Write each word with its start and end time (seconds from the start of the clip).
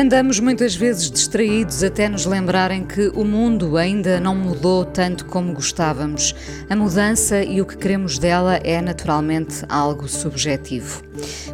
Andamos 0.00 0.40
muitas 0.40 0.74
vezes 0.74 1.10
distraídos 1.10 1.84
até 1.84 2.08
nos 2.08 2.24
lembrarem 2.24 2.86
que 2.86 3.08
o 3.08 3.22
mundo 3.22 3.76
ainda 3.76 4.18
não 4.18 4.34
mudou 4.34 4.82
tanto 4.82 5.26
como 5.26 5.52
gostávamos. 5.52 6.34
A 6.70 6.74
mudança 6.74 7.44
e 7.44 7.60
o 7.60 7.66
que 7.66 7.76
queremos 7.76 8.18
dela 8.18 8.56
é 8.64 8.80
naturalmente 8.80 9.62
algo 9.68 10.08
subjetivo. 10.08 11.02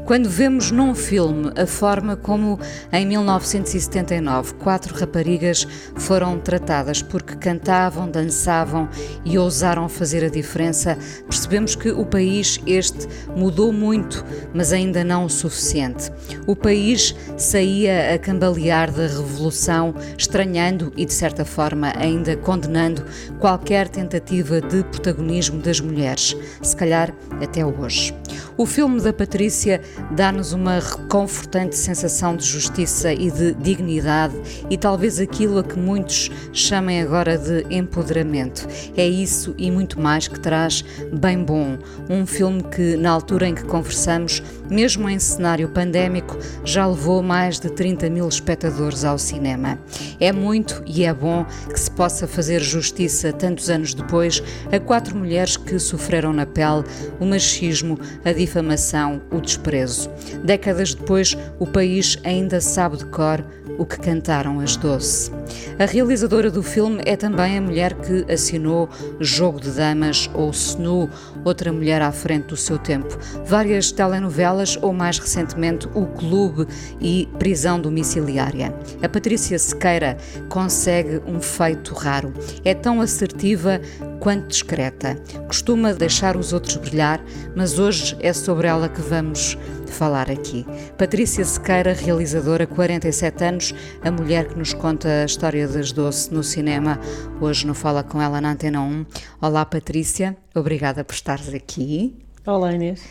Quando 0.06 0.30
vemos 0.30 0.70
num 0.70 0.95
filme 0.95 1.51
a 1.60 1.66
forma 1.66 2.15
como 2.15 2.60
em 2.92 3.05
1979 3.05 4.55
quatro 4.55 4.95
raparigas 4.95 5.66
foram 5.96 6.38
tratadas 6.38 7.02
porque 7.02 7.34
cantavam, 7.34 8.09
dançavam 8.09 8.88
e 9.24 9.37
ousaram 9.37 9.88
fazer 9.88 10.24
a 10.24 10.29
diferença, 10.29 10.96
percebemos 11.29 11.74
que 11.74 11.91
o 11.91 12.06
país 12.06 12.60
este 12.69 13.09
mudou 13.37 13.73
muito, 13.73 14.24
mas 14.55 14.73
ainda 14.73 15.02
não 15.02 15.24
o 15.24 15.29
suficiente. 15.29 16.09
O 16.46 16.54
país 16.54 17.12
saía 17.37 18.15
a 18.15 18.18
cambalear 18.18 18.93
da 18.93 19.09
revolução, 19.09 19.93
estranhando 20.16 20.93
e 20.96 21.04
de 21.04 21.13
certa 21.13 21.45
forma 21.45 21.93
ainda 21.96 22.37
condenando 22.37 23.04
qualquer 23.41 23.88
tentativa 23.88 24.60
de 24.60 24.85
protagonismo 24.85 25.60
das 25.60 25.80
mulheres, 25.80 26.37
se 26.63 26.76
calhar 26.76 27.13
até 27.43 27.66
hoje. 27.66 28.15
O 28.59 28.65
filme 28.65 29.02
da 29.02 29.13
Patrícia 29.13 29.82
dá-nos 30.11 30.52
uma 30.52 30.79
reconfortante 30.79 31.77
sensação 31.77 32.37
de 32.37 32.45
justiça 32.45 33.13
e 33.13 33.30
de 33.30 33.55
dignidade 33.55 34.35
e 34.71 34.77
talvez 34.77 35.19
aquilo 35.19 35.59
a 35.59 35.65
que 35.65 35.79
muitos 35.79 36.30
chamem 36.53 37.03
agora 37.03 37.37
de 37.38 37.66
empoderamento. 37.71 38.66
É 38.97 39.07
isso 39.07 39.55
e 39.59 39.71
muito 39.71 40.01
mais 40.01 40.29
que 40.29 40.38
traz 40.38 40.85
bem 41.13 41.43
bom. 41.43 41.79
Um 42.09 42.27
filme 42.27 42.63
que, 42.63 42.97
na 42.97 43.11
altura 43.11 43.49
em 43.49 43.55
que 43.55 43.65
conversamos, 43.65 44.43
mesmo 44.71 45.09
em 45.09 45.19
cenário 45.19 45.69
pandémico, 45.69 46.39
já 46.65 46.87
levou 46.87 47.23
mais 47.23 47.59
de 47.59 47.71
30 47.71 48.11
mil 48.11 48.29
espectadores 48.29 49.05
ao 49.05 49.19
cinema. 49.19 49.79
É 50.21 50.33
muito 50.33 50.83
e 50.87 51.05
é 51.05 51.13
bom 51.13 51.45
que 51.73 51.79
se 51.79 51.91
possa 51.91 52.27
fazer 52.27 52.61
justiça 52.61 53.33
tantos 53.33 53.71
anos 53.71 53.95
depois 53.95 54.43
a 54.73 54.79
quatro 54.79 55.17
mulheres 55.17 55.57
que 55.57 55.79
sofreram 55.79 56.33
na 56.33 56.47
pele 56.47 56.85
o 57.21 57.27
machismo, 57.27 57.99
a 58.25 58.33
difamação, 58.33 59.21
o 59.31 59.41
desprezo. 59.41 60.11
Décadas 60.45 60.95
depois, 60.95 61.37
o 61.59 61.67
país 61.67 62.19
ainda 62.25 62.61
sabe 62.61 62.97
de 62.97 63.07
cor 63.07 63.45
o 63.79 63.85
que 63.85 63.99
cantaram 63.99 64.61
as 64.61 64.77
doce. 64.77 65.31
A 65.78 65.84
realizadora 65.84 66.50
do 66.50 66.62
filme 66.62 67.03
é 67.05 67.17
também 67.17 67.59
a 67.59 67.61
mulher 67.61 67.94
que 67.94 68.31
assinou 68.33 68.89
Jogo 69.21 69.61
de 69.61 69.71
Damas 69.71 70.31
ou 70.34 70.50
Snu, 70.50 71.11
outra 71.44 71.72
mulher 71.72 72.03
à 72.03 72.11
frente 72.11 72.47
do 72.47 72.56
seu 72.56 72.78
tempo, 72.78 73.19
várias 73.44 73.93
telenovelas 73.93 74.56
ou 74.81 74.93
mais 74.93 75.19
recentemente 75.19 75.88
O 75.94 76.06
Clube 76.06 76.66
e 77.00 77.28
Prisão 77.38 77.81
Domiciliária. 77.81 78.75
A 79.03 79.09
Patrícia 79.09 79.59
Sequeira 79.59 80.16
consegue 80.48 81.21
um 81.26 81.41
feito 81.41 81.93
raro. 81.94 82.32
É 82.65 82.75
tão 82.75 83.00
assertiva 83.00 83.81
quanto 84.20 84.48
discreta. 84.48 85.16
Costuma 85.47 85.92
deixar 85.92 86.36
os 86.36 86.53
outros 86.53 86.76
brilhar, 86.76 87.22
mas 87.54 87.78
hoje 87.78 88.16
é 88.20 88.32
sobre 88.32 88.66
ela 88.66 88.88
que 88.88 89.00
vamos 89.00 89.58
falar 89.86 90.31
aqui. 90.31 90.66
Patrícia 90.98 91.44
Sequeira, 91.44 91.92
realizadora, 91.92 92.66
47 92.66 93.44
anos, 93.44 93.75
a 94.02 94.10
mulher 94.10 94.48
que 94.48 94.58
nos 94.58 94.75
conta 94.75 95.22
a 95.22 95.25
história 95.25 95.69
das 95.69 95.92
doce 95.92 96.32
no 96.32 96.42
cinema. 96.42 96.98
Hoje 97.41 97.66
não 97.66 97.75
fala 97.75 98.02
com 98.02 98.20
ela 98.20 98.41
na 98.41 98.52
Antena 98.52 98.81
1. 98.81 99.06
Olá, 99.41 99.64
Patrícia, 99.64 100.36
obrigada 100.54 101.04
por 101.04 101.14
estares 101.14 101.52
aqui. 101.52 102.25
Olá, 102.46 102.72
Inês. 102.72 103.02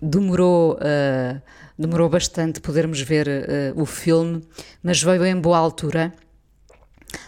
Demorou. 0.00 0.74
Uh, 0.74 1.42
demorou 1.76 2.08
bastante 2.08 2.60
podermos 2.60 3.00
ver 3.00 3.26
uh, 3.26 3.82
o 3.82 3.84
filme, 3.84 4.40
mas 4.80 5.02
veio 5.02 5.26
em 5.26 5.34
boa 5.34 5.58
altura. 5.58 6.12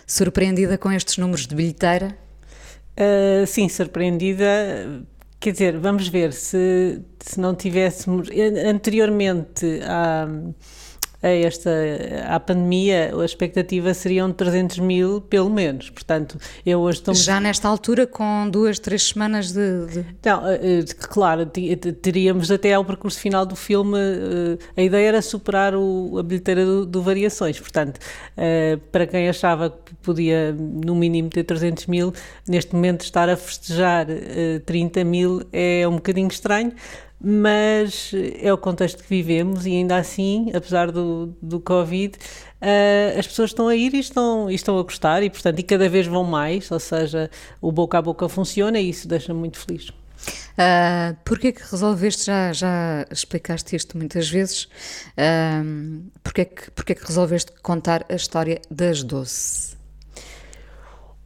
Surpreendida 0.07 0.79
com 0.79 0.93
estes 0.93 1.19
números 1.19 1.49
de 1.49 1.55
bilheteira? 1.57 2.17
Uh, 2.97 3.45
sim, 3.45 3.69
surpreendida. 3.69 5.05
Quer 5.41 5.51
dizer, 5.51 5.79
vamos 5.79 6.07
ver 6.07 6.33
se, 6.33 7.03
se 7.19 7.41
não 7.41 7.57
tivéssemos. 7.57 8.29
Anteriormente 8.65 9.81
à, 9.83 10.29
a 11.25 11.29
esta 11.29 11.71
à 12.29 12.39
pandemia, 12.39 13.11
a 13.19 13.25
expectativa 13.25 13.95
seriam 13.95 14.31
300 14.31 14.79
mil, 14.81 15.23
pelo 15.23 15.49
menos. 15.49 15.89
Portanto, 15.89 16.39
eu 16.67 16.81
hoje 16.81 16.99
estou. 16.99 17.15
Já 17.15 17.41
nesta 17.41 17.67
altura, 17.67 18.07
com 18.07 18.47
duas, 18.51 18.79
três 18.79 19.05
semanas 19.05 19.51
de. 19.51 19.87
de... 19.87 20.07
Não, 20.23 20.47
eh, 20.47 20.61
eh, 20.63 20.85
claro, 21.09 21.47
teríamos 21.47 22.51
até 22.51 22.75
ao 22.75 22.85
percurso 22.85 23.19
final 23.19 23.47
do 23.47 23.57
filme. 23.57 23.97
Eh, 23.99 24.59
a 24.77 24.83
ideia 24.83 25.09
era 25.09 25.23
superar 25.23 25.75
o, 25.75 26.19
a 26.19 26.23
bilheteira 26.23 26.67
do, 26.67 26.85
do, 26.85 27.01
Variações. 27.01 27.59
Portanto, 27.59 28.01
para 28.93 29.07
quem 29.07 29.29
achava 29.29 29.71
que 29.71 29.95
podia, 29.97 30.53
no 30.53 30.95
mínimo, 30.95 31.31
ter 31.31 31.45
300 31.45 31.87
mil, 31.87 32.13
neste 32.47 32.75
momento 32.75 33.03
estar 33.03 33.29
a 33.29 33.37
festejar 33.37 34.07
30 34.65 35.05
mil 35.05 35.43
é 35.53 35.87
um 35.87 35.97
bocadinho 35.97 36.29
estranho 36.29 36.73
mas 37.25 38.13
é 38.39 38.53
o 38.53 38.59
contexto 38.59 39.03
que 39.03 39.09
vivemos 39.09 39.65
e 39.65 39.71
ainda 39.71 39.97
assim, 39.97 40.51
apesar 40.55 40.93
do, 40.93 41.35
do 41.41 41.59
Covid, 41.59 42.17
uh, 42.17 43.19
as 43.19 43.27
pessoas 43.27 43.51
estão 43.51 43.67
a 43.69 43.75
ir 43.75 43.95
e 43.95 43.99
estão, 43.99 44.51
e 44.51 44.55
estão 44.55 44.79
a 44.79 44.83
gostar 44.83 45.23
e, 45.23 45.31
portanto, 45.31 45.59
e 45.59 45.63
cada 45.63 45.89
vez 45.89 46.07
vão 46.07 46.23
mais, 46.23 46.71
ou 46.71 46.79
seja, 46.79 47.31
o 47.63 47.73
boca 47.73 47.97
a 47.97 48.03
boca 48.03 48.29
funciona 48.29 48.79
e 48.79 48.91
isso 48.91 49.09
deixa-me 49.09 49.39
muito 49.39 49.59
feliz. 49.59 49.89
Uh, 49.89 51.17
Porquê 51.25 51.53
que 51.53 51.63
resolveste, 51.63 52.27
já, 52.27 52.53
já 52.53 53.07
explicaste 53.11 53.75
isto 53.75 53.97
muitas 53.97 54.29
vezes, 54.29 54.65
uh, 54.65 56.11
porquê, 56.23 56.45
que, 56.45 56.71
porquê 56.73 56.95
que 56.95 57.07
resolveste 57.07 57.53
contar 57.63 58.05
a 58.09 58.15
história 58.15 58.61
das 58.71 59.03
doce? 59.03 59.74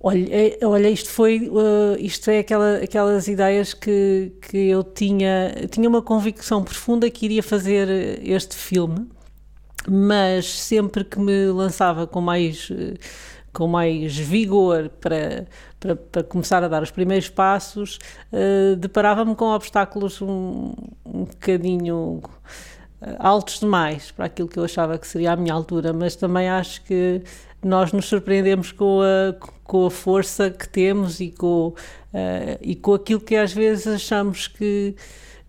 Olha, 0.01 0.27
é, 0.31 0.59
olha, 0.65 0.89
isto 0.89 1.11
foi, 1.11 1.49
uh, 1.49 1.97
isto 1.99 2.31
é 2.31 2.39
aquela, 2.39 2.77
aquelas 2.77 3.27
ideias 3.27 3.75
que, 3.75 4.33
que 4.43 4.69
eu 4.69 4.85
tinha, 4.85 5.53
tinha 5.71 5.89
uma 5.89 6.01
convicção 6.01 6.63
profunda 6.63 7.11
que 7.11 7.25
iria 7.25 7.43
fazer 7.43 7.89
este 8.23 8.55
filme, 8.55 9.09
mas 9.89 10.47
sempre 10.47 11.03
que 11.05 11.19
me 11.19 11.47
lançava 11.47 12.07
com 12.07 12.21
mais, 12.21 12.71
com 13.53 13.67
mais 13.67 14.17
vigor 14.17 14.89
para, 15.01 15.49
para, 15.81 15.97
para 15.97 16.23
começar 16.23 16.63
a 16.63 16.69
dar 16.69 16.83
os 16.83 16.93
primeiros 16.93 17.29
passos, 17.29 17.99
uh, 18.33 18.77
deparava-me 18.77 19.35
com 19.35 19.47
obstáculos 19.47 20.23
um, 20.23 20.75
um 21.05 21.25
bocadinho 21.25 22.23
altos 23.19 23.61
demais 23.61 24.11
para 24.11 24.27
aquilo 24.27 24.49
que 24.49 24.59
eu 24.59 24.65
achava 24.65 24.99
que 24.99 25.07
seria 25.07 25.33
a 25.33 25.37
minha 25.37 25.55
altura, 25.55 25.93
mas 25.93 26.17
também 26.17 26.49
acho 26.49 26.83
que 26.85 27.23
nós 27.63 27.93
nos 27.93 28.07
surpreendemos 28.07 28.73
com 28.73 29.01
a, 29.03 29.35
com 29.69 29.85
a 29.85 29.91
força 29.91 30.51
que 30.51 30.67
temos 30.67 31.21
e 31.21 31.31
com, 31.31 31.69
uh, 31.69 31.75
e 32.63 32.75
com 32.75 32.95
aquilo 32.95 33.21
que 33.21 33.37
às 33.37 33.53
vezes 33.53 33.87
achamos 33.87 34.49
que, 34.49 34.97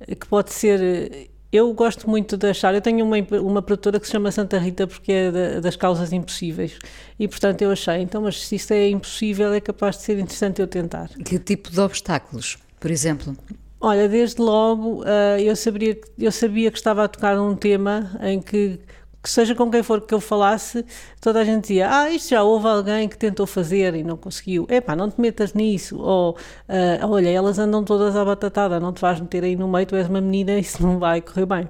que 0.06 0.28
pode 0.28 0.52
ser. 0.53 1.30
Eu 1.52 1.74
gosto 1.74 2.07
muito 2.07 2.38
de 2.38 2.47
achar, 2.47 2.75
eu 2.75 2.81
tenho 2.81 3.04
uma, 3.04 3.16
uma 3.42 3.62
produtora 3.62 3.98
que 3.98 4.06
se 4.06 4.12
chama 4.12 4.30
Santa 4.30 4.60
Rita 4.60 4.86
porque 4.86 5.12
é 5.12 5.31
da, 5.31 5.60
das 5.62 5.75
causas 5.75 6.13
impossíveis 6.13 6.77
e 7.18 7.27
portanto 7.27 7.63
eu 7.63 7.71
achei, 7.71 8.01
então 8.01 8.21
mas 8.21 8.45
se 8.45 8.56
isso 8.56 8.71
é 8.71 8.89
impossível 8.89 9.51
é 9.51 9.60
capaz 9.60 9.95
de 9.95 10.04
ser 10.04 10.19
interessante 10.19 10.62
eu 10.62 10.68
tentar. 10.68 11.10
Que 11.25 11.39
tipo 11.39 11.72
de 11.72 11.80
obstáculos, 11.80 12.60
por 12.77 12.92
exemplo? 12.92 13.36
Olha, 13.81 14.10
desde 14.10 14.42
logo 14.42 15.01
uh, 15.01 15.39
eu, 15.39 15.56
sabia, 15.56 15.98
eu 16.19 16.31
sabia 16.31 16.69
que 16.69 16.77
estava 16.77 17.06
a 17.06 17.07
tocar 17.07 17.39
um 17.39 17.56
tema 17.56 18.12
em 18.22 18.42
que 18.42 18.80
que 19.21 19.30
seja 19.30 19.54
com 19.54 19.69
quem 19.69 19.83
for 19.83 20.01
que 20.01 20.13
eu 20.13 20.21
falasse, 20.21 20.86
toda 21.19 21.42
a 21.42 21.44
gente 21.44 21.63
dizia: 21.63 21.89
Ah, 21.92 22.10
isto 22.10 22.30
já 22.30 22.44
houve 22.44 22.68
alguém 22.68 23.07
que 23.07 23.18
tentou 23.18 23.45
fazer 23.45 23.95
e 23.95 24.04
não 24.04 24.18
conseguiu. 24.18 24.66
Epá, 24.69 24.95
não 24.95 25.10
te 25.10 25.19
metas 25.19 25.54
nisso. 25.54 26.00
Ou, 26.00 26.31
uh, 26.31 27.07
olha, 27.07 27.30
elas 27.30 27.60
andam 27.60 27.83
todas 27.83 28.16
à 28.16 28.24
batatada, 28.24 28.80
não 28.80 28.94
te 28.94 29.01
vais 29.01 29.19
meter 29.19 29.44
aí 29.44 29.56
no 29.56 29.68
meio, 29.68 29.86
tu 29.86 29.95
és 29.95 30.07
uma 30.07 30.21
menina 30.21 30.54
e 30.54 30.62
isso 30.62 30.81
não 30.81 31.00
vai 31.00 31.21
correr 31.21 31.45
bem. 31.45 31.69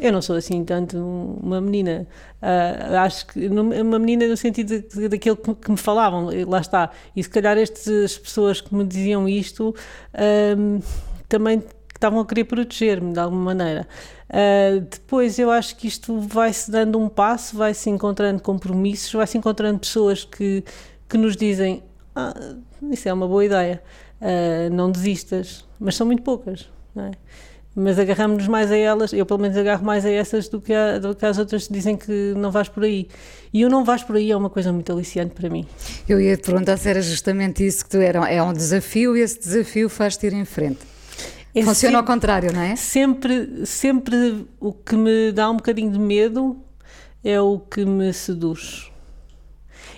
Eu 0.00 0.12
não 0.12 0.22
sou 0.22 0.36
assim 0.36 0.64
tanto 0.64 0.96
uma 0.98 1.60
menina. 1.60 2.06
Uh, 2.40 2.96
acho 2.98 3.26
que 3.26 3.48
uma 3.48 3.98
menina 3.98 4.26
no 4.28 4.36
sentido 4.36 4.82
daquilo 5.08 5.36
que, 5.36 5.54
que, 5.54 5.70
me 5.70 5.76
falavam, 5.76 6.30
lá 6.46 6.60
está. 6.60 6.90
E 7.16 7.22
se 7.22 7.28
calhar 7.28 7.58
estas 7.58 8.16
pessoas 8.16 8.60
que 8.60 8.72
me 8.74 8.84
diziam 8.84 9.28
isto 9.28 9.74
um, 10.56 10.80
também 11.28 11.62
estavam 11.98 12.20
a 12.20 12.26
querer 12.26 12.44
proteger-me 12.44 13.12
de 13.12 13.18
alguma 13.18 13.54
maneira. 13.54 13.86
Uh, 14.30 14.80
depois 14.80 15.38
eu 15.38 15.50
acho 15.50 15.76
que 15.76 15.88
isto 15.88 16.20
vai-se 16.20 16.70
dando 16.70 16.98
um 16.98 17.08
passo, 17.08 17.56
vai-se 17.56 17.90
encontrando 17.90 18.40
compromissos, 18.40 19.12
vai-se 19.12 19.36
encontrando 19.36 19.78
pessoas 19.80 20.24
que, 20.24 20.64
que 21.08 21.18
nos 21.18 21.36
dizem 21.36 21.82
ah, 22.14 22.34
isso 22.90 23.08
é 23.08 23.12
uma 23.12 23.28
boa 23.28 23.44
ideia, 23.44 23.82
uh, 24.20 24.74
não 24.74 24.90
desistas, 24.90 25.64
mas 25.78 25.94
são 25.96 26.06
muito 26.06 26.22
poucas, 26.22 26.68
não 26.94 27.04
é? 27.04 27.10
mas 27.78 27.96
agarramos-nos 27.96 28.48
mais 28.48 28.72
a 28.72 28.76
elas, 28.76 29.12
eu 29.12 29.24
pelo 29.24 29.38
menos 29.38 29.56
agarro 29.56 29.84
mais 29.84 30.04
a 30.04 30.10
essas 30.10 30.48
do 30.48 30.60
que, 30.60 30.74
a, 30.74 30.98
do 30.98 31.14
que 31.14 31.24
as 31.24 31.38
outras 31.38 31.68
que 31.68 31.72
dizem 31.72 31.96
que 31.96 32.34
não 32.36 32.50
vais 32.50 32.68
por 32.68 32.82
aí. 32.82 33.06
E 33.52 33.64
o 33.64 33.68
não 33.68 33.84
vais 33.84 34.02
por 34.02 34.16
aí 34.16 34.32
é 34.32 34.36
uma 34.36 34.50
coisa 34.50 34.72
muito 34.72 34.92
aliciante 34.92 35.32
para 35.32 35.48
mim. 35.48 35.64
Eu 36.08 36.20
ia 36.20 36.36
te 36.36 36.42
perguntar 36.42 36.76
se 36.76 36.88
era 36.88 37.00
justamente 37.00 37.64
isso 37.64 37.84
que 37.84 37.90
tu 37.90 37.98
era, 37.98 38.28
é 38.28 38.42
um 38.42 38.52
desafio 38.52 39.16
e 39.16 39.20
esse 39.20 39.38
desafio 39.38 39.88
faz-te 39.88 40.26
ir 40.26 40.32
em 40.32 40.44
frente. 40.44 40.80
É 41.58 41.64
Funciona 41.64 41.74
sempre, 41.74 41.96
ao 41.96 42.04
contrário, 42.04 42.52
não 42.52 42.60
é? 42.60 42.76
Sempre, 42.76 43.66
sempre 43.66 44.46
o 44.60 44.72
que 44.72 44.96
me 44.96 45.32
dá 45.32 45.50
um 45.50 45.56
bocadinho 45.56 45.90
de 45.90 45.98
medo 45.98 46.56
é 47.24 47.40
o 47.40 47.58
que 47.58 47.84
me 47.84 48.12
seduz. 48.12 48.90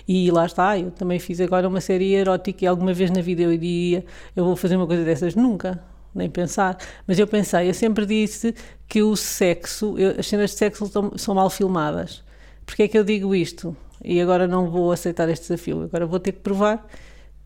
E 0.07 0.29
lá 0.31 0.45
está, 0.45 0.77
eu 0.77 0.91
também 0.91 1.19
fiz 1.19 1.39
agora 1.39 1.67
uma 1.67 1.79
série 1.79 2.13
erótica 2.13 2.65
e 2.65 2.67
alguma 2.67 2.93
vez 2.93 3.11
na 3.11 3.21
vida 3.21 3.43
eu 3.43 3.51
diria, 3.51 4.03
eu 4.35 4.43
vou 4.43 4.55
fazer 4.55 4.75
uma 4.75 4.87
coisa 4.87 5.03
dessas? 5.03 5.35
Nunca 5.35 5.81
nem 6.13 6.29
pensar. 6.29 6.77
Mas 7.07 7.17
eu 7.19 7.27
pensei, 7.27 7.69
eu 7.69 7.73
sempre 7.73 8.05
disse 8.05 8.53
que 8.87 9.01
o 9.01 9.15
sexo, 9.15 9.97
eu, 9.97 10.19
as 10.19 10.27
cenas 10.27 10.51
de 10.51 10.57
sexo 10.57 10.87
são, 10.87 11.17
são 11.17 11.35
mal 11.35 11.49
filmadas. 11.49 12.23
Porquê 12.65 12.83
é 12.83 12.87
que 12.87 12.97
eu 12.97 13.03
digo 13.03 13.33
isto? 13.33 13.75
E 14.03 14.19
agora 14.19 14.47
não 14.47 14.69
vou 14.69 14.91
aceitar 14.91 15.29
este 15.29 15.43
desafio, 15.43 15.83
agora 15.83 16.05
vou 16.05 16.19
ter 16.19 16.31
que 16.31 16.39
provar 16.39 16.85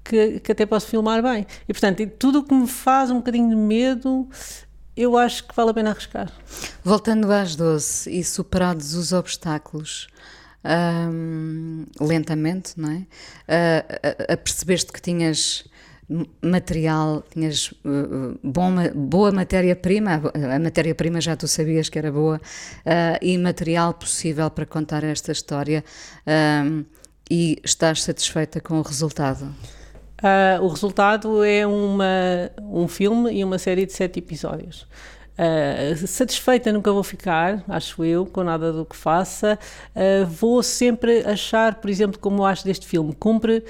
que, 0.06 0.40
que 0.40 0.52
até 0.52 0.66
posso 0.66 0.88
filmar 0.88 1.22
bem. 1.22 1.46
E 1.68 1.74
portanto, 1.74 2.06
tudo 2.19 2.40
o 2.40 2.44
que 2.44 2.54
me 2.54 2.68
faz 2.68 3.10
um 3.10 3.18
bocadinho 3.18 3.50
de 3.50 3.56
medo, 3.56 4.30
eu 4.96 5.18
acho 5.18 5.48
que 5.48 5.56
vale 5.56 5.72
a 5.72 5.74
pena 5.74 5.90
arriscar. 5.90 6.31
Voltando 6.84 7.31
às 7.31 7.56
12 7.56 8.10
e 8.10 8.24
superados 8.24 8.94
os 8.94 9.12
obstáculos, 9.12 10.07
hum, 11.12 11.86
lentamente, 12.00 12.80
não 12.80 12.92
é? 12.92 12.98
Uh, 12.98 14.34
uh, 14.34 14.38
percebeste 14.38 14.94
que 14.94 15.02
tinhas 15.02 15.66
material, 16.40 17.24
tinhas 17.31 17.72
uh, 17.84 18.38
bom, 18.44 18.72
boa 18.94 19.31
matéria-prima, 19.31 20.22
a 20.54 20.60
matéria-prima 20.60 21.19
já 21.19 21.36
tu 21.36 21.48
sabias 21.48 21.90
que 21.90 21.98
era 21.98 22.12
boa, 22.12 22.38
uh, 22.38 23.18
e 23.22 23.36
material 23.40 23.94
possível 23.94 24.50
para 24.51 24.68
contar 24.68 25.04
esta 25.04 25.31
história, 25.31 25.84
uh, 26.28 26.86
e 27.30 27.60
estás 27.63 28.04
satisfeita 28.04 28.62
com 28.62 28.78
o 28.78 28.81
resultado? 28.84 29.51
Uh, 30.25 30.63
o 30.63 30.68
resultado 30.69 31.44
é 31.44 31.68
uma, 31.68 32.50
um 32.60 32.88
filme 32.88 33.31
e 33.31 33.44
uma 33.44 33.60
série 33.60 33.86
de 33.86 33.94
sete 33.94 34.18
episódios. 34.18 34.88
Uh, 35.38 36.07
satisfeita 36.07 36.74
nunca 36.74 36.92
vou 36.92 37.04
ficar, 37.04 37.63
acho 37.68 38.04
eu, 38.04 38.25
com 38.25 38.44
nada 38.44 38.74
do 38.74 38.83
que 38.86 38.95
faça. 38.95 39.60
Uh, 39.95 40.25
vou 40.25 40.63
sempre 40.63 41.19
achar, 41.27 41.75
por 41.75 41.92
exemplo, 41.92 42.18
como 42.18 42.44
acho 42.44 42.66
deste 42.66 42.88
filme, 42.88 43.13
cumpre 43.13 43.63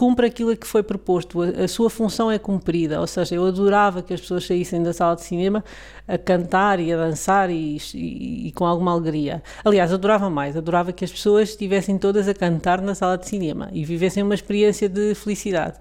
cumpre 0.00 0.24
aquilo 0.24 0.56
que 0.56 0.66
foi 0.66 0.82
proposto, 0.82 1.42
a, 1.42 1.64
a, 1.64 1.68
sua 1.68 1.90
função 1.90 2.30
é 2.30 2.38
cumprida, 2.38 2.98
ou 3.02 3.06
seja, 3.06 3.34
eu 3.34 3.44
adorava 3.44 4.00
que 4.00 4.14
as 4.14 4.20
pessoas 4.22 4.46
saíssem 4.46 4.82
da 4.82 4.94
sala 4.94 5.14
de 5.14 5.20
cinema 5.20 5.62
a 6.08 6.16
cantar 6.16 6.80
e 6.80 6.90
a 6.90 6.96
dançar 6.96 7.50
e, 7.50 7.76
e, 7.92 8.48
e 8.48 8.52
com 8.52 8.64
alguma 8.64 8.92
alegria. 8.92 9.42
Aliás, 9.62 9.92
adorava 9.92 10.30
mais, 10.30 10.56
adorava 10.56 10.90
que 10.90 11.04
as 11.04 11.12
pessoas 11.12 11.50
estivessem 11.50 11.98
todas 11.98 12.28
a 12.28 12.32
cantar 12.32 12.80
na 12.80 12.94
sala 12.94 13.18
de 13.18 13.28
cinema 13.28 13.68
e 13.74 13.84
vivessem 13.84 14.22
uma 14.22 14.34
experiência 14.34 14.88
de 14.88 15.14
felicidade. 15.14 15.76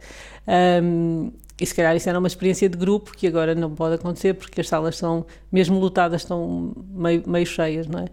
Um, 0.84 1.32
e 1.58 1.66
se 1.66 1.74
calhar 1.74 1.96
isso 1.96 2.10
era 2.10 2.20
uma 2.20 2.28
experiência 2.28 2.68
de 2.68 2.78
grupo 2.78 3.14
que 3.16 3.26
agora 3.26 3.56
não 3.56 3.74
pode 3.74 3.96
acontecer 3.96 4.34
porque 4.34 4.60
as 4.60 4.68
salas 4.68 4.98
são, 4.98 5.26
mesmo 5.50 5.80
lotadas, 5.80 6.24
estão 6.24 6.74
meio, 6.92 7.24
meio 7.26 7.46
cheias, 7.46 7.88
não 7.88 8.00
é? 8.02 8.08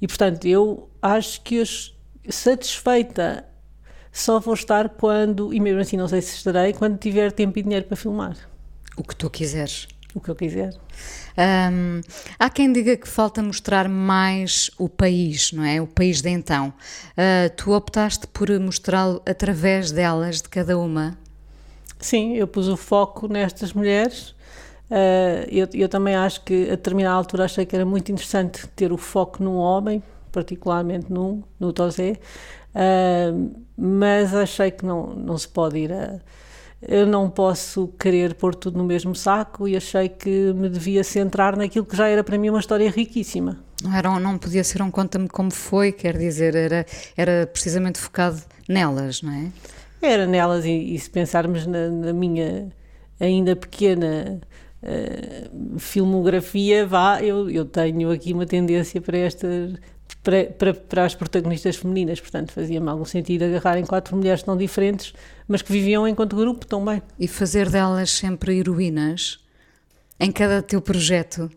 E 0.00 0.06
portanto, 0.06 0.46
eu 0.46 0.88
acho 1.02 1.42
que 1.42 1.60
as, 1.60 1.94
satisfeita 2.30 3.44
só 4.12 4.40
vou 4.40 4.54
estar 4.54 4.88
quando, 4.90 5.52
e 5.54 5.60
mesmo 5.60 5.80
assim 5.80 5.96
não 5.96 6.08
sei 6.08 6.20
se 6.20 6.36
estarei, 6.36 6.72
quando 6.72 6.98
tiver 6.98 7.32
tempo 7.32 7.58
e 7.58 7.62
dinheiro 7.62 7.86
para 7.86 7.96
filmar. 7.96 8.36
O 8.96 9.02
que 9.02 9.14
tu 9.14 9.30
quiseres. 9.30 9.88
O 10.14 10.20
que 10.20 10.28
eu 10.28 10.34
quiser. 10.34 10.74
Há 12.38 12.50
quem 12.50 12.72
diga 12.72 12.96
que 12.96 13.08
falta 13.08 13.42
mostrar 13.42 13.88
mais 13.88 14.70
o 14.76 14.88
país, 14.88 15.52
não 15.52 15.64
é? 15.64 15.80
O 15.80 15.86
país 15.86 16.20
de 16.20 16.28
então. 16.28 16.72
Uh, 17.12 17.54
tu 17.56 17.72
optaste 17.72 18.26
por 18.26 18.50
mostrá-lo 18.58 19.22
através 19.24 19.92
delas, 19.92 20.42
de 20.42 20.48
cada 20.48 20.76
uma? 20.76 21.16
Sim, 21.98 22.34
eu 22.34 22.48
pus 22.48 22.66
o 22.66 22.76
foco 22.76 23.28
nestas 23.28 23.72
mulheres. 23.72 24.34
Uh, 24.90 25.46
eu, 25.48 25.68
eu, 25.72 25.88
também 25.88 26.16
acho 26.16 26.42
que 26.42 26.64
a 26.64 26.70
determinada 26.70 27.14
altura 27.14 27.44
achei 27.44 27.64
que 27.64 27.76
era 27.76 27.86
muito 27.86 28.10
interessante 28.10 28.66
ter 28.68 28.92
o 28.92 28.96
foco 28.96 29.42
num 29.42 29.54
homem, 29.54 30.02
particularmente 30.32 31.12
num, 31.12 31.44
no 31.60 31.72
Tosé, 31.72 32.18
Uh, 32.74 33.50
mas 33.76 34.34
achei 34.34 34.70
que 34.70 34.84
não, 34.84 35.14
não 35.14 35.36
se 35.36 35.48
pode 35.48 35.78
ir 35.78 35.92
a. 35.92 36.20
Eu 36.82 37.06
não 37.06 37.28
posso 37.28 37.88
querer 37.98 38.34
pôr 38.34 38.54
tudo 38.54 38.78
no 38.78 38.84
mesmo 38.84 39.14
saco 39.14 39.68
e 39.68 39.76
achei 39.76 40.08
que 40.08 40.52
me 40.54 40.68
devia 40.68 41.04
centrar 41.04 41.54
naquilo 41.54 41.84
que 41.84 41.94
já 41.94 42.08
era 42.08 42.24
para 42.24 42.38
mim 42.38 42.48
uma 42.48 42.60
história 42.60 42.90
riquíssima. 42.90 43.58
Não, 43.82 43.94
era, 43.94 44.18
não 44.18 44.38
podia 44.38 44.64
ser 44.64 44.80
um 44.80 44.90
conta-me 44.90 45.28
como 45.28 45.50
foi, 45.50 45.92
quer 45.92 46.16
dizer, 46.16 46.54
era, 46.54 46.86
era 47.16 47.46
precisamente 47.46 47.98
focado 47.98 48.40
nelas, 48.66 49.20
não 49.20 49.32
é? 49.32 49.52
Era 50.00 50.26
nelas, 50.26 50.64
e, 50.64 50.94
e 50.94 50.98
se 50.98 51.10
pensarmos 51.10 51.66
na, 51.66 51.88
na, 51.88 52.12
minha 52.14 52.70
ainda 53.18 53.54
pequena 53.54 54.40
uh, 54.82 55.78
filmografia, 55.78 56.86
vá, 56.86 57.22
eu, 57.22 57.50
eu 57.50 57.66
tenho 57.66 58.10
aqui 58.10 58.32
uma 58.32 58.46
tendência 58.46 59.00
para 59.00 59.18
estas 59.18 59.74
para, 60.22 60.44
para, 60.46 60.74
para 60.74 61.04
as 61.04 61.14
protagonistas 61.14 61.76
femininas. 61.76 62.20
Portanto, 62.20 62.52
fazia-me 62.52 62.88
algum 62.88 63.04
sentido 63.04 63.44
agarrarem 63.44 63.84
quatro 63.84 64.16
mulheres 64.16 64.42
tão 64.42 64.56
diferentes, 64.56 65.12
mas 65.48 65.62
que 65.62 65.72
viviam 65.72 66.06
enquanto 66.06 66.36
grupo 66.36 66.66
tão 66.66 66.84
bem. 66.84 67.02
E 67.18 67.26
fazer 67.26 67.68
delas 67.68 68.10
sempre 68.10 68.58
heroínas 68.58 69.38
em 70.18 70.30
cada 70.30 70.62
teu 70.62 70.80
projeto? 70.80 71.50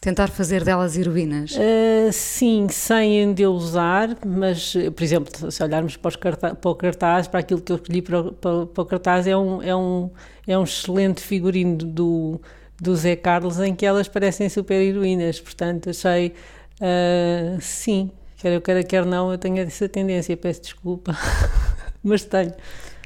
Tentar 0.00 0.28
fazer 0.28 0.64
delas 0.64 0.96
heroínas? 0.98 1.52
Uh, 1.52 2.12
sim, 2.12 2.66
sem 2.68 3.22
endeusar, 3.22 4.18
mas, 4.26 4.74
por 4.96 5.02
exemplo, 5.02 5.50
se 5.50 5.62
olharmos 5.62 5.96
para, 5.96 6.18
cartaz, 6.18 6.58
para 6.58 6.70
o 6.70 6.74
cartaz, 6.74 7.28
para 7.28 7.38
aquilo 7.38 7.60
que 7.60 7.70
eu 7.70 7.76
escolhi 7.76 8.02
para, 8.02 8.24
para, 8.32 8.66
para, 8.66 8.82
o 8.82 8.84
cartaz, 8.84 9.28
é 9.28 9.36
um, 9.36 9.62
é 9.62 9.74
um, 9.76 10.10
é 10.44 10.58
um 10.58 10.64
excelente 10.64 11.20
figurino 11.22 11.76
do, 11.76 12.40
do 12.80 12.96
Zé 12.96 13.14
Carlos 13.14 13.60
em 13.60 13.76
que 13.76 13.86
elas 13.86 14.08
parecem 14.08 14.48
super 14.48 14.74
heroínas, 14.74 15.40
portanto 15.40 15.90
achei 15.90 16.34
Uh, 16.82 17.60
sim, 17.60 18.10
quer 18.38 18.52
eu 18.52 18.60
queira, 18.60 18.82
quer 18.82 19.06
não, 19.06 19.30
eu 19.30 19.38
tenho 19.38 19.58
essa 19.58 19.88
tendência, 19.88 20.36
peço 20.36 20.62
desculpa, 20.62 21.16
mas 22.02 22.24
tenho. 22.24 22.52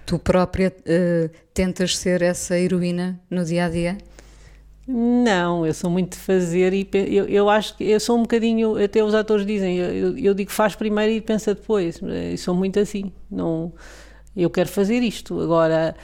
Tu 0.06 0.18
própria 0.18 0.72
uh, 0.72 1.30
tentas 1.52 1.98
ser 1.98 2.22
essa 2.22 2.58
heroína 2.58 3.20
no 3.28 3.44
dia 3.44 3.66
a 3.66 3.68
dia? 3.68 3.98
Não, 4.88 5.66
eu 5.66 5.74
sou 5.74 5.90
muito 5.90 6.12
de 6.12 6.18
fazer 6.18 6.72
e 6.72 6.88
eu, 6.94 7.26
eu 7.26 7.50
acho 7.50 7.76
que 7.76 7.84
eu 7.84 7.98
sou 7.98 8.16
um 8.16 8.22
bocadinho, 8.22 8.82
até 8.82 9.02
os 9.02 9.14
atores 9.14 9.44
dizem, 9.44 9.76
eu, 9.76 10.16
eu 10.16 10.32
digo 10.32 10.50
faz 10.52 10.76
primeiro 10.76 11.12
e 11.12 11.20
pensa 11.20 11.54
depois, 11.54 12.00
eu 12.00 12.38
sou 12.38 12.54
muito 12.54 12.78
assim, 12.78 13.12
não, 13.28 13.72
eu 14.36 14.48
quero 14.48 14.68
fazer 14.68 15.02
isto. 15.02 15.40
Agora, 15.40 15.96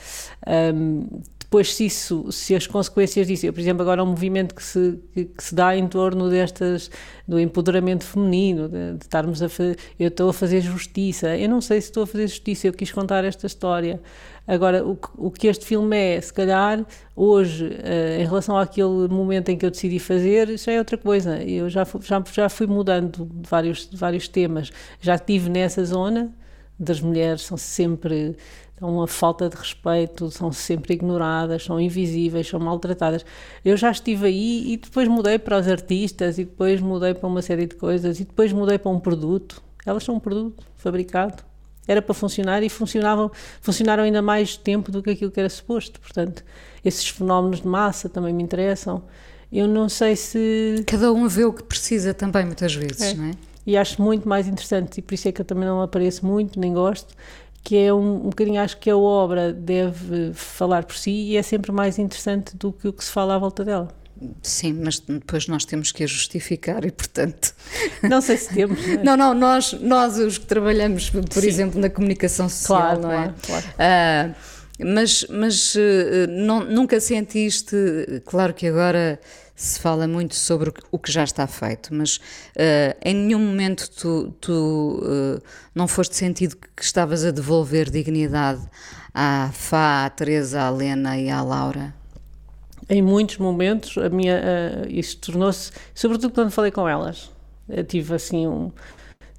um, 0.75 1.07
depois, 1.53 1.75
se, 1.75 1.85
isso, 1.85 2.33
se 2.33 2.55
as 2.55 2.67
consequências 2.67 3.27
disso, 3.27 3.45
eu, 3.45 3.53
por 3.53 3.61
exemplo, 3.61 3.83
agora 3.83 4.01
há 4.01 4.05
um 4.05 4.09
movimento 4.09 4.55
que 4.55 4.63
se, 4.63 4.99
que, 5.13 5.27
que, 5.27 5.45
se 5.45 5.55
dá 5.55 5.77
em 5.77 5.87
torno 5.87 6.31
destas, 6.31 6.91
do 7.29 7.39
empoderamento 7.39 8.07
feminino, 8.07 8.71
de, 8.71 8.95
de 8.95 9.05
estarmos 9.05 9.43
a 9.43 9.51
fazer, 9.51 9.77
eu 10.01 10.09
estou 10.09 10.31
a 10.31 10.33
fazer 10.33 10.63
justiça, 10.63 11.37
eu 11.37 11.51
não 11.51 11.61
sei 11.61 11.79
se 11.83 11.89
estou 11.89 12.05
a 12.05 12.07
fazer 12.07 12.27
justiça, 12.27 12.69
eu 12.69 12.73
quis 12.73 12.91
contar 12.91 13.23
esta 13.25 13.47
história. 13.47 14.01
Agora, 14.49 14.83
o, 14.83 14.99
o 15.19 15.31
que 15.31 15.47
este 15.47 15.67
filme 15.67 15.95
é, 15.95 16.19
se 16.23 16.33
calhar, 16.33 16.87
hoje, 17.15 17.67
uh, 17.67 18.23
em 18.23 18.25
relação 18.25 18.57
àquele 18.57 19.07
momento 19.09 19.51
em 19.51 19.59
que 19.59 19.67
eu 19.67 19.71
decidi 19.71 19.99
fazer, 19.99 20.57
já 20.57 20.73
é 20.73 20.79
outra 20.79 20.97
coisa. 20.97 21.43
Eu 21.43 21.69
já, 21.69 21.87
já, 22.01 22.25
já 22.33 22.49
fui 22.49 22.67
mudando 22.67 23.27
de 23.31 23.47
vários, 23.47 23.91
de 23.91 23.97
vários 23.99 24.27
temas. 24.27 24.73
Já 25.03 25.17
estive 25.17 25.51
nessa 25.51 25.85
zona 25.85 26.33
das 26.79 26.99
mulheres, 26.99 27.43
são 27.43 27.59
sempre 27.59 28.37
são 28.83 28.97
uma 28.97 29.07
falta 29.07 29.49
de 29.49 29.55
respeito, 29.55 30.29
são 30.33 30.51
sempre 30.51 30.95
ignoradas, 30.95 31.63
são 31.63 31.81
invisíveis, 31.81 32.49
são 32.49 32.59
maltratadas. 32.59 33.25
Eu 33.65 33.77
já 33.77 33.93
estive 33.93 34.27
aí 34.27 34.73
e 34.73 34.77
depois 34.77 35.07
mudei 35.07 35.39
para 35.39 35.57
os 35.57 35.69
artistas 35.69 36.37
e 36.37 36.45
depois 36.45 36.81
mudei 36.81 37.15
para 37.15 37.29
uma 37.29 37.41
série 37.41 37.67
de 37.67 37.77
coisas 37.77 38.19
e 38.19 38.25
depois 38.25 38.53
mudei 38.53 38.79
para 38.79 38.91
um 38.91 38.99
produto. 38.99 39.63
Elas 39.87 40.03
são 40.03 40.17
um 40.17 40.19
produto 40.19 40.67
fabricado. 40.75 41.45
Era 41.87 42.03
para 42.03 42.13
funcionar 42.13 42.65
e 42.65 42.69
funcionavam, 42.69 43.31
funcionaram 43.61 44.03
ainda 44.03 44.21
mais 44.21 44.57
tempo 44.57 44.91
do 44.91 45.01
que 45.01 45.11
aquilo 45.11 45.31
que 45.31 45.39
era 45.39 45.49
suposto. 45.49 46.01
Portanto, 46.01 46.43
esses 46.85 47.07
fenómenos 47.07 47.61
de 47.61 47.69
massa 47.69 48.09
também 48.09 48.35
me 48.35 48.43
interessam. 48.43 49.05
Eu 49.53 49.69
não 49.69 49.89
sei 49.89 50.17
se. 50.17 50.83
Cada 50.89 51.13
um 51.13 51.29
vê 51.29 51.45
o 51.45 51.53
que 51.53 51.63
precisa 51.63 52.13
também, 52.13 52.45
muitas 52.45 52.75
vezes, 52.75 53.13
é. 53.13 53.15
não 53.15 53.27
é? 53.27 53.31
E 53.65 53.77
acho 53.77 54.03
muito 54.03 54.29
mais 54.29 54.49
interessante, 54.49 54.99
e 54.99 55.03
por 55.03 55.15
isso 55.15 55.29
é 55.29 55.31
que 55.31 55.41
eu 55.41 55.45
também 55.45 55.67
não 55.67 55.81
apareço 55.81 56.27
muito, 56.27 56.59
nem 56.59 56.73
gosto, 56.73 57.15
que 57.63 57.77
é 57.77 57.93
um, 57.93 58.27
um 58.27 58.31
bocadinho, 58.31 58.61
acho 58.61 58.77
que 58.77 58.91
a 58.91 58.97
obra 58.97 59.53
deve 59.53 60.33
falar 60.35 60.85
por 60.85 60.97
si 60.97 61.11
e 61.11 61.37
é 61.37 61.43
sempre 61.43 61.71
mais 61.71 61.99
interessante 61.99 62.57
do 62.57 62.73
que 62.73 62.89
o 62.89 62.93
que 62.93 63.05
se 63.05 63.11
fala 63.11 63.37
à 63.37 63.39
volta 63.39 63.65
dela. 63.65 63.89
Sim, 64.43 64.81
mas 64.85 65.01
depois 65.01 65.49
nós 65.49 65.65
temos 65.65 65.91
que 65.91 66.05
a 66.05 66.07
justificar 66.07 66.85
e, 66.85 66.91
portanto. 66.93 67.55
Não 68.03 68.21
sei 68.21 68.37
se 68.37 68.55
temos. 68.55 68.79
Não, 69.03 69.17
não, 69.17 69.35
não 69.35 69.35
nós, 69.35 69.73
nós 69.73 70.19
os 70.19 70.39
que 70.39 70.47
trabalhamos, 70.47 71.11
por 71.11 71.43
Sim. 71.43 71.49
exemplo, 71.49 71.81
na 71.81 71.91
comunicação 71.91 72.49
social, 72.49 72.99
claro, 72.99 73.03
não 73.03 73.13
é? 73.13 73.35
Claro. 73.43 73.67
Uh, 73.67 74.35
mas 74.85 75.27
mas 75.31 75.75
uh, 75.75 75.79
não, 76.29 76.65
nunca 76.65 77.01
sentiste, 77.01 77.77
claro 78.25 78.55
que 78.55 78.67
agora 78.67 79.19
se 79.55 79.79
fala 79.79 80.09
muito 80.09 80.35
sobre 80.35 80.73
o 80.91 80.99
que 80.99 81.13
já 81.13 81.23
está 81.23 81.47
feito, 81.47 81.95
mas 81.95 82.17
uh, 82.17 82.97
em 83.05 83.15
nenhum 83.15 83.39
momento 83.39 83.89
tu, 83.91 84.35
tu 84.41 85.01
uh, 85.03 85.43
não 85.75 85.87
foste 85.87 86.17
sentido 86.17 86.57
que 86.57 86.83
estavas 86.83 87.25
a 87.25 87.31
devolver 87.31 87.89
dignidade 87.89 88.61
à 89.15 89.51
Fá, 89.53 90.05
à 90.07 90.11
Teresa, 90.11 90.63
à 90.63 90.71
Lena 90.71 91.19
e 91.19 91.31
à 91.31 91.43
Laura? 91.43 91.95
Em 92.89 93.01
muitos 93.01 93.39
momentos, 93.39 93.97
a 93.99 94.09
minha, 94.09 94.41
uh, 94.85 94.89
isto 94.91 95.31
tornou-se, 95.31 95.71
sobretudo 95.95 96.35
quando 96.35 96.51
falei 96.51 96.73
com 96.73 96.89
elas, 96.89 97.31
eu 97.69 97.85
tive 97.85 98.15
assim 98.15 98.47
um, 98.47 98.73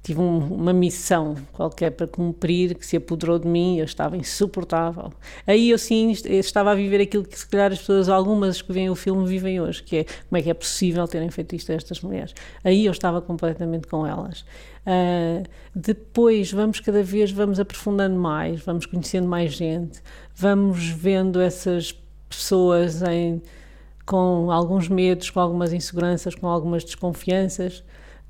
tive 0.04 0.20
um, 0.20 0.38
uma 0.38 0.72
missão 0.74 1.34
qualquer 1.50 1.90
para 1.90 2.06
cumprir 2.06 2.74
que 2.74 2.84
se 2.86 2.94
apoderou 2.94 3.38
de 3.38 3.48
mim, 3.48 3.78
eu 3.78 3.86
estava 3.86 4.18
insuportável. 4.18 5.10
Aí 5.46 5.70
eu 5.70 5.78
sim 5.78 6.10
estava 6.10 6.72
a 6.72 6.74
viver 6.74 7.00
aquilo 7.00 7.24
que 7.24 7.38
se 7.38 7.48
calhar 7.48 7.72
as 7.72 7.78
pessoas, 7.78 8.10
algumas 8.10 8.60
que 8.60 8.70
veem 8.70 8.90
o 8.90 8.94
filme, 8.94 9.26
vivem 9.26 9.62
hoje, 9.62 9.82
que 9.82 9.96
é 9.96 10.04
como 10.04 10.36
é 10.36 10.42
que 10.42 10.50
é 10.50 10.54
possível 10.54 11.08
terem 11.08 11.30
feito 11.30 11.56
isto 11.56 11.72
a 11.72 11.74
estas 11.74 12.02
mulheres. 12.02 12.34
Aí 12.62 12.84
eu 12.84 12.92
estava 12.92 13.22
completamente 13.22 13.86
com 13.86 14.06
elas. 14.06 14.44
Uh, 14.86 15.42
depois 15.74 16.52
vamos 16.52 16.80
cada 16.80 17.02
vez 17.02 17.32
vamos 17.32 17.58
aprofundando 17.58 18.20
mais, 18.20 18.60
vamos 18.60 18.84
conhecendo 18.84 19.26
mais 19.26 19.54
gente, 19.54 20.02
vamos 20.36 20.86
vendo 20.86 21.40
essas 21.40 21.98
pessoas 22.28 23.00
em, 23.02 23.40
com 24.04 24.50
alguns 24.50 24.86
medos, 24.86 25.30
com 25.30 25.40
algumas 25.40 25.72
inseguranças, 25.72 26.34
com 26.34 26.46
algumas 26.46 26.84
desconfianças 26.84 27.82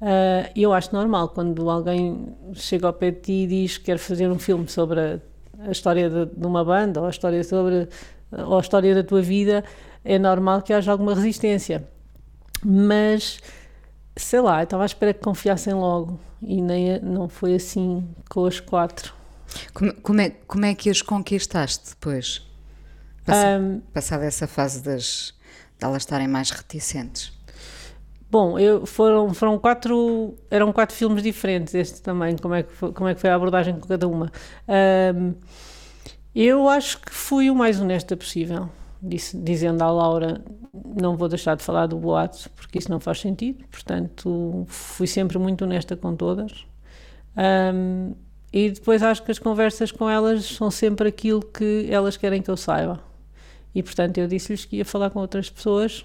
Uh, 0.04 0.52
eu 0.54 0.75
acho 0.75 0.94
normal 0.94 1.30
quando 1.30 1.70
alguém 1.70 2.28
chega 2.52 2.87
ao 2.87 2.92
pé 2.92 3.11
de 3.11 3.20
ti 3.20 3.32
e 3.32 3.46
diz 3.46 3.78
que 3.78 3.84
quer 3.84 3.96
fazer 3.96 4.30
um 4.30 4.38
filme 4.38 4.68
sobre 4.68 5.00
a, 5.00 5.18
a 5.61 5.70
história 5.70 6.11
de, 6.11 6.26
de, 6.26 6.46
uma 6.46 6.62
banda 6.62 7.00
ou 7.00 7.06
a 7.06 7.11
história 7.11 7.42
sobre 7.42 7.88
ou 8.30 8.58
a 8.58 8.61
história 8.61 8.94
da 8.94 9.02
tua 9.02 9.23
vida, 9.23 9.64
é 10.04 10.18
normal 10.18 10.61
que 10.61 10.75
haja 10.75 10.92
alguma 10.92 11.14
resistência. 11.14 11.88
Mas 12.62 13.40
sei 14.14 14.42
lá, 14.42 14.61
eu 14.61 14.64
estava 14.64 14.82
à 14.82 14.87
espera 14.87 15.14
que 15.14 15.20
confiassem 15.20 15.73
logo 15.73 16.20
e 16.42 16.61
nem 16.61 17.00
não 17.00 17.26
foi 17.26 17.54
assim 17.54 18.06
com 18.28 18.44
as 18.44 18.61
quatro. 18.61 19.14
Como, 19.73 19.94
como, 20.02 20.20
é, 20.20 20.30
como 20.46 20.66
é 20.66 20.75
que 20.75 20.90
as 20.90 21.00
conquistaste 21.00 21.90
depois? 21.90 22.46
Passa, 23.25 23.58
um, 23.58 23.80
passada 23.80 24.26
essa 24.26 24.46
fase 24.46 24.82
das, 24.82 25.32
de 25.78 25.87
elas 25.87 26.02
estarem 26.02 26.28
mais 26.28 26.50
reticentes? 26.50 27.32
Bom, 28.34 28.58
eu, 28.58 28.84
foram, 28.84 29.32
foram 29.32 29.56
quatro, 29.60 30.34
eram 30.50 30.72
quatro 30.72 30.96
filmes 30.96 31.22
diferentes, 31.22 31.72
este 31.72 32.02
também, 32.02 32.36
como 32.36 32.52
é 32.52 32.64
que 32.64 32.72
foi, 32.72 32.92
como 32.92 33.08
é 33.08 33.14
que 33.14 33.20
foi 33.20 33.30
a 33.30 33.36
abordagem 33.36 33.78
com 33.78 33.86
cada 33.86 34.08
uma. 34.08 34.32
Um, 35.14 35.34
eu 36.34 36.68
acho 36.68 37.00
que 37.00 37.12
fui 37.12 37.48
o 37.48 37.54
mais 37.54 37.80
honesta 37.80 38.16
possível, 38.16 38.68
disse, 39.00 39.38
dizendo 39.38 39.84
à 39.84 39.88
Laura, 39.88 40.44
não 41.00 41.16
vou 41.16 41.28
deixar 41.28 41.54
de 41.54 41.62
falar 41.62 41.86
do 41.86 41.96
boato, 41.96 42.50
porque 42.56 42.76
isso 42.76 42.90
não 42.90 42.98
faz 42.98 43.20
sentido, 43.20 43.62
portanto, 43.70 44.64
fui 44.66 45.06
sempre 45.06 45.38
muito 45.38 45.64
honesta 45.64 45.96
com 45.96 46.16
todas. 46.16 46.66
Um, 47.36 48.16
e 48.52 48.72
depois 48.72 49.00
acho 49.04 49.22
que 49.22 49.30
as 49.30 49.38
conversas 49.38 49.92
com 49.92 50.10
elas 50.10 50.44
são 50.44 50.72
sempre 50.72 51.08
aquilo 51.08 51.40
que 51.40 51.86
elas 51.88 52.16
querem 52.16 52.42
que 52.42 52.50
eu 52.50 52.56
saiba. 52.56 52.98
E 53.72 53.80
portanto 53.80 54.18
eu 54.18 54.26
disse-lhes 54.26 54.64
que 54.64 54.78
ia 54.78 54.84
falar 54.84 55.10
com 55.10 55.20
outras 55.20 55.48
pessoas 55.48 56.04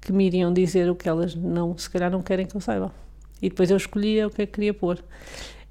que 0.00 0.12
me 0.12 0.26
iriam 0.26 0.52
dizer 0.52 0.90
o 0.90 0.94
que 0.94 1.08
elas 1.08 1.34
não, 1.34 1.76
se 1.76 1.88
calhar 1.88 2.10
não 2.10 2.22
querem 2.22 2.46
que 2.46 2.56
eu 2.56 2.60
saiba. 2.60 2.92
E 3.40 3.48
depois 3.48 3.70
eu 3.70 3.76
escolhia 3.76 4.26
o 4.26 4.30
que 4.30 4.42
é 4.42 4.46
que 4.46 4.52
queria 4.52 4.74
pôr. 4.74 5.02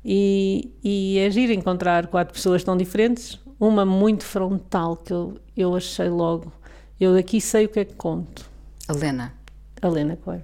E, 0.03 0.71
e 0.83 1.17
é 1.19 1.29
giro 1.29 1.51
encontrar 1.51 2.07
quatro 2.07 2.33
pessoas 2.33 2.63
tão 2.63 2.77
diferentes, 2.77 3.39
uma 3.59 3.85
muito 3.85 4.23
frontal 4.23 4.95
que 4.95 5.11
eu, 5.11 5.37
eu 5.55 5.75
achei 5.75 6.09
logo. 6.09 6.51
Eu 6.99 7.13
daqui 7.13 7.41
sei 7.41 7.65
o 7.65 7.69
que 7.69 7.79
é 7.79 7.85
que 7.85 7.93
conto. 7.93 8.49
A 8.87 8.93
Lena. 8.93 9.33
A 9.81 9.87
Lena 9.87 10.15
Coelho. 10.15 10.43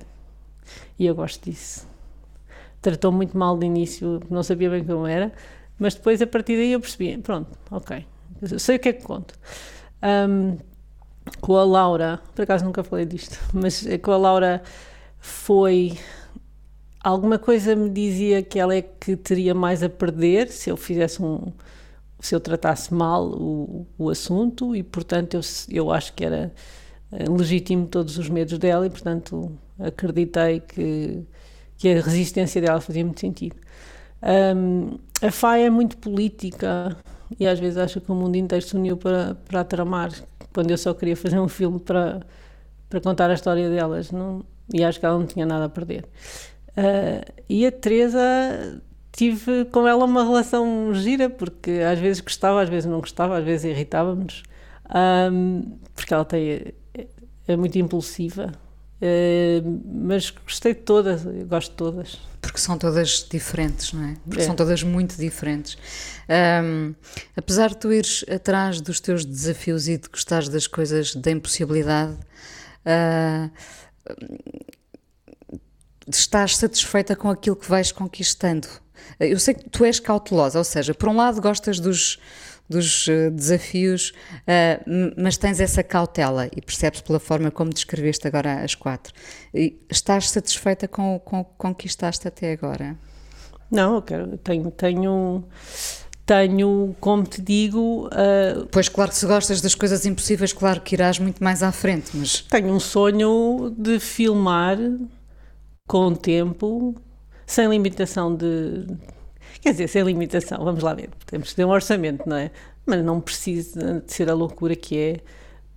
E 1.00 1.06
eu 1.06 1.16
gosto 1.16 1.50
disso. 1.50 1.88
Tratou 2.82 3.12
muito 3.12 3.38
mal 3.38 3.58
de 3.58 3.66
início, 3.66 4.20
não 4.30 4.44
sabia 4.44 4.70
bem 4.70 4.84
como 4.84 5.08
era, 5.08 5.32
mas 5.80 5.96
depois 5.96 6.22
a 6.22 6.28
partir 6.28 6.58
daí 6.58 6.74
eu 6.74 6.80
percebi, 6.82 7.18
pronto, 7.18 7.50
ok, 7.72 8.06
eu 8.42 8.60
sei 8.60 8.76
o 8.76 8.80
que 8.80 8.90
é 8.90 8.94
que 8.94 9.04
conto. 9.04 9.34
Um, 10.04 10.58
com 11.40 11.56
a 11.56 11.64
Laura, 11.64 12.22
por 12.36 12.44
acaso 12.44 12.66
nunca 12.66 12.84
falei 12.84 13.06
disto, 13.06 13.40
mas 13.54 13.86
com 14.02 14.12
a 14.12 14.18
Laura 14.18 14.62
foi. 15.20 15.98
Alguma 17.04 17.38
coisa 17.38 17.76
me 17.76 17.90
dizia 17.90 18.42
que 18.42 18.58
ela 18.60 18.76
é 18.76 18.82
que 18.82 19.16
teria 19.18 19.54
mais 19.54 19.84
a 19.84 19.90
perder 19.90 20.50
se 20.50 20.70
eu 20.70 20.78
fizesse 20.78 21.22
um. 21.22 21.52
se 22.20 22.34
eu 22.34 22.40
tratasse 22.40 22.94
mal 22.94 23.28
o, 23.28 23.86
o 23.98 24.10
assunto 24.10 24.76
e, 24.76 24.84
portanto, 24.84 25.34
eu, 25.34 25.42
eu 25.70 25.92
acho 25.92 26.14
que 26.14 26.24
era 26.24 26.54
eh, 27.12 27.26
legítimo 27.30 27.88
todos 27.88 28.18
os 28.18 28.30
medos 28.30 28.58
dela 28.58 28.86
e, 28.86 28.90
portanto, 28.90 29.52
acreditei 29.80 30.62
que, 30.62 31.24
que 31.78 31.90
a 31.90 32.02
resistência 32.02 32.62
dela 32.62 32.80
fazia 32.80 33.04
muito 33.04 33.20
sentido. 33.20 33.56
Um, 34.24 34.98
a 35.22 35.32
FAI 35.32 35.64
é 35.64 35.70
muito 35.70 35.98
política 35.98 36.96
e 37.40 37.46
às 37.46 37.60
vezes 37.60 37.78
acha 37.78 38.00
que 38.00 38.12
o 38.12 38.16
mundo 38.16 38.36
inteiro 38.36 38.66
se 38.66 38.76
uniu 38.76 38.96
para, 38.98 39.36
para 39.36 39.64
tramar 39.64 40.12
quando 40.54 40.72
eu 40.72 40.78
só 40.78 40.94
queria 40.94 41.16
fazer 41.16 41.40
um 41.40 41.48
filme 41.48 41.80
para, 41.80 42.22
para 42.90 43.02
contar 43.02 43.30
a 43.30 43.34
história 43.34 43.70
delas. 43.70 44.12
Não, 44.12 44.46
e 44.74 44.84
acho 44.84 45.00
que 45.00 45.06
ela 45.06 45.18
não 45.18 45.26
tinha 45.26 45.46
nada 45.46 45.66
a 45.66 45.70
perder. 45.70 46.06
Uh, 46.70 47.44
e 47.50 47.66
a 47.66 47.72
Teresa 47.72 48.82
tive 49.12 49.66
com 49.66 49.88
ela 49.88 50.06
uma 50.06 50.24
relação 50.24 50.94
gira, 50.94 51.30
porque 51.30 51.72
às 51.72 52.00
vezes 52.00 52.22
gostava, 52.22 52.62
às 52.62 52.70
vezes 52.70 52.90
não 52.90 53.00
gostava, 53.00 53.38
às 53.38 53.44
vezes 53.44 53.66
irritávamos, 53.66 54.44
um, 55.32 55.78
porque 55.96 56.14
ela 56.14 56.26
tem, 56.26 56.74
é, 56.94 57.08
é 57.48 57.56
muito 57.56 57.78
impulsiva. 57.78 58.52
Uh, 59.02 59.82
mas 59.86 60.30
gostei 60.30 60.74
de 60.74 60.82
todas, 60.82 61.26
gosto 61.48 61.72
de 61.72 61.78
todas. 61.78 62.33
Porque 62.54 62.62
são 62.62 62.78
todas 62.78 63.28
diferentes, 63.32 63.94
não 63.94 64.10
é? 64.10 64.16
Porque 64.24 64.42
é. 64.44 64.46
são 64.46 64.56
todas 64.56 64.84
muito 64.84 65.18
diferentes. 65.18 65.76
Um, 66.64 66.94
apesar 67.36 67.70
de 67.70 67.78
tu 67.78 67.92
ires 67.92 68.24
atrás 68.32 68.80
dos 68.80 69.00
teus 69.00 69.26
desafios 69.26 69.88
e 69.88 69.98
de 69.98 70.08
gostares 70.08 70.48
das 70.50 70.68
coisas 70.68 71.16
da 71.16 71.32
impossibilidade, 71.32 72.14
uh, 72.86 73.50
estás 76.08 76.56
satisfeita 76.58 77.16
com 77.16 77.28
aquilo 77.28 77.56
que 77.56 77.68
vais 77.68 77.92
conquistando. 77.92 78.68
Eu 79.20 79.40
sei 79.40 79.56
que 79.56 79.68
tu 79.72 79.84
és 79.84 80.00
cautelosa, 80.00 80.60
ou 80.60 80.64
seja, 80.64 80.94
por 80.94 81.10
um 81.10 81.16
lado 81.16 81.42
gostas 81.42 81.80
dos, 81.80 82.20
dos 82.70 83.08
uh, 83.08 83.30
desafios, 83.32 84.14
uh, 84.42 85.14
mas 85.18 85.38
tens 85.38 85.60
essa 85.60 85.84
cautela 85.84 86.48
e 86.56 86.62
percebes 86.62 87.02
pela 87.02 87.20
forma 87.20 87.52
como 87.52 87.72
descreveste 87.72 88.28
agora 88.28 88.64
as 88.64 88.76
quatro. 88.76 89.14
E 89.54 89.80
estás 89.90 90.30
satisfeita 90.30 90.88
com 90.88 91.16
o 91.16 91.20
que 91.20 91.46
conquistaste 91.58 92.28
até 92.28 92.52
agora? 92.52 92.98
Não, 93.70 93.96
eu 93.96 94.02
quero, 94.02 94.38
tenho, 94.38 94.72
tenho 94.72 95.46
tenho, 96.26 96.96
como 97.00 97.24
te 97.24 97.42
digo. 97.42 98.08
Uh, 98.08 98.66
pois, 98.72 98.90
claro 98.90 99.12
que 99.12 99.18
se 99.18 99.26
gostas 99.26 99.62
das 99.62 99.76
coisas 99.76 100.06
impossíveis, 100.06 100.54
claro 100.54 100.82
que 100.82 100.96
irás 100.96 101.20
muito 101.20 101.44
mais 101.44 101.62
à 101.62 101.72
frente, 101.72 102.12
mas. 102.16 102.42
Tenho 102.42 102.74
um 102.74 102.80
sonho 102.80 103.74
de 103.78 104.00
filmar 104.00 104.78
com 105.88 106.08
o 106.08 106.16
tempo, 106.16 106.96
sem 107.46 107.68
limitação 107.68 108.36
de. 108.36 108.86
Quer 109.64 109.72
dizer, 109.72 109.88
sem 109.88 110.04
limitação, 110.04 110.62
vamos 110.62 110.84
lá 110.84 110.94
ver. 110.94 111.10
Temos 111.26 111.52
que 111.52 111.56
ter 111.56 111.64
um 111.64 111.70
orçamento, 111.70 112.28
não 112.28 112.36
é? 112.36 112.52
Mas 112.86 113.02
não 113.02 113.22
precisa 113.22 114.02
de 114.06 114.14
ser 114.14 114.30
a 114.30 114.34
loucura 114.34 114.76
que 114.76 115.00
é, 115.00 115.20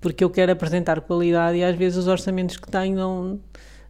porque 0.01 0.25
eu 0.25 0.29
quero 0.29 0.51
apresentar 0.51 1.01
qualidade 1.03 1.59
e 1.59 1.63
às 1.63 1.77
vezes 1.77 1.97
os 1.97 2.09
orçamentos 2.09 2.57
que 2.57 2.69
tenho 2.69 2.97
não, 2.97 3.41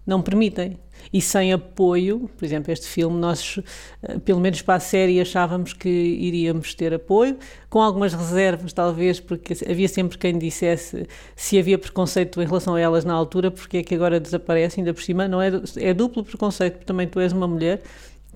não 0.07 0.21
permitem 0.21 0.79
e 1.11 1.21
sem 1.23 1.51
apoio, 1.51 2.29
por 2.37 2.45
exemplo, 2.45 2.71
este 2.71 2.87
filme, 2.87 3.19
nós, 3.19 3.59
eh, 4.03 4.19
pelo 4.19 4.39
menos 4.39 4.61
para 4.61 4.75
a 4.75 4.81
série, 4.81 5.19
achávamos 5.19 5.73
que 5.73 5.89
iríamos 5.89 6.75
ter 6.75 6.93
apoio, 6.93 7.39
com 7.71 7.81
algumas 7.81 8.13
reservas, 8.13 8.73
talvez, 8.75 9.19
porque 9.19 9.55
havia 9.67 9.89
sempre 9.89 10.19
quem 10.19 10.37
dissesse 10.39 11.07
se 11.35 11.59
havia 11.59 11.79
preconceito 11.79 12.43
em 12.43 12.47
relação 12.47 12.75
a 12.75 12.81
elas 12.81 13.05
na 13.05 13.15
altura, 13.15 13.51
porque 13.51 13.79
é 13.79 13.83
que 13.83 13.95
agora 13.95 14.21
desaparece, 14.21 14.81
ainda 14.81 14.93
por 14.93 15.03
cima, 15.03 15.27
não 15.27 15.41
é, 15.41 15.51
é 15.77 15.95
duplo 15.95 16.23
preconceito, 16.23 16.75
porque 16.75 16.87
também 16.87 17.07
tu 17.09 17.19
és 17.19 17.33
uma 17.33 17.47
mulher, 17.49 17.83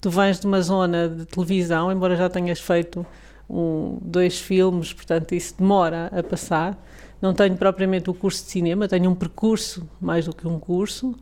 tu 0.00 0.11
vens 0.11 0.40
de 0.40 0.47
uma 0.47 0.62
zona 0.62 1.09
de 1.09 1.26
televisão, 1.26 1.92
embora 1.92 2.16
já 2.16 2.28
tenhas 2.28 2.61
feito 2.61 3.07
um, 3.49 3.99
dois 4.00 4.40
filmes, 4.40 4.92
portanto 4.92 5.35
isso 5.35 5.54
demora 5.59 6.11
a 6.12 6.23
passar. 6.23 6.78
Não 7.21 7.35
tenho 7.35 7.57
propriamente 7.57 8.09
o 8.09 8.14
curso 8.14 8.45
de 8.45 8.50
cinema, 8.50 8.88
tenho 8.88 9.11
um 9.11 9.14
percurso 9.14 9.88
mais 10.00 10.25
do 10.25 10.35
que 10.35 10.49
um 10.49 10.59
curso. 10.59 11.14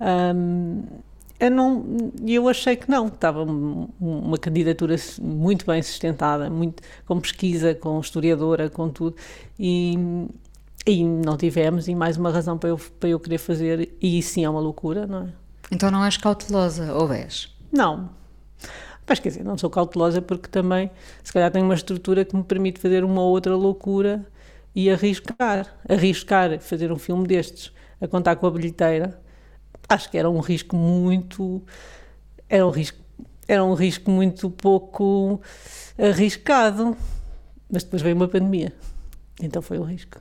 Um, 0.00 0.82
eu 1.38 1.50
não 1.50 1.84
eu 2.26 2.48
achei 2.48 2.76
que 2.76 2.90
não 2.90 3.08
estava 3.08 3.44
uma 3.44 4.38
candidatura 4.38 4.96
muito 5.20 5.66
bem 5.66 5.82
sustentada 5.82 6.48
muito 6.48 6.82
com 7.04 7.20
pesquisa 7.20 7.74
com 7.74 7.98
historiadora 8.00 8.70
com 8.70 8.88
tudo 8.88 9.16
e 9.58 9.98
E 10.86 11.02
não 11.02 11.36
tivemos, 11.38 11.88
e 11.88 11.94
mais 11.94 12.18
uma 12.18 12.30
razão 12.30 12.58
para 12.58 12.68
eu, 12.68 12.78
para 13.00 13.08
eu 13.08 13.18
querer 13.18 13.38
fazer, 13.38 13.96
e 14.02 14.20
sim 14.20 14.44
é 14.44 14.50
uma 14.50 14.60
loucura, 14.60 15.06
não 15.06 15.22
é? 15.22 15.28
Então 15.72 15.90
não 15.90 16.04
és 16.04 16.18
cautelosa, 16.18 16.92
ou 16.92 17.10
és? 17.10 17.48
Não. 17.72 18.10
Mas 19.06 19.20
quer 19.20 19.28
dizer, 19.28 19.44
não 19.44 19.58
sou 19.58 19.68
cautelosa 19.68 20.22
porque 20.22 20.48
também, 20.48 20.90
se 21.22 21.32
calhar, 21.32 21.50
tenho 21.50 21.64
uma 21.64 21.74
estrutura 21.74 22.24
que 22.24 22.34
me 22.34 22.42
permite 22.42 22.80
fazer 22.80 23.04
uma 23.04 23.20
ou 23.20 23.30
outra 23.30 23.54
loucura 23.54 24.24
e 24.74 24.90
arriscar. 24.90 25.76
Arriscar 25.88 26.58
fazer 26.60 26.90
um 26.90 26.98
filme 26.98 27.26
destes, 27.26 27.72
a 28.00 28.08
contar 28.08 28.36
com 28.36 28.46
a 28.46 28.50
bilheteira, 28.50 29.20
acho 29.88 30.10
que 30.10 30.18
era 30.18 30.28
um 30.28 30.40
risco 30.40 30.76
muito. 30.76 31.62
Era 32.48 32.66
um 32.66 32.70
risco, 32.70 32.98
era 33.46 33.64
um 33.64 33.74
risco 33.74 34.10
muito 34.10 34.50
pouco 34.50 35.40
arriscado. 35.98 36.96
Mas 37.70 37.84
depois 37.84 38.02
veio 38.02 38.16
uma 38.16 38.28
pandemia. 38.28 38.72
Então 39.40 39.60
foi 39.60 39.78
o 39.78 39.82
risco. 39.82 40.20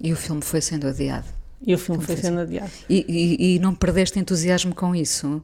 E 0.00 0.12
o 0.12 0.16
filme 0.16 0.42
foi 0.42 0.60
sendo 0.60 0.88
adiado. 0.88 1.26
E 1.64 1.74
o 1.74 1.78
filme 1.78 2.04
foi 2.04 2.16
sendo 2.16 2.40
adiado. 2.40 2.70
E, 2.88 3.04
e, 3.08 3.54
e, 3.54 3.58
não 3.60 3.74
perdeste 3.74 4.18
entusiasmo 4.18 4.74
com 4.74 4.94
isso? 4.94 5.42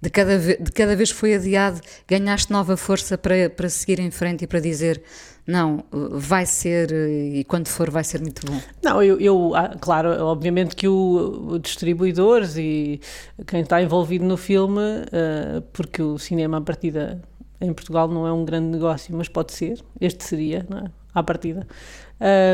De 0.00 0.10
cada, 0.10 0.38
de 0.38 0.72
cada 0.72 0.94
vez 0.94 1.12
que 1.12 1.18
foi 1.18 1.34
adiado, 1.34 1.80
ganhaste 2.06 2.52
nova 2.52 2.76
força 2.76 3.18
para, 3.18 3.50
para 3.50 3.68
seguir 3.68 3.98
em 3.98 4.10
frente 4.10 4.44
e 4.44 4.46
para 4.46 4.60
dizer 4.60 5.02
não, 5.48 5.82
vai 5.90 6.44
ser, 6.44 6.92
e 6.92 7.42
quando 7.44 7.68
for, 7.68 7.90
vai 7.90 8.04
ser 8.04 8.20
muito 8.20 8.46
bom? 8.46 8.60
Não, 8.84 9.02
eu, 9.02 9.18
eu 9.18 9.54
ah, 9.54 9.74
claro, 9.80 10.10
obviamente 10.26 10.76
que 10.76 10.86
o, 10.86 11.58
distribuidores 11.58 12.58
e 12.58 13.00
quem 13.46 13.62
está 13.62 13.82
envolvido 13.82 14.26
no 14.26 14.36
filme, 14.36 14.78
uh, 14.78 15.62
porque 15.72 16.02
o 16.02 16.18
cinema 16.18 16.58
à 16.58 16.60
partida 16.60 17.22
em 17.62 17.72
Portugal 17.72 18.08
não 18.08 18.26
é 18.26 18.32
um 18.32 18.44
grande 18.44 18.68
negócio, 18.68 19.16
mas 19.16 19.26
pode 19.26 19.52
ser, 19.52 19.82
este 19.98 20.22
seria, 20.22 20.66
não 20.68 20.78
é? 20.80 20.90
à 21.14 21.22
partida. 21.22 21.66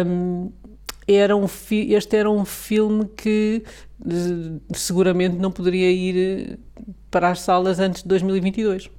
Um, 0.06 0.52
era 1.06 1.36
um 1.36 1.46
este 1.70 2.16
era 2.16 2.30
um 2.30 2.44
filme 2.44 3.06
que 3.16 3.62
seguramente 4.72 5.36
não 5.36 5.50
poderia 5.50 5.90
ir 5.90 6.58
para 7.14 7.30
as 7.30 7.42
salas 7.42 7.78
antes 7.78 8.02
de 8.02 8.08
2022. 8.08 8.90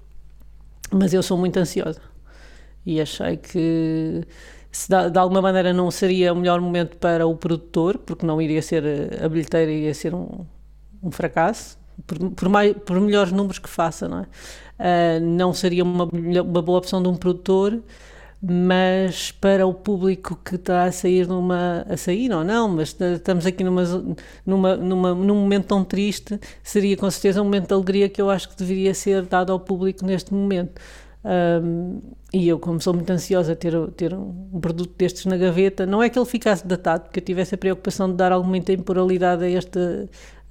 Mas 0.90 1.14
eu 1.14 1.22
sou 1.22 1.38
muito 1.38 1.58
ansiosa 1.58 2.00
e 2.86 3.02
achei 3.02 3.36
que 3.36 4.24
se 4.72 4.88
de, 4.88 5.10
de 5.10 5.20
alguma 5.20 5.42
maneira 5.42 5.74
não 5.74 5.92
seria 5.92 6.32
o 6.32 6.36
melhor 6.38 6.62
momento 6.62 6.96
para 6.96 7.28
o 7.28 7.36
produtor, 7.36 7.98
porque 7.98 8.26
não 8.26 8.42
iria 8.42 8.62
ser 8.62 9.22
a 9.22 9.28
bilheteira, 9.28 9.70
iria 9.70 9.94
ser 9.94 10.16
um, 10.16 10.46
um 11.04 11.12
fracasso, 11.12 11.78
por, 12.08 12.18
por, 12.32 12.48
mais, 12.48 12.74
por 12.86 12.98
melhores 13.02 13.34
números 13.34 13.60
que 13.60 13.68
faça, 13.68 14.08
não 14.08 14.20
é? 14.20 14.24
Uh, 14.24 15.20
não 15.22 15.54
seria 15.54 15.84
uma, 15.84 16.06
uma 16.06 16.62
boa 16.62 16.78
opção 16.78 17.04
de 17.04 17.10
um 17.10 17.16
produtor 17.16 17.82
mas 18.42 19.32
para 19.32 19.66
o 19.66 19.74
público 19.74 20.40
que 20.44 20.56
está 20.56 20.84
a 20.84 20.92
sair 20.92 21.28
numa 21.28 21.86
a 21.90 21.98
sair 21.98 22.32
ou 22.32 22.44
não, 22.44 22.68
mas 22.70 22.96
estamos 23.00 23.46
aqui 23.46 23.64
numa, 23.64 23.84
numa, 24.46 24.76
numa, 24.76 25.16
num 25.16 25.36
momento 25.36 25.68
tão 25.68 25.84
triste, 25.84 26.40
seria 26.64 26.96
com 26.98 27.10
certeza 27.10 27.42
um 27.42 27.46
momento 27.46 27.68
de 27.68 27.74
alegria 27.74 28.10
que 28.10 28.22
eu 28.22 28.30
acho 28.30 28.50
que 28.50 28.56
deveria 28.58 28.94
ser 28.94 29.24
dado 29.24 29.52
ao 29.52 29.60
público 29.60 30.06
neste 30.06 30.34
momento. 30.34 30.80
Um, 31.26 32.02
e 32.32 32.48
eu, 32.48 32.60
como 32.60 32.80
sou 32.80 32.94
muito 32.94 33.10
ansiosa 33.10 33.54
a 33.54 33.56
ter, 33.56 33.74
ter 33.92 34.14
um 34.14 34.60
produto 34.62 34.94
destes 34.98 35.26
na 35.26 35.38
gaveta, 35.38 35.86
não 35.86 36.04
é 36.04 36.10
que 36.10 36.20
ele 36.20 36.26
ficasse 36.26 36.68
datado, 36.68 37.06
porque 37.06 37.20
eu 37.20 37.24
tivesse 37.24 37.56
a 37.56 37.58
preocupação 37.58 38.10
de 38.12 38.16
dar 38.16 38.32
alguma 38.32 38.60
temporalidade 38.62 39.44
a 39.44 39.50
este, 39.50 39.80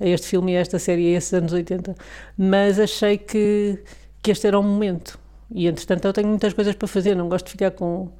a 0.00 0.06
este 0.06 0.26
filme 0.26 0.52
e 0.52 0.56
a 0.56 0.60
esta 0.60 0.78
série, 0.78 1.14
a 1.14 1.18
esses 1.18 1.32
anos 1.32 1.52
80, 1.52 1.94
mas 2.36 2.80
achei 2.80 3.18
que, 3.18 3.78
que 4.22 4.30
este 4.32 4.46
era 4.46 4.58
o 4.58 4.62
momento 4.62 5.18
e 5.54 5.68
entretanto 5.68 6.04
eu 6.04 6.12
tenho 6.12 6.26
muitas 6.26 6.52
coisas 6.52 6.74
para 6.74 6.88
fazer, 6.88 7.14
não 7.14 7.28
gosto 7.28 7.46
de 7.46 7.52
ficar 7.52 7.70
com, 7.70 8.10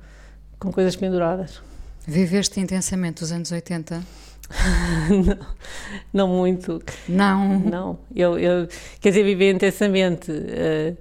com 0.59 0.73
coisas 0.73 0.95
penduradas. 0.95 1.61
Viveste 2.07 2.61
intensamente 2.61 3.25
os 3.25 3.33
anos 3.33 3.51
80? 3.51 4.03
não, 5.27 5.39
não 6.13 6.29
muito. 6.29 6.81
Não? 7.09 7.59
Não. 7.59 7.99
Eu, 8.15 8.39
eu, 8.39 8.69
quer 9.01 9.09
dizer, 9.09 9.25
viver 9.25 9.53
intensamente. 9.53 10.31
Uh, 10.31 10.97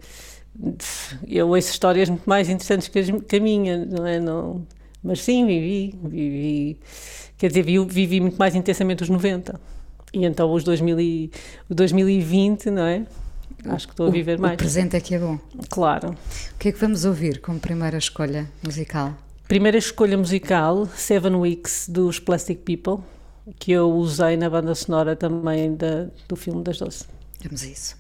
eu 1.27 1.49
ouço 1.49 1.69
histórias 1.69 2.09
muito 2.09 2.27
mais 2.27 2.49
interessantes 2.49 2.87
que, 2.87 2.99
a 2.99 3.39
minha, 3.39 3.86
não 3.86 4.08
é? 4.08 4.19
Não, 4.19 4.65
mas 5.03 5.21
sim, 5.21 5.45
vivi, 5.45 5.95
vivi. 6.03 6.79
Quer 7.38 7.49
dizer, 7.49 7.63
vivi, 7.63 7.86
vivi 7.86 8.19
muito 8.21 8.38
mais 8.38 8.55
intensamente 8.55 9.03
os 9.03 9.10
90. 9.10 9.60
E 10.13 10.25
então 10.25 10.51
os 10.51 10.63
2000 10.63 10.99
e, 10.99 11.31
o 11.69 11.75
2020, 11.75 12.71
não 12.71 12.84
é? 12.84 13.03
Acho 13.65 13.88
que 13.88 13.93
estou 13.93 14.08
a 14.08 14.10
viver 14.10 14.38
o, 14.38 14.41
mais. 14.41 14.56
O 14.56 14.58
presente 14.58 14.95
é 14.95 14.99
que 14.99 15.15
é 15.15 15.19
bom. 15.19 15.39
Claro. 15.69 16.10
O 16.10 16.58
que 16.58 16.69
é 16.69 16.71
que 16.71 16.80
vamos 16.80 17.06
ouvir 17.06 17.39
como 17.41 17.60
primeira 17.60 17.97
escolha 17.97 18.49
musical? 18.63 19.13
Primeira 19.47 19.78
escolha 19.78 20.17
musical, 20.17 20.88
Seven 20.95 21.36
Weeks, 21.36 21.88
dos 21.89 22.19
Plastic 22.19 22.60
People, 22.60 23.04
que 23.60 23.71
eu 23.71 23.91
usei 23.91 24.38
na 24.38 24.49
banda 24.49 24.73
sonora 24.73 25.15
também 25.15 25.76
da, 25.76 26.08
do 26.28 26.36
filme 26.36 26.63
das 26.63 26.78
Doce. 26.78 27.06
Vamos 27.43 27.63
a 27.63 27.67
isso. 27.67 27.97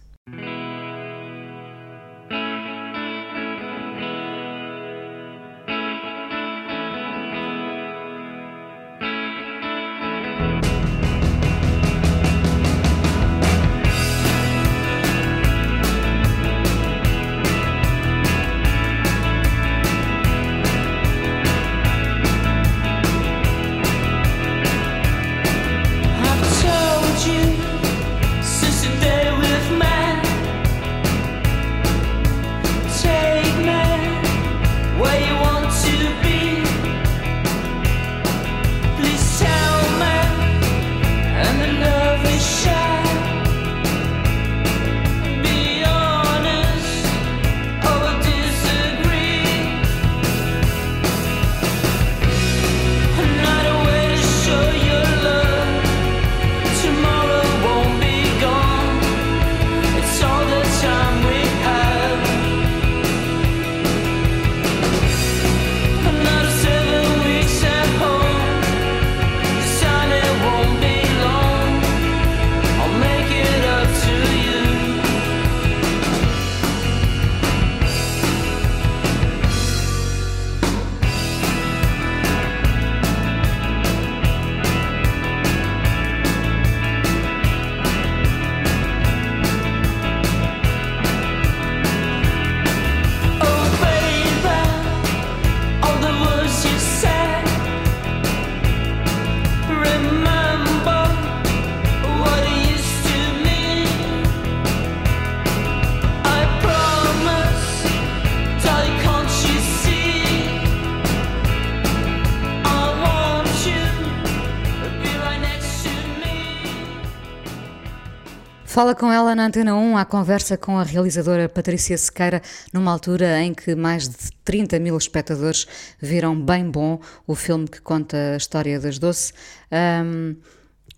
Fala 118.73 118.95
com 118.95 119.11
ela 119.11 119.35
na 119.35 119.45
Antena 119.45 119.75
1, 119.75 119.97
à 119.97 120.03
conversa 120.03 120.57
com 120.57 120.79
a 120.79 120.83
realizadora 120.83 121.47
Patrícia 121.47 121.95
Sequeira, 121.95 122.41
numa 122.73 122.91
altura 122.91 123.39
em 123.39 123.53
que 123.53 123.75
mais 123.75 124.09
de 124.09 124.31
30 124.43 124.79
mil 124.79 124.97
espectadores 124.97 125.67
viram 126.01 126.35
bem 126.35 126.67
bom 126.67 126.99
o 127.27 127.35
filme 127.35 127.67
que 127.67 127.79
conta 127.79 128.33
a 128.33 128.35
história 128.35 128.79
das 128.79 128.97
Doce. 128.97 129.31
Um, 129.71 130.35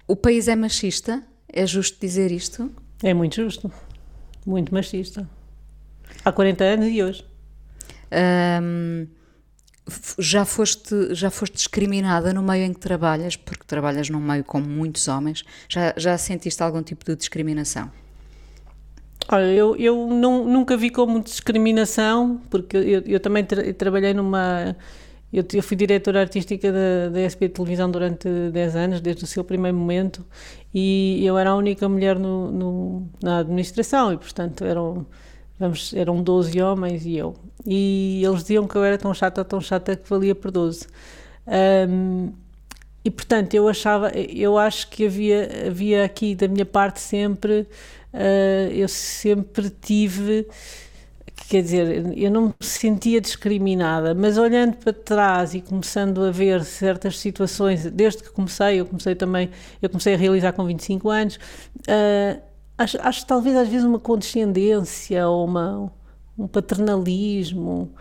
o 0.07 0.15
país 0.15 0.47
é 0.47 0.55
machista? 0.55 1.21
É 1.49 1.67
justo 1.67 1.99
dizer 1.99 2.31
isto? 2.31 2.71
É 3.03 3.13
muito 3.13 3.35
justo. 3.35 3.69
Muito 4.45 4.73
machista. 4.73 5.29
Há 6.23 6.31
40 6.31 6.63
anos 6.63 6.87
e 6.87 7.03
hoje. 7.03 7.25
Um, 8.63 9.05
já 10.17 10.45
foste, 10.45 11.13
já 11.13 11.29
foste 11.29 11.53
discriminada 11.53 12.33
no 12.33 12.41
meio 12.41 12.65
em 12.65 12.73
que 12.73 12.79
trabalhas, 12.79 13.35
porque 13.35 13.63
trabalhas 13.65 14.09
num 14.09 14.19
meio 14.19 14.43
com 14.43 14.59
muitos 14.59 15.07
homens, 15.07 15.43
já, 15.69 15.93
já 15.95 16.17
sentiste 16.17 16.61
algum 16.63 16.81
tipo 16.81 17.05
de 17.05 17.15
discriminação? 17.15 17.91
Olha, 19.27 19.45
eu, 19.45 19.75
eu 19.75 20.07
não, 20.07 20.45
nunca 20.45 20.77
vi 20.77 20.89
como 20.89 21.21
discriminação, 21.23 22.41
porque 22.49 22.77
eu, 22.77 23.01
eu 23.05 23.19
também 23.19 23.43
tra 23.43 23.73
trabalhei 23.73 24.13
numa. 24.13 24.75
Eu, 25.33 25.43
eu, 25.51 25.63
fui 25.63 25.75
diretora 25.75 26.21
artística 26.21 26.71
da, 26.71 27.09
da 27.09 27.29
SP 27.29 27.49
Televisão 27.49 27.89
durante 27.89 28.29
10 28.51 28.75
anos, 28.75 29.01
desde 29.01 29.23
o 29.23 29.27
seu 29.27 29.43
primeiro 29.43 29.75
momento, 29.75 30.23
e 30.73 31.25
eu 31.25 31.37
era 31.37 31.49
a 31.49 31.55
única 31.55 31.89
mulher 31.89 32.17
no, 32.17 32.51
no, 32.51 33.09
na 33.21 33.39
administração, 33.39 34.13
e 34.13 34.17
portanto 34.17 34.63
eram, 34.63 35.05
vamos, 35.59 35.93
eram 35.93 36.21
12 36.21 36.61
homens 36.61 37.05
e 37.05 37.17
eu. 37.17 37.35
E 37.65 38.21
eles 38.23 38.41
diziam 38.41 38.67
que 38.67 38.75
eu 38.75 38.83
era 38.83 38.97
tão 38.97 39.13
chata, 39.13 39.43
tão 39.43 39.59
chata 39.61 39.95
que 39.95 40.09
valia 40.09 40.35
por 40.35 40.51
12. 40.51 40.87
Um, 41.87 42.31
e 43.03 43.11
portanto 43.11 43.53
eu 43.53 43.67
achava, 43.67 44.09
eu 44.09 44.57
acho 44.57 44.89
que 44.89 45.05
havia, 45.05 45.67
havia 45.67 46.03
aqui 46.03 46.33
da 46.33 46.47
minha 46.47 46.65
parte 46.65 46.99
sempre 46.99 47.67
uh, 48.15 48.71
eu 48.71 48.87
sempre 48.87 49.69
tive 49.69 50.47
quer 51.47 51.61
dizer, 51.61 52.17
eu 52.17 52.31
não 52.31 52.47
me 52.47 52.53
sentia 52.59 53.21
discriminada, 53.21 54.15
mas 54.15 54.37
olhando 54.37 54.77
para 54.77 54.91
trás 54.91 55.53
e 55.53 55.61
começando 55.61 56.23
a 56.23 56.31
ver 56.31 56.63
certas 56.63 57.19
situações, 57.19 57.85
desde 57.91 58.23
que 58.23 58.31
comecei, 58.31 58.79
eu 58.79 58.85
comecei 58.85 59.13
também, 59.13 59.51
eu 59.79 59.89
comecei 59.89 60.15
a 60.15 60.17
realizar 60.17 60.53
com 60.53 60.65
25 60.65 61.09
anos, 61.09 61.35
uh, 61.35 62.41
acho, 62.77 62.97
acho 63.01 63.25
talvez 63.25 63.55
às 63.55 63.67
vezes 63.67 63.85
uma 63.85 63.99
condescendência 63.99 65.27
ou 65.27 65.45
uma, 65.45 65.91
um 66.37 66.47
paternalismo 66.47 67.91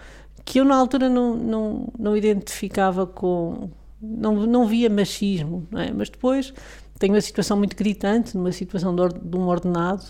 que 0.44 0.60
eu 0.60 0.64
na 0.64 0.76
altura 0.76 1.08
não, 1.08 1.34
não, 1.34 1.92
não 1.98 2.16
identificava 2.16 3.06
com, 3.06 3.70
não, 4.00 4.46
não 4.46 4.66
via 4.66 4.90
machismo, 4.90 5.66
não 5.70 5.80
é? 5.80 5.90
mas 5.92 6.10
depois 6.10 6.52
tenho 6.98 7.14
uma 7.14 7.20
situação 7.20 7.56
muito 7.56 7.74
gritante, 7.76 8.36
numa 8.36 8.52
situação 8.52 8.94
de, 8.94 9.08
de 9.08 9.36
um 9.36 9.46
ordenado, 9.46 10.04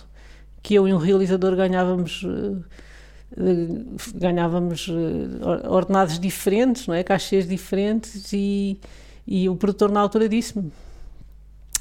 que 0.63 0.75
eu 0.75 0.89
e 0.89 0.93
um 0.93 0.99
realizador 0.99 1.55
ganhávamos 1.55 2.23
uh, 2.25 2.65
ganhávamos 4.15 4.89
uh, 4.89 5.69
ordenados 5.69 6.19
diferentes, 6.19 6.87
não 6.87 6.95
é? 6.95 7.03
Cachês 7.03 7.47
diferentes 7.47 8.33
e, 8.33 8.81
e 9.27 9.49
o 9.49 9.57
produtor 9.57 9.91
na 9.91 10.01
altura 10.01 10.29
disse-me 10.29 10.73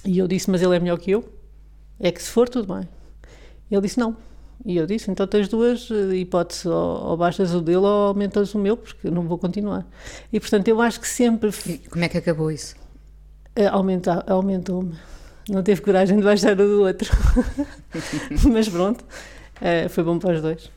e 0.06 0.18
eu 0.18 0.28
disse, 0.28 0.50
mas 0.50 0.62
ele 0.62 0.76
é 0.76 0.80
melhor 0.80 1.00
que 1.00 1.12
eu 1.12 1.24
é 2.00 2.12
que 2.12 2.22
se 2.22 2.30
for 2.30 2.50
tudo 2.50 2.74
bem 2.74 2.88
ele 3.72 3.82
disse 3.82 4.00
não 4.00 4.16
e 4.66 4.78
eu 4.78 4.86
disse, 4.86 5.12
então 5.12 5.28
tens 5.28 5.50
duas 5.50 5.90
hipóteses, 6.14 6.66
ou, 6.66 7.04
ou 7.04 7.18
baixas 7.18 7.54
o 7.54 7.60
dele 7.60 7.80
ou 7.80 8.08
aumentas 8.08 8.56
o 8.56 8.60
meu, 8.60 8.78
porque 8.78 9.10
não 9.12 9.24
vou 9.24 9.38
continuar. 9.38 9.86
E 10.32 10.40
portanto 10.40 10.68
eu 10.70 10.80
acho 10.80 11.02
que 11.02 11.08
sempre. 11.08 11.50
E 11.68 11.80
como 11.80 12.06
é 12.06 12.08
que 12.08 12.18
acabou 12.18 12.50
isso? 12.50 12.76
Eh, 13.58 13.68
aumenta, 13.68 14.24
aumentou-me. 14.26 14.96
Não 15.50 15.62
teve 15.62 15.82
coragem 15.82 16.18
de 16.18 16.24
baixar 16.24 16.54
o 16.54 16.56
do 16.56 16.84
outro. 16.84 17.12
Mas 18.50 18.70
pronto, 18.70 19.02
uh, 19.02 19.90
foi 19.90 20.04
bom 20.04 20.18
para 20.18 20.36
os 20.36 20.42
dois. 20.42 20.72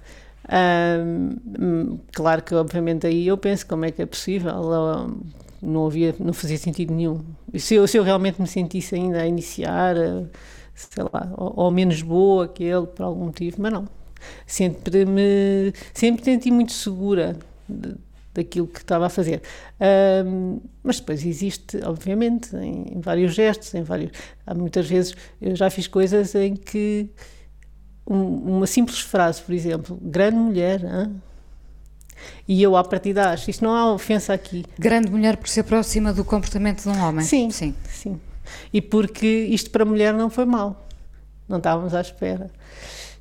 Claro 2.12 2.42
que, 2.42 2.54
obviamente, 2.54 3.06
aí 3.06 3.28
eu 3.28 3.36
penso 3.36 3.66
como 3.66 3.84
é 3.84 3.92
que 3.92 4.02
é 4.02 4.06
possível. 4.06 4.52
Não, 5.62 5.86
havia, 5.86 6.14
não 6.18 6.32
fazia 6.32 6.58
sentido 6.58 6.92
nenhum. 6.92 7.24
Se 7.54 7.76
eu, 7.76 7.86
se 7.86 7.96
eu 7.96 8.02
realmente 8.02 8.40
me 8.40 8.48
sentisse 8.48 8.96
ainda 8.96 9.22
a 9.22 9.26
iniciar, 9.26 9.94
sei 10.76 11.04
lá, 11.12 11.32
ou, 11.36 11.64
ou 11.64 11.70
menos 11.70 12.02
boa 12.02 12.46
que 12.46 12.62
ele, 12.62 12.86
por 12.86 13.02
algum 13.02 13.24
motivo, 13.24 13.56
mas 13.60 13.72
não. 13.72 13.88
Sempre 14.46 15.04
me 15.04 15.72
sempre 15.92 16.24
senti 16.24 16.50
muito 16.50 16.72
segura 16.72 17.36
de, 17.68 17.94
daquilo 18.34 18.66
que 18.66 18.80
estava 18.80 19.06
a 19.06 19.08
fazer. 19.08 19.42
Um, 20.24 20.60
mas 20.82 21.00
depois 21.00 21.24
existe, 21.24 21.78
obviamente, 21.84 22.54
em, 22.56 22.96
em, 22.96 23.00
vários 23.00 23.34
gestos, 23.34 23.74
em 23.74 23.82
vários. 23.82 24.12
Há 24.46 24.54
muitas 24.54 24.86
vezes 24.86 25.16
eu 25.40 25.56
já 25.56 25.70
fiz 25.70 25.86
coisas 25.86 26.34
em 26.34 26.54
que 26.54 27.08
um, 28.06 28.56
uma 28.56 28.66
simples 28.66 29.00
frase, 29.00 29.42
por 29.42 29.54
exemplo, 29.54 29.98
grande 30.00 30.36
mulher, 30.36 30.84
hein? 30.84 31.22
e 32.46 32.62
eu 32.62 32.76
à 32.76 32.84
partida 32.84 33.30
acho, 33.30 33.50
isto 33.50 33.64
não 33.64 33.74
há 33.74 33.92
ofensa 33.92 34.32
aqui. 34.32 34.64
Grande 34.78 35.10
mulher 35.10 35.36
por 35.36 35.48
ser 35.48 35.64
próxima 35.64 36.12
do 36.12 36.24
comportamento 36.24 36.82
de 36.82 36.88
um 36.88 37.02
homem. 37.02 37.24
Sim, 37.24 37.50
sim, 37.50 37.74
sim. 37.90 38.20
E 38.72 38.80
porque 38.80 39.26
isto 39.26 39.70
para 39.70 39.82
a 39.82 39.86
mulher 39.86 40.12
não 40.14 40.30
foi 40.30 40.44
mal, 40.44 40.86
não 41.48 41.58
estávamos 41.58 41.94
à 41.94 42.00
espera 42.00 42.50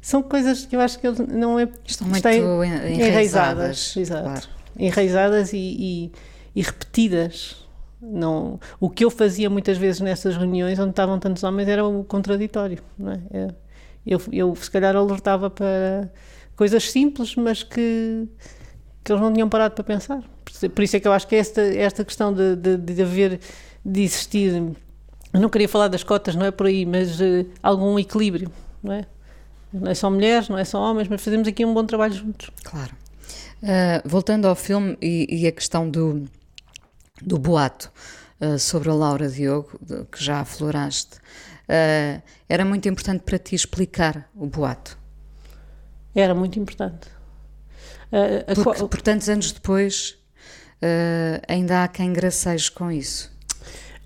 são 0.01 0.21
coisas 0.21 0.67
que 0.67 0.75
eu 0.75 0.81
acho 0.81 0.99
que 0.99 1.07
não 1.09 1.59
é 1.59 1.67
estão 1.83 2.07
muito 2.07 2.27
enraizadas, 2.27 3.95
enraizadas. 3.95 4.45
Claro 4.45 4.55
enraizadas 4.77 5.53
e, 5.53 5.57
e, 5.57 6.11
e, 6.55 6.61
repetidas. 6.61 7.63
Não, 8.01 8.59
o 8.79 8.89
que 8.89 9.03
eu 9.03 9.09
fazia 9.09 9.49
muitas 9.49 9.77
vezes 9.77 10.01
nessas 10.01 10.37
reuniões 10.37 10.77
onde 10.77 10.91
estavam 10.91 11.17
tantos 11.17 11.43
homens 11.43 11.67
era 11.67 11.85
o 11.85 12.03
contraditório. 12.03 12.79
É? 13.31 13.37
é 13.37 13.47
eu, 14.05 14.21
eu, 14.31 14.55
se 14.55 14.69
calhar, 14.69 14.95
alertava 14.95 15.49
para 15.49 16.11
coisas 16.55 16.91
simples, 16.91 17.35
mas 17.35 17.63
que, 17.63 18.27
que 19.03 19.11
eles 19.11 19.21
não 19.21 19.33
tinham 19.33 19.49
parado 19.49 19.73
para 19.73 19.83
pensar. 19.83 20.21
Por 20.73 20.83
isso 20.83 20.95
é 20.95 20.99
que 20.99 21.07
eu 21.07 21.13
acho 21.13 21.27
que 21.27 21.35
esta, 21.35 21.61
esta 21.61 22.05
questão 22.05 22.31
de, 22.31 22.55
de, 22.55 22.77
de 22.77 23.01
haver, 23.01 23.39
de 23.83 24.03
existir, 24.03 24.75
não 25.39 25.49
queria 25.49 25.67
falar 25.67 25.87
das 25.87 26.03
cotas, 26.03 26.35
não 26.35 26.45
é 26.45 26.51
por 26.51 26.67
aí, 26.67 26.85
mas 26.85 27.19
uh, 27.19 27.45
algum 27.61 27.97
equilíbrio, 27.99 28.51
não 28.81 28.93
é? 28.93 29.05
Não 29.73 29.91
é 29.91 29.95
só 29.95 30.09
mulheres, 30.09 30.47
não 30.47 30.57
é 30.57 30.63
só 30.63 30.79
homens, 30.79 31.07
mas 31.07 31.21
fazemos 31.21 31.47
aqui 31.47 31.65
um 31.65 31.73
bom 31.73 31.85
trabalho 31.85 32.13
juntos. 32.13 32.49
Claro. 32.63 32.95
Uh, 33.61 34.07
voltando 34.07 34.47
ao 34.47 34.55
filme 34.55 34.97
e, 35.01 35.27
e, 35.29 35.47
a 35.47 35.51
questão 35.51 35.89
do, 35.89 36.25
do 37.21 37.37
boato 37.37 37.91
uh, 38.39 38.57
sobre 38.59 38.89
a 38.89 38.93
Laura 38.93 39.27
Diogo, 39.27 39.79
que 40.11 40.23
já 40.23 40.39
afloraste, 40.39 41.17
era 42.47 42.63
muito 42.63 42.87
importante 42.87 43.23
para 43.23 43.39
ti 43.39 43.55
explicar 43.55 44.29
o 44.35 44.45
boato? 44.45 44.95
Era 46.13 46.35
muito 46.35 46.59
importante. 46.59 47.07
Porque, 48.63 48.85
por 48.85 49.01
tantos 49.01 49.27
anos 49.29 49.51
depois, 49.51 50.15
ainda 51.47 51.83
há 51.83 51.87
quem 51.87 52.13
graceje 52.13 52.71
com 52.71 52.91
isso. 52.91 53.34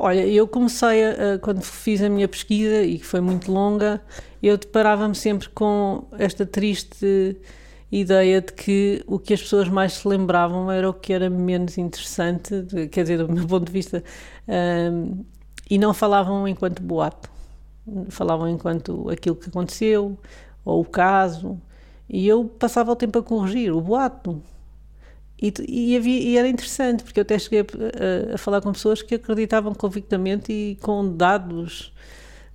Olha, 0.02 0.26
eu 0.26 0.48
comecei, 0.48 1.04
a, 1.04 1.34
a, 1.34 1.40
quando 1.40 1.62
fiz 1.62 2.02
a 2.02 2.08
minha 2.08 2.28
pesquisa, 2.28 2.84
e 2.84 2.98
que 3.00 3.06
foi 3.06 3.20
muito 3.20 3.52
longa, 3.52 4.02
eu 4.42 4.58
deparava-me 4.58 5.14
sempre 5.14 5.50
com 5.50 6.08
esta 6.18 6.46
triste 6.46 7.38
ideia 7.92 8.40
de 8.40 8.54
que 8.54 9.04
o 9.06 9.20
que 9.20 9.34
as 9.34 9.42
pessoas 9.42 9.68
mais 9.68 9.94
se 9.94 10.08
lembravam 10.08 10.72
era 10.72 10.90
o 10.90 10.94
que 10.94 11.12
era 11.12 11.30
menos 11.30 11.78
interessante, 11.78 12.66
quer 12.92 13.02
dizer, 13.02 13.18
do 13.18 13.34
meu 13.34 13.46
ponto 13.46 13.66
de 13.66 13.72
vista, 13.74 14.02
um, 14.48 15.26
e 15.70 15.78
não 15.78 15.94
falavam 15.94 16.48
enquanto 16.48 16.82
boato, 16.82 17.30
falavam 18.10 18.48
enquanto 18.48 19.10
aquilo 19.10 19.36
que 19.36 19.50
aconteceu, 19.50 20.18
ou 20.64 20.82
o 20.82 20.86
caso, 20.86 21.60
e 22.08 22.26
eu 22.26 22.46
passava 22.46 22.92
o 22.92 22.96
tempo 22.96 23.20
a 23.20 23.24
corrigir 23.24 23.74
o 23.74 23.82
boato. 23.82 24.42
E, 25.42 25.54
e, 25.68 25.96
havia, 25.96 26.20
e 26.20 26.38
era 26.38 26.48
interessante, 26.48 27.04
porque 27.04 27.20
eu 27.20 27.22
até 27.22 27.40
cheguei 27.40 27.62
a, 27.62 28.36
a, 28.36 28.38
falar 28.38 28.62
com 28.62 28.74
pessoas 28.74 29.02
que 29.02 29.16
acreditavam 29.16 29.74
convictamente 29.74 30.52
e 30.52 30.78
com 30.82 31.16
dados. 31.16 31.94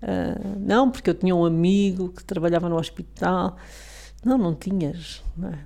Uh, 0.03 0.59
não, 0.61 0.90
porque 0.90 1.09
eu 1.09 1.14
tinha 1.14 1.35
um 1.35 1.47
amigo 1.47 2.11
que 2.11 2.23
trabalhava 2.23 2.68
no 2.68 2.77
hospital. 2.77 3.57
Não, 4.23 4.37
não 4.37 4.55
tinhas. 4.55 5.23
Não 5.37 5.49
é? 5.49 5.59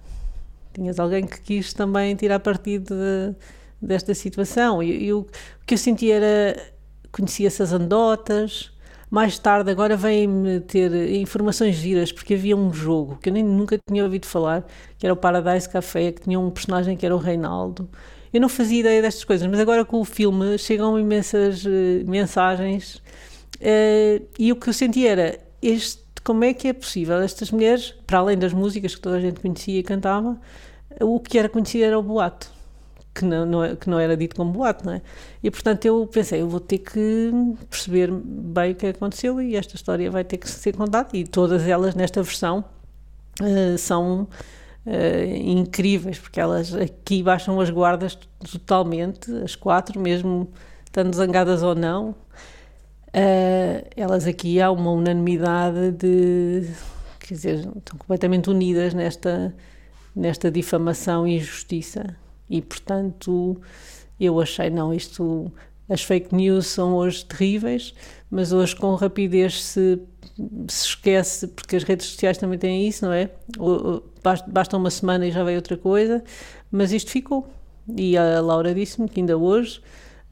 Tinhas 0.73 1.01
alguém 1.01 1.27
que 1.27 1.41
quis 1.41 1.73
também 1.73 2.15
tirar 2.15 2.39
partido 2.39 2.95
de, 2.95 3.35
desta 3.83 4.15
situação. 4.15 4.81
E, 4.81 5.07
e 5.07 5.13
o, 5.13 5.21
o, 5.21 5.27
que 5.67 5.75
eu 5.75 5.79
sentia 5.79 6.15
era. 6.15 6.73
Conhecia-se 7.11 7.63
as 7.63 7.73
andotas. 7.73 8.71
Mais 9.11 9.39
tarde, 9.39 9.71
agora 9.71 9.97
vêm-me 9.97 10.61
ter 10.61 10.93
informações 11.15 11.77
giras, 11.77 12.13
porque 12.13 12.35
havia 12.35 12.57
um 12.57 12.73
jogo 12.73 13.19
que 13.23 13.31
eu 13.31 13.33
nem, 13.33 13.43
nunca 13.43 13.79
tinha 13.89 14.05
ouvido 14.05 14.27
falar, 14.27 14.67
que 14.99 15.07
era 15.07 15.15
o 15.15 15.17
Paradise 15.17 15.69
Café, 15.69 16.13
que 16.13 16.23
tinha 16.23 16.39
um 16.39 16.51
personagem 16.51 16.97
que 16.97 17.07
era 17.07 17.15
o 17.15 17.19
Reinaldo. 17.19 17.89
Eu 18.33 18.41
não 18.41 18.49
fazia 18.49 18.81
ideia 18.81 19.01
destas 19.01 19.25
coisas, 19.25 19.47
mas 19.49 19.59
agora 19.59 19.85
com 19.85 20.01
o 20.01 20.05
filme 20.05 20.59
chegam 20.59 20.99
imensas 20.99 21.65
uh, 21.65 21.71
mensagens 22.07 22.97
uh, 23.57 24.27
e 24.39 24.53
o 24.53 24.57
que 24.57 24.69
eu 24.69 24.73
sentia 24.75 25.11
era 25.11 25.39
este 25.63 26.09
como 26.23 26.45
é 26.45 26.53
que 26.53 26.69
é 26.69 26.75
possível 26.75 27.17
estas 27.23 27.51
mulheres, 27.51 27.95
para 28.07 28.19
além 28.19 28.37
das 28.37 28.53
músicas 28.53 28.95
que 28.95 29.01
toda 29.01 29.17
a 29.17 29.21
gente 29.21 29.41
conhecia 29.41 29.79
e 29.79 29.83
cantava, 29.83 30.39
o 31.01 31.19
que 31.19 31.39
era 31.39 31.49
conhecido 31.49 31.85
era 31.85 31.99
o 31.99 32.03
boato, 32.03 32.53
que 33.19 33.25
não, 33.25 33.45
não, 33.45 33.65
é, 33.65 33.77
que 33.77 33.91
não 33.91 33.99
era 33.99 34.17
dito 34.17 34.37
como 34.37 34.53
boato, 34.53 34.87
não 34.87 34.93
é? 34.95 35.03
E 35.43 35.51
portanto 35.51 35.85
eu 35.85 36.07
pensei, 36.07 36.41
eu 36.41 36.49
vou 36.49 36.61
ter 36.61 36.79
que 36.79 37.33
perceber 37.69 38.11
bem 38.13 38.73
o 38.73 38.75
que 38.75 38.87
aconteceu 38.87 39.41
e 39.41 39.57
esta 39.57 39.75
história 39.75 40.11
vai 40.11 40.25
ter 40.25 40.39
que 40.39 40.49
ser 40.49 40.75
contada, 40.77 41.09
e 41.13 41.25
todas 41.25 41.67
elas 41.67 41.95
nesta 41.95 42.23
versão 42.23 42.65
uh, 43.41 43.79
são 43.79 44.29
uh, 44.87 45.37
incríveis, 45.37 46.19
porque 46.19 46.41
elas 46.41 46.75
aqui 46.75 47.23
baixam 47.23 47.61
as 47.61 47.71
guardas 47.71 48.19
totalmente, 48.51 49.33
as 49.43 49.57
quatro, 49.57 50.01
mesmo 50.01 50.49
estando 50.87 51.15
zangadas 51.15 51.63
ou 51.63 51.75
não. 51.75 52.15
Uh, 53.09 53.89
elas 53.97 54.27
aqui 54.27 54.61
há 54.61 54.71
uma 54.71 54.93
unanimidade 54.93 55.93
de. 55.93 56.71
quer 57.19 57.35
dizer, 57.35 57.59
estão 57.59 57.99
completamente 57.99 58.51
unidas 58.51 58.95
nesta, 58.95 59.55
nesta 60.15 60.51
difamação 60.51 61.27
e 61.27 61.37
injustiça. 61.37 62.17
E 62.49 62.63
portanto, 62.63 63.61
eu 64.19 64.41
achei, 64.41 64.71
não, 64.71 64.93
isto, 64.93 65.51
as 65.89 66.03
fake 66.03 66.35
news 66.35 66.67
são 66.67 66.95
hoje 66.95 67.25
terríveis, 67.25 67.95
mas 68.31 68.53
hoje 68.53 68.75
com 68.77 68.95
rapidez 68.95 69.63
se, 69.63 70.01
se 70.69 70.87
esquece, 70.87 71.49
porque 71.49 71.77
as 71.77 71.83
redes 71.83 72.07
sociais 72.07 72.39
também 72.39 72.59
têm 72.59 72.89
isso, 72.89 73.05
não 73.05 73.13
é? 73.13 73.31
Basta 74.49 74.77
uma 74.77 74.91
semana 74.91 75.27
e 75.27 75.31
já 75.31 75.45
veio 75.45 75.57
outra 75.57 75.77
coisa, 75.77 76.23
mas 76.71 76.93
isto 76.93 77.11
ficou. 77.11 77.49
E 77.97 78.17
a 78.17 78.41
Laura 78.41 78.75
disse-me 78.75 79.09
que 79.09 79.21
ainda 79.21 79.37
hoje 79.37 79.81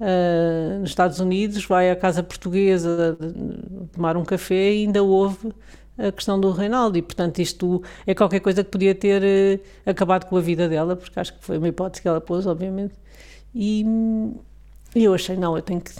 uh, 0.00 0.78
nos 0.80 0.90
Estados 0.90 1.20
Unidos, 1.20 1.64
vai 1.64 1.90
à 1.90 1.96
casa 1.96 2.22
portuguesa 2.22 3.16
tomar 3.92 4.16
um 4.16 4.24
café 4.24 4.72
e 4.72 4.86
ainda 4.86 5.02
houve 5.02 5.52
a 5.98 6.12
questão 6.12 6.38
do 6.38 6.50
Reinaldo 6.50 6.98
e 6.98 7.02
portanto 7.02 7.38
isto 7.38 7.82
é 8.06 8.14
qualquer 8.14 8.40
coisa 8.40 8.62
que 8.62 8.70
podia 8.70 8.94
ter 8.94 9.22
uh, 9.22 9.90
acabado 9.90 10.26
com 10.26 10.36
a 10.36 10.40
vida 10.40 10.68
dela 10.68 10.96
porque 10.96 11.18
acho 11.18 11.32
que 11.34 11.44
foi 11.44 11.58
uma 11.58 11.68
hipótese 11.68 12.02
que 12.02 12.08
ela 12.08 12.20
pôs 12.20 12.46
obviamente 12.46 12.94
e, 13.54 13.84
e 14.94 15.04
eu 15.04 15.14
achei 15.14 15.36
não, 15.36 15.56
eu 15.56 15.62
tenho 15.62 15.80
que 15.80 15.92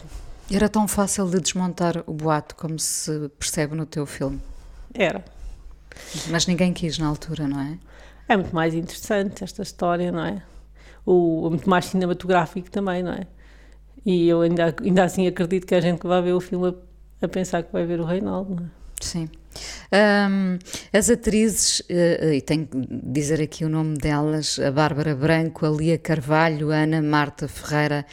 era 0.54 0.68
tão 0.68 0.86
fácil 0.86 1.28
de 1.28 1.40
desmontar 1.40 2.04
o 2.06 2.12
boato 2.12 2.54
como 2.54 2.78
se 2.78 3.30
percebe 3.38 3.74
no 3.74 3.86
teu 3.86 4.06
filme 4.06 4.40
era 4.94 5.24
mas 6.28 6.46
ninguém 6.46 6.72
quis 6.72 6.98
na 6.98 7.06
altura, 7.06 7.48
não 7.48 7.60
é? 7.60 7.78
É 8.28 8.36
muito 8.36 8.54
mais 8.54 8.74
interessante 8.74 9.44
esta 9.44 9.62
história, 9.62 10.10
não 10.10 10.24
é? 10.24 10.42
O, 11.04 11.48
muito 11.50 11.68
mais 11.68 11.86
cinematográfico 11.86 12.70
também, 12.70 13.02
não 13.02 13.12
é? 13.12 13.26
E 14.04 14.28
eu 14.28 14.40
ainda, 14.40 14.74
ainda 14.82 15.04
assim 15.04 15.26
acredito 15.26 15.66
que 15.66 15.74
a 15.74 15.80
gente 15.80 16.00
que 16.00 16.06
vai 16.06 16.22
ver 16.22 16.32
o 16.32 16.40
filme 16.40 16.68
a, 16.68 17.24
a 17.24 17.28
pensar 17.28 17.62
que 17.62 17.72
vai 17.72 17.84
ver 17.84 18.00
o 18.00 18.04
Reinaldo. 18.04 18.62
É? 18.62 18.75
Sim. 19.00 19.28
Um, 19.92 20.58
as 20.92 21.08
atrizes, 21.08 21.80
uh, 21.80 22.32
e 22.32 22.40
tenho 22.40 22.66
que 22.66 22.76
dizer 22.90 23.40
aqui 23.40 23.64
o 23.64 23.68
nome 23.68 23.96
delas: 23.96 24.58
a 24.58 24.70
Bárbara 24.70 25.14
Branco, 25.14 25.64
a 25.64 25.70
Lia 25.70 25.98
Carvalho, 25.98 26.72
a 26.72 26.76
Ana 26.76 27.00
Marta 27.00 27.48
Ferreira 27.48 28.04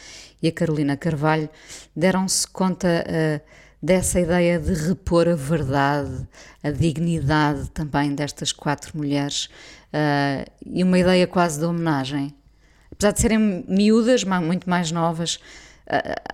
e 0.42 0.48
a 0.48 0.52
Carolina 0.52 0.96
Carvalho, 0.96 1.48
deram-se 1.94 2.46
conta 2.46 3.04
uh, 3.06 3.40
dessa 3.82 4.20
ideia 4.20 4.58
de 4.58 4.72
repor 4.72 5.28
a 5.28 5.34
verdade, 5.34 6.26
a 6.62 6.70
dignidade 6.70 7.68
também 7.70 8.14
destas 8.14 8.52
quatro 8.52 8.96
mulheres 8.96 9.50
uh, 9.92 10.50
e 10.64 10.82
uma 10.82 10.98
ideia 10.98 11.26
quase 11.26 11.58
de 11.58 11.66
homenagem. 11.66 12.34
Apesar 12.90 13.12
de 13.12 13.20
serem 13.20 13.64
miúdas, 13.68 14.24
muito 14.24 14.70
mais 14.70 14.90
novas, 14.92 15.40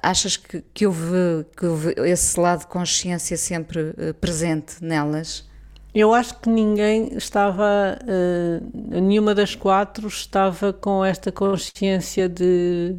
Achas 0.02 0.36
que, 0.36 0.62
que, 0.72 0.86
houve, 0.86 1.44
que 1.56 1.66
houve 1.66 1.94
esse 1.98 2.38
lado 2.38 2.60
de 2.60 2.66
consciência 2.68 3.36
sempre 3.36 3.80
uh, 3.90 4.14
presente 4.20 4.82
nelas? 4.82 5.48
Eu 5.92 6.14
acho 6.14 6.38
que 6.38 6.48
ninguém 6.48 7.16
estava, 7.16 7.98
uh, 8.00 9.00
nenhuma 9.00 9.34
das 9.34 9.56
quatro 9.56 10.06
estava 10.06 10.72
com 10.72 11.04
esta 11.04 11.32
consciência 11.32 12.28
de 12.28 12.96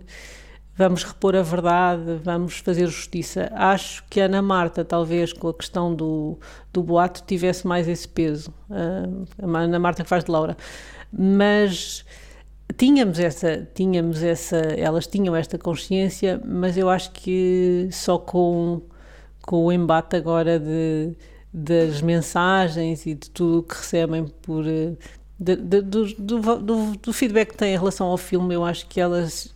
vamos 0.75 1.03
repor 1.03 1.35
a 1.35 1.41
verdade, 1.41 2.19
vamos 2.23 2.57
fazer 2.57 2.87
justiça. 2.87 3.49
Acho 3.53 4.03
que 4.09 4.19
a 4.19 4.25
Ana 4.25 4.41
Marta, 4.41 4.83
talvez 4.83 5.31
com 5.31 5.47
a 5.47 5.53
questão 5.53 5.93
do, 5.93 6.37
do 6.73 6.83
boato, 6.83 7.23
tivesse 7.25 7.65
mais 7.65 7.87
esse 7.87 8.07
peso. 8.07 8.53
Uh, 8.69 9.25
a 9.55 9.59
Ana 9.59 9.79
Marta 9.79 10.03
que 10.03 10.09
faz 10.09 10.25
de 10.25 10.31
Laura. 10.31 10.57
Mas 11.13 12.03
tínhamos 12.77 13.19
essa, 13.19 13.67
tínhamos 13.73 14.23
essa, 14.23 14.57
elas 14.57 15.07
tinham 15.07 15.35
esta 15.35 15.57
consciência, 15.57 16.41
mas 16.45 16.77
eu 16.77 16.89
acho 16.89 17.11
que 17.11 17.89
só 17.91 18.17
com, 18.17 18.81
com 19.41 19.65
o 19.65 19.71
embate 19.71 20.15
agora 20.15 20.59
de, 20.59 21.15
das 21.53 22.01
mensagens 22.01 23.05
e 23.05 23.15
de 23.15 23.29
tudo 23.29 23.63
que 23.63 23.75
recebem 23.75 24.25
por 24.41 24.63
de, 24.63 25.55
de, 25.55 25.81
do, 25.81 26.05
do, 26.15 26.97
do, 26.97 27.13
feedback 27.13 27.49
que 27.49 27.57
têm 27.57 27.73
em 27.73 27.77
relação 27.77 28.07
ao 28.07 28.17
filme, 28.17 28.53
eu 28.53 28.63
acho 28.63 28.87
que 28.87 29.01
elas 29.01 29.55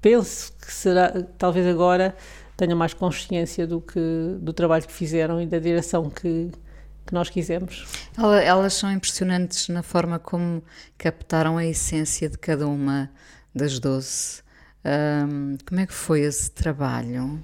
penso 0.00 0.52
que 0.64 0.72
será 0.72 1.10
talvez 1.36 1.66
agora 1.66 2.14
tenham 2.56 2.78
mais 2.78 2.94
consciência 2.94 3.66
do 3.66 3.80
que 3.80 4.00
do 4.40 4.52
trabalho 4.52 4.86
que 4.86 4.92
fizeram 4.92 5.40
e 5.42 5.46
da 5.46 5.58
direção 5.58 6.08
que, 6.08 6.50
que 7.06 7.14
nós 7.14 7.30
quisemos. 7.30 7.86
Elas 8.44 8.74
são 8.74 8.90
impressionantes 8.92 9.68
na 9.68 9.82
forma 9.82 10.18
como 10.18 10.62
captaram 10.98 11.56
a 11.56 11.64
essência 11.64 12.28
de 12.28 12.36
cada 12.36 12.66
uma 12.66 13.10
das 13.54 13.78
doze. 13.78 14.42
Um, 14.84 15.56
como 15.66 15.80
é 15.80 15.86
que 15.86 15.94
foi 15.94 16.20
esse 16.20 16.50
trabalho? 16.50 17.42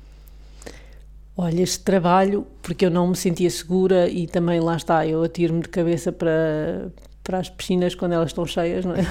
Olha, 1.36 1.62
este 1.62 1.80
trabalho, 1.80 2.46
porque 2.60 2.84
eu 2.84 2.90
não 2.90 3.08
me 3.08 3.16
sentia 3.16 3.48
segura 3.50 4.08
e 4.08 4.26
também 4.26 4.60
lá 4.60 4.76
está, 4.76 5.06
eu 5.06 5.22
atiro-me 5.22 5.62
de 5.62 5.68
cabeça 5.68 6.12
para, 6.12 6.92
para 7.24 7.38
as 7.38 7.48
piscinas 7.48 7.94
quando 7.94 8.12
elas 8.12 8.28
estão 8.28 8.44
cheias, 8.44 8.84
não 8.84 8.94
é? 8.94 9.02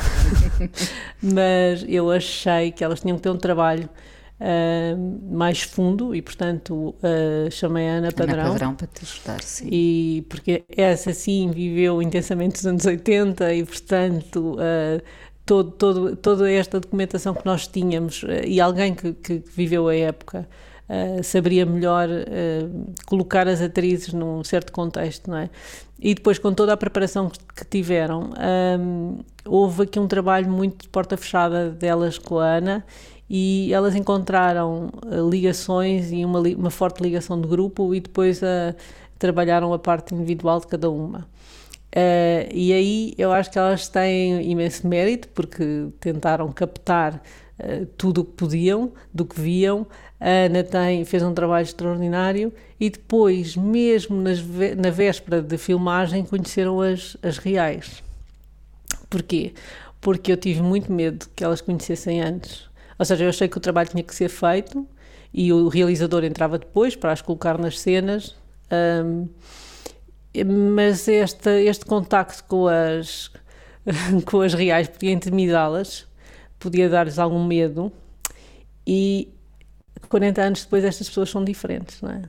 Mas 1.21 1.83
eu 1.87 2.11
achei 2.11 2.71
que 2.71 2.83
elas 2.83 3.01
tinham 3.01 3.17
que 3.17 3.23
ter 3.23 3.29
um 3.31 3.37
trabalho 3.37 3.89
uh, 4.41 5.35
mais 5.35 5.61
fundo 5.61 6.15
e, 6.15 6.21
portanto, 6.21 6.95
uh, 6.97 7.51
chamei 7.51 7.87
a 7.87 7.93
Ana 7.93 8.11
Padrão. 8.11 8.39
Ana 8.39 8.49
Padrão 8.49 8.75
para 8.75 8.87
te 8.87 9.03
ajudar, 9.03 9.41
sim. 9.41 9.67
E 9.71 10.25
porque 10.27 10.63
essa, 10.75 11.13
sim, 11.13 11.51
viveu 11.51 12.01
intensamente 12.01 12.59
os 12.59 12.65
anos 12.65 12.85
80 12.85 13.53
e, 13.53 13.63
portanto, 13.63 14.55
uh, 14.55 15.01
todo, 15.45 15.71
todo, 15.71 16.15
toda 16.15 16.51
esta 16.51 16.79
documentação 16.79 17.33
que 17.33 17.45
nós 17.45 17.67
tínhamos 17.67 18.25
e 18.45 18.59
alguém 18.59 18.95
que, 18.95 19.13
que 19.13 19.43
viveu 19.55 19.87
a 19.87 19.95
época 19.95 20.47
Uh, 20.91 21.23
saberia 21.23 21.65
melhor 21.65 22.09
uh, 22.09 22.93
colocar 23.05 23.47
as 23.47 23.61
atrizes 23.61 24.11
num 24.11 24.43
certo 24.43 24.73
contexto, 24.73 25.31
não 25.31 25.37
é? 25.37 25.49
E 25.97 26.13
depois, 26.13 26.37
com 26.37 26.53
toda 26.53 26.73
a 26.73 26.75
preparação 26.75 27.29
que, 27.29 27.39
que 27.55 27.63
tiveram, 27.63 28.31
um, 28.77 29.19
houve 29.45 29.83
aqui 29.83 29.97
um 29.97 30.07
trabalho 30.07 30.51
muito 30.51 30.81
de 30.81 30.89
porta 30.89 31.15
fechada 31.15 31.69
delas 31.69 32.17
com 32.17 32.39
a 32.39 32.57
Ana 32.57 32.85
e 33.33 33.73
elas 33.73 33.95
encontraram 33.95 34.89
uh, 35.05 35.29
ligações 35.29 36.11
e 36.11 36.25
uma, 36.25 36.41
uma 36.41 36.69
forte 36.69 37.01
ligação 37.01 37.39
de 37.39 37.47
grupo 37.47 37.95
e 37.95 38.01
depois 38.01 38.41
uh, 38.41 38.75
trabalharam 39.17 39.73
a 39.73 39.79
parte 39.79 40.13
individual 40.13 40.59
de 40.59 40.67
cada 40.67 40.89
uma. 40.89 41.19
Uh, 41.95 42.51
e 42.53 42.73
aí 42.73 43.13
eu 43.17 43.31
acho 43.31 43.49
que 43.49 43.57
elas 43.57 43.87
têm 43.87 44.51
imenso 44.51 44.85
mérito 44.85 45.29
porque 45.29 45.87
tentaram 46.01 46.51
captar 46.51 47.23
uh, 47.57 47.85
tudo 47.97 48.19
o 48.19 48.25
que 48.25 48.33
podiam, 48.33 48.91
do 49.13 49.23
que 49.23 49.39
viam. 49.39 49.87
A 50.19 50.45
Ana 50.47 50.61
tem, 50.61 51.05
fez 51.05 51.23
um 51.23 51.33
trabalho 51.33 51.63
extraordinário 51.63 52.51
e 52.77 52.89
depois, 52.89 53.55
mesmo 53.55 54.19
nas, 54.19 54.43
na 54.75 54.89
véspera 54.89 55.41
de 55.41 55.57
filmagem, 55.57 56.25
conheceram 56.25 56.81
as, 56.81 57.15
as 57.23 57.37
reais. 57.37 58.03
Porquê? 59.09 59.53
Porque 60.01 60.33
eu 60.33 60.37
tive 60.37 60.61
muito 60.61 60.91
medo 60.91 61.27
que 61.33 61.45
elas 61.45 61.61
conhecessem 61.61 62.19
antes 62.19 62.69
ou 63.01 63.05
seja, 63.05 63.23
eu 63.23 63.29
achei 63.29 63.47
que 63.47 63.57
o 63.57 63.59
trabalho 63.59 63.89
tinha 63.89 64.03
que 64.03 64.13
ser 64.13 64.29
feito 64.29 64.87
e 65.33 65.51
o 65.51 65.67
realizador 65.69 66.23
entrava 66.23 66.59
depois 66.59 66.95
para 66.95 67.11
as 67.11 67.19
colocar 67.19 67.57
nas 67.57 67.79
cenas. 67.79 68.35
Um, 68.71 69.27
mas 70.45 71.07
este, 71.07 71.49
este 71.63 71.83
contacto 71.83 72.43
com 72.43 72.67
as, 72.67 73.31
com 74.23 74.41
as 74.41 74.53
reais 74.53 74.87
podia 74.87 75.11
intimidá-las, 75.11 76.07
podia 76.59 76.87
dar-lhes 76.87 77.17
algum 77.17 77.43
medo 77.43 77.91
e 78.85 79.33
40 80.07 80.39
anos 80.39 80.63
depois 80.63 80.83
estas 80.83 81.09
pessoas 81.09 81.31
são 81.31 81.43
diferentes, 81.43 81.99
não 82.03 82.11
é? 82.11 82.21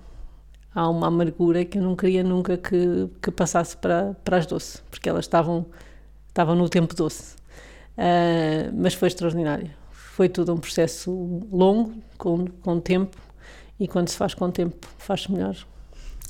Há 0.74 0.88
uma 0.88 1.08
amargura 1.08 1.66
que 1.66 1.76
eu 1.76 1.82
não 1.82 1.94
queria 1.94 2.24
nunca 2.24 2.56
que, 2.56 3.10
que 3.20 3.30
passasse 3.30 3.76
para, 3.76 4.16
para 4.24 4.38
as 4.38 4.46
doce, 4.46 4.80
porque 4.90 5.06
elas 5.06 5.26
estavam, 5.26 5.66
estavam 6.28 6.54
no 6.54 6.66
tempo 6.66 6.94
doce. 6.94 7.36
Uh, 7.98 8.72
mas 8.74 8.94
foi 8.94 9.08
extraordinário 9.08 9.81
foi 10.12 10.28
tudo 10.28 10.52
um 10.52 10.58
processo 10.58 11.10
longo, 11.50 11.94
com, 12.18 12.46
com 12.46 12.78
tempo, 12.78 13.16
e 13.80 13.88
quando 13.88 14.08
se 14.08 14.16
faz 14.16 14.34
com 14.34 14.50
tempo, 14.50 14.86
faz-se 14.98 15.32
melhor. 15.32 15.56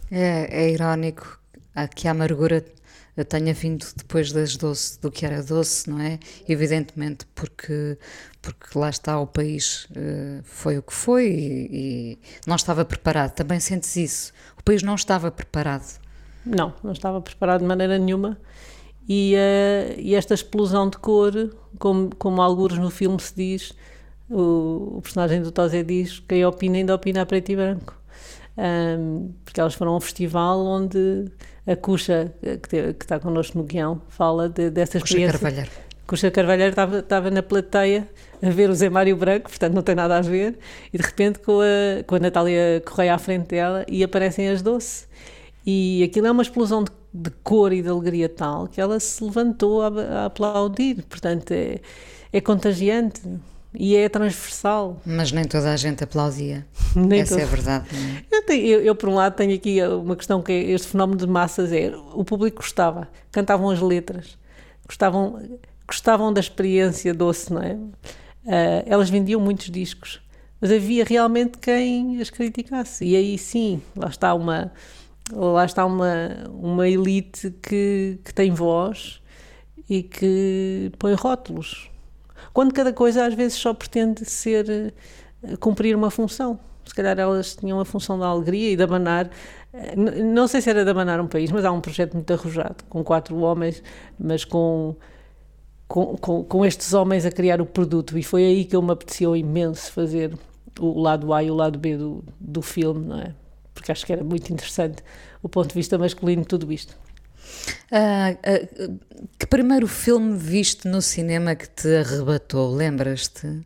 É, 0.08 0.66
é 0.66 0.70
irónico 0.70 1.40
que 1.96 2.06
a 2.06 2.12
amargura 2.12 2.64
tenha 3.28 3.52
vindo 3.52 3.84
depois 3.96 4.30
das 4.30 4.56
doce, 4.56 5.00
do 5.00 5.10
que 5.10 5.26
era 5.26 5.42
doce, 5.42 5.90
não 5.90 6.00
é? 6.00 6.20
Evidentemente, 6.48 7.26
porque, 7.34 7.98
porque 8.40 8.78
lá 8.78 8.88
está 8.88 9.18
o 9.18 9.26
país, 9.26 9.88
uh, 9.90 10.42
foi 10.44 10.78
o 10.78 10.82
que 10.82 10.94
foi 10.94 11.26
e, 11.26 11.68
e, 11.72 12.18
não 12.46 12.54
estava 12.54 12.84
preparado. 12.84 13.32
Também 13.32 13.58
sentes 13.58 13.96
isso? 13.96 14.32
O 14.56 14.62
país 14.62 14.84
não 14.84 14.94
estava 14.94 15.28
preparado? 15.28 16.00
Não, 16.46 16.72
não 16.84 16.92
estava 16.92 17.20
preparado 17.20 17.62
de 17.62 17.66
maneira 17.66 17.98
nenhuma 17.98 18.38
e, 19.08 19.34
uh, 19.34 20.00
e 20.00 20.14
esta 20.14 20.34
explosão 20.34 20.88
de 20.88 20.98
cor, 20.98 21.32
como, 21.78 22.14
como 22.16 22.40
alguns 22.40 22.78
no 22.78 22.90
filme 22.90 23.20
se 23.20 23.34
diz, 23.34 23.72
o, 24.30 24.96
o 24.96 25.00
personagem 25.02 25.42
do 25.42 25.50
Tosé 25.50 25.82
diz, 25.82 26.20
quem 26.20 26.44
opina 26.44 26.76
ainda 26.76 26.94
opina 26.94 27.22
a 27.22 27.26
preto 27.26 27.52
e 27.52 27.56
branco. 27.56 28.00
Um, 28.56 29.32
porque 29.44 29.60
elas 29.60 29.74
foram 29.74 29.92
a 29.92 29.96
um 29.96 30.00
festival 30.00 30.60
onde 30.64 31.26
a 31.66 31.74
Cuxa, 31.74 32.32
que, 32.40 32.68
te, 32.68 32.92
que 32.94 33.04
está 33.04 33.18
connosco 33.18 33.56
no 33.56 33.64
guião, 33.64 34.02
fala 34.08 34.48
de, 34.48 34.70
dessa 34.70 34.98
experiência. 34.98 35.38
Cuxa 35.38 35.44
Carvalheiro. 35.44 35.70
Cuxa 36.06 36.30
Carvalheiro 36.30 36.70
estava, 36.70 36.98
estava 36.98 37.30
na 37.30 37.42
plateia 37.42 38.08
a 38.42 38.50
ver 38.50 38.68
o 38.68 38.74
Zé 38.74 38.90
Mário 38.90 39.16
Branco, 39.16 39.48
portanto 39.48 39.72
não 39.72 39.82
tem 39.82 39.94
nada 39.94 40.18
a 40.18 40.20
ver, 40.20 40.58
e 40.92 40.98
de 40.98 41.04
repente 41.04 41.38
com 41.38 41.60
a, 41.60 42.02
com 42.04 42.16
a 42.16 42.18
Natália 42.18 42.82
Correia 42.84 43.14
à 43.14 43.18
frente 43.18 43.48
dela 43.48 43.84
e 43.88 44.02
aparecem 44.04 44.48
as 44.48 44.60
doce. 44.60 45.06
E 45.64 46.02
aquilo 46.04 46.26
é 46.26 46.30
uma 46.30 46.42
explosão 46.42 46.82
de, 46.84 46.90
de 47.14 47.30
cor 47.42 47.72
e 47.72 47.82
de 47.82 47.88
alegria 47.88 48.28
tal 48.28 48.66
que 48.66 48.80
ela 48.80 48.98
se 48.98 49.22
levantou 49.22 49.82
a, 49.82 49.88
a 49.88 50.24
aplaudir. 50.26 51.02
Portanto, 51.08 51.52
é, 51.52 51.78
é 52.32 52.40
contagiante 52.40 53.20
e 53.74 53.96
é 53.96 54.08
transversal. 54.08 55.00
Mas 55.06 55.30
nem 55.32 55.44
toda 55.44 55.72
a 55.72 55.76
gente 55.76 56.02
aplaudia. 56.04 56.66
Nem 56.96 57.20
Essa 57.20 57.40
é 57.40 57.44
a 57.44 57.46
verdade. 57.46 57.86
é? 58.30 58.36
Eu, 58.36 58.42
tenho- 58.44 58.66
eu- 58.66 58.80
eu, 58.82 58.94
por 58.94 59.08
um 59.08 59.14
lado, 59.14 59.34
tenho 59.34 59.54
aqui 59.54 59.80
uma 59.82 60.14
questão 60.16 60.42
que 60.42 60.52
é 60.52 60.62
este 60.72 60.88
fenómeno 60.88 61.18
de 61.18 61.26
massas 61.26 61.72
é 61.72 61.92
o 62.14 62.22
público 62.24 62.58
gostava, 62.58 63.08
cantavam 63.30 63.70
as 63.70 63.80
letras, 63.80 64.36
gostavam, 64.86 65.40
gostavam 65.86 66.32
da 66.32 66.40
experiência 66.40 67.14
doce, 67.14 67.52
não 67.52 67.62
é? 67.62 67.78
Ah, 68.46 68.82
elas 68.86 69.08
vendiam 69.08 69.40
muitos 69.40 69.70
discos, 69.70 70.20
mas 70.60 70.70
havia 70.70 71.04
realmente 71.04 71.56
quem 71.58 72.20
as 72.20 72.28
criticasse. 72.28 73.04
E 73.06 73.16
aí 73.16 73.38
sim, 73.38 73.80
lá 73.96 74.08
está 74.08 74.34
uma, 74.34 74.70
lá 75.30 75.64
está 75.64 75.84
uma, 75.84 76.28
uma 76.50 76.88
elite 76.88 77.50
que, 77.62 78.18
que 78.24 78.34
tem 78.34 78.50
voz 78.50 79.20
e 79.88 80.02
que 80.02 80.90
põe 80.98 81.14
rótulos. 81.14 81.90
Quando 82.52 82.72
cada 82.72 82.92
coisa 82.92 83.26
às 83.26 83.34
vezes 83.34 83.58
só 83.58 83.72
pretende 83.72 84.24
ser 84.24 84.94
eh, 85.42 85.56
cumprir 85.56 85.94
uma 85.96 86.10
função. 86.10 86.58
Se 86.84 86.94
calhar 86.94 87.18
elas 87.18 87.54
tinham 87.54 87.78
a 87.80 87.84
função 87.84 88.18
da 88.18 88.26
alegria 88.26 88.72
e 88.72 88.76
de 88.76 88.82
abanar. 88.82 89.30
Não 89.96 90.48
sei 90.48 90.60
se 90.60 90.68
era 90.68 90.84
de 90.84 90.90
abanar 90.90 91.20
um 91.20 91.26
país, 91.26 91.50
mas 91.50 91.64
há 91.64 91.72
um 91.72 91.80
projeto 91.80 92.14
muito 92.14 92.32
arrojado, 92.32 92.84
com 92.88 93.02
quatro 93.04 93.38
homens, 93.38 93.82
mas 94.18 94.44
com, 94.44 94.96
com, 95.88 96.16
com, 96.16 96.44
com 96.44 96.66
estes 96.66 96.92
homens 96.92 97.24
a 97.24 97.30
criar 97.30 97.60
o 97.60 97.66
produto. 97.66 98.18
E 98.18 98.22
foi 98.22 98.44
aí 98.44 98.64
que 98.64 98.76
eu 98.76 98.82
me 98.82 98.92
apeteceu 98.92 99.34
imenso 99.36 99.92
fazer 99.92 100.36
o 100.78 101.00
lado 101.00 101.32
A 101.32 101.42
e 101.42 101.50
o 101.50 101.54
lado 101.54 101.78
B 101.78 101.96
do, 101.96 102.24
do 102.40 102.60
filme, 102.60 103.06
não 103.06 103.18
é? 103.20 103.34
Porque 103.74 103.90
acho 103.92 104.04
que 104.04 104.12
era 104.12 104.22
muito 104.22 104.52
interessante 104.52 105.02
o 105.42 105.48
ponto 105.48 105.68
de 105.68 105.74
vista 105.74 105.98
masculino 105.98 106.42
de 106.42 106.48
tudo 106.48 106.72
isto. 106.72 106.96
Ah, 107.90 108.30
ah, 108.42 108.88
que 109.38 109.46
primeiro 109.46 109.86
filme 109.86 110.36
viste 110.36 110.88
no 110.88 111.02
cinema 111.02 111.54
que 111.54 111.68
te 111.68 111.96
arrebatou? 111.96 112.74
Lembras-te? 112.74 113.64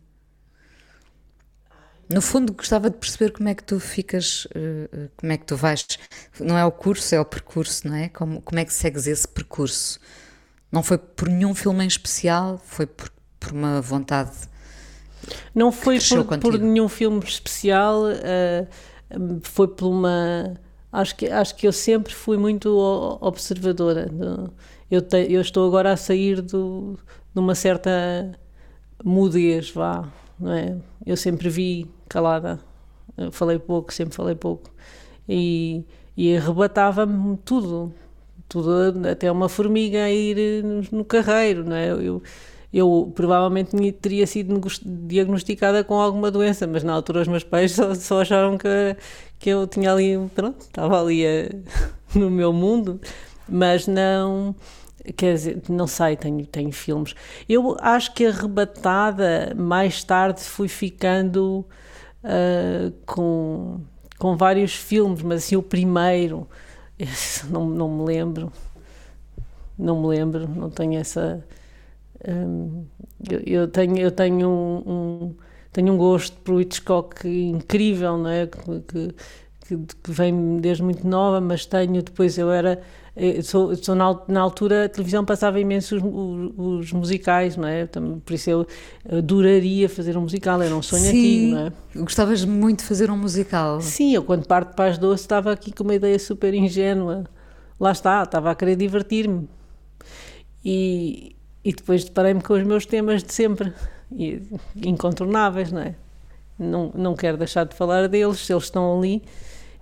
No 2.09 2.23
fundo, 2.23 2.53
gostava 2.53 2.89
de 2.89 2.97
perceber 2.97 3.33
como 3.33 3.49
é 3.49 3.55
que 3.55 3.65
tu 3.65 3.81
ficas, 3.81 4.47
eh, 4.55 5.09
como 5.17 5.33
é 5.33 5.37
que 5.37 5.45
tu 5.45 5.57
vais. 5.57 5.85
Não 6.39 6.57
é 6.57 6.65
o 6.65 6.71
curso, 6.71 7.13
é 7.15 7.21
o 7.21 7.25
percurso, 7.25 7.89
não 7.89 7.97
é? 7.97 8.09
Como, 8.09 8.41
como 8.41 8.61
é 8.61 8.65
que 8.65 8.73
segues 8.73 9.09
esse 9.09 9.27
percurso? 9.27 9.99
Não 10.71 10.85
foi 10.85 10.99
por 10.99 11.29
nenhum 11.29 11.53
filme 11.53 11.83
em 11.85 11.89
especial, 11.89 12.63
foi 12.65 12.87
por, 12.87 13.11
por 13.41 13.53
uma 13.53 13.81
vontade. 13.81 14.31
Não 15.53 15.73
foi 15.73 15.99
por, 15.99 16.39
por 16.39 16.59
nenhum 16.59 16.89
filme 16.89 17.19
especial, 17.25 18.09
eh, 18.09 18.69
foi 19.43 19.69
por 19.69 19.87
uma. 19.89 20.55
Acho 20.93 21.17
que, 21.17 21.27
acho 21.29 21.55
que 21.57 21.67
eu 21.67 21.73
sempre 21.73 22.15
fui 22.15 22.37
muito 22.37 22.69
observadora. 23.21 24.07
do- 24.07 24.53
eu, 24.91 25.03
te- 25.03 25.27
eu 25.33 25.41
estou 25.41 25.67
agora 25.67 25.93
a 25.93 25.97
sair 25.97 26.41
do, 26.41 26.97
de 27.35 27.41
uma 27.41 27.55
certa 27.55 27.91
mudez, 29.05 29.71
vá, 29.71 30.09
não 30.39 30.53
é? 30.53 30.77
Eu 31.05 31.17
sempre 31.17 31.49
vi 31.49 31.91
calada, 32.09 32.61
eu 33.17 33.33
falei 33.33 33.59
pouco, 33.59 33.93
sempre 33.93 34.15
falei 34.15 34.35
pouco. 34.35 34.71
E, 35.29 35.85
e 36.17 36.37
arrebatava-me 36.37 37.37
tudo, 37.45 37.93
tudo, 38.49 39.07
até 39.09 39.31
uma 39.31 39.49
formiga 39.49 40.05
a 40.05 40.11
ir 40.13 40.63
no, 40.65 40.83
no 40.99 41.05
carreiro, 41.05 41.65
não 41.65 41.77
é? 41.77 41.91
Eu, 41.91 42.23
eu 42.77 43.13
provavelmente 43.15 43.93
teria 43.93 44.27
sido 44.27 44.61
diagnosticada 44.85 45.85
com 45.85 45.95
alguma 45.95 46.31
doença, 46.31 46.67
mas 46.67 46.83
na 46.83 46.93
altura 46.93 47.23
os 47.23 47.29
meus 47.29 47.45
pais 47.45 47.73
só, 47.73 47.95
só 47.95 48.21
acharam 48.21 48.59
que, 48.59 48.97
que 49.39 49.51
eu 49.51 49.67
tinha 49.67 49.93
ali, 49.93 50.17
pronto, 50.35 50.61
estava 50.61 51.01
ali 51.01 51.25
eh, 51.25 51.51
no 52.15 52.31
meu 52.31 52.53
mundo, 52.53 53.01
mas 53.49 53.87
não, 53.87 54.55
quer 55.17 55.35
dizer, 55.35 55.63
não 55.69 55.87
sei, 55.87 56.17
tenho, 56.17 56.45
tenho 56.47 56.73
filmes. 56.73 57.15
Eu 57.49 57.77
acho 57.81 58.13
que 58.15 58.27
arrebatada, 58.27 59.55
mais 59.57 60.03
tarde 60.05 60.41
fui 60.43 60.69
ficando 60.69 61.65
ah, 62.27 62.93
com, 63.07 63.81
com 64.19 64.37
vários 64.37 64.75
filmes, 64.75 65.23
mas 65.23 65.45
assim 65.45 65.57
o 65.57 65.63
primeiro, 65.63 66.49
não, 67.49 67.67
não 67.69 67.89
me 67.89 68.05
lembro, 68.05 68.53
não 69.79 70.01
me 70.01 70.09
lembro, 70.09 70.49
não 70.49 70.69
tenho 70.69 70.99
essa. 70.99 71.45
Eu, 72.25 73.41
eu 73.47 73.69
tenho, 73.69 73.99
eu 73.99 74.11
tenho 74.11 74.49
um, 74.49 74.93
um- 75.27 75.35
tenho 75.73 75.93
um 75.93 75.97
gosto 75.99 76.37
por 76.41 76.61
Hitchcock 76.61 77.27
incrível, 77.29 78.17
não 78.17 78.31
é? 78.31 78.47
Que, 78.47 78.81
que, 78.89 79.79
que, 80.03 80.11
vem 80.11 80.57
desde 80.59 80.83
muito 80.83 81.07
nova, 81.07 81.41
mas 81.41 81.67
tenho 81.67 82.03
depois 82.03 82.39
eu 82.39 82.51
era 82.51 82.81
eu 83.17 83.43
sou, 83.43 83.75
sou 83.77 83.95
na, 83.95 84.21
na 84.29 84.41
altura 84.43 84.85
a 84.85 84.89
televisão 84.91 85.25
passava 85.25 85.59
imenso 85.59 85.97
os, 85.97 86.53
os- 86.57 86.93
musicais, 86.93 87.57
não 87.57 87.67
é? 87.67 87.87
Por 87.87 88.35
isso 88.35 88.51
eu 88.51 88.67
adoraria 89.11 89.89
fazer 89.89 90.17
um 90.17 90.23
musical, 90.23 90.61
era 90.63 90.75
um 90.75 90.83
sonho 90.83 91.09
antigo, 91.09 91.47
não 91.55 91.59
é? 91.67 91.73
Gostavas 92.03 92.45
muito 92.45 92.81
de 92.81 92.85
fazer 92.85 93.11
um 93.11 93.17
musical. 93.17 93.81
Sim, 93.81 94.15
eu 94.15 94.23
quando 94.23 94.47
parto 94.47 94.75
para 94.75 94.91
as 94.91 94.99
doce 94.99 95.23
estava 95.25 95.51
aqui 95.53 95.73
com 95.73 95.83
uma 95.85 95.95
ideia 95.95 96.19
super 96.19 96.53
ingênua. 96.55 97.25
Lá 97.81 97.93
está, 97.93 98.23
estava 98.23 98.51
a 98.51 98.55
querer 98.55 98.77
divertir-me. 98.77 99.49
E, 100.65 101.36
e 101.67 101.73
depois 101.73 102.05
deparei-me 102.05 102.41
com 102.41 102.55
os 102.55 102.63
meus 102.63 102.87
temas 102.87 103.23
de 103.25 103.33
sempre, 103.35 103.73
e, 104.13 104.41
incontornáveis, 104.85 105.73
não 105.73 105.81
é? 105.81 105.95
Não, 106.57 106.93
não 106.95 107.15
quero 107.17 107.37
deixar 107.37 107.65
de 107.65 107.75
falar 107.75 108.07
deles, 108.09 108.49
eles 108.49 108.63
estão 108.65 108.97
ali. 108.97 109.23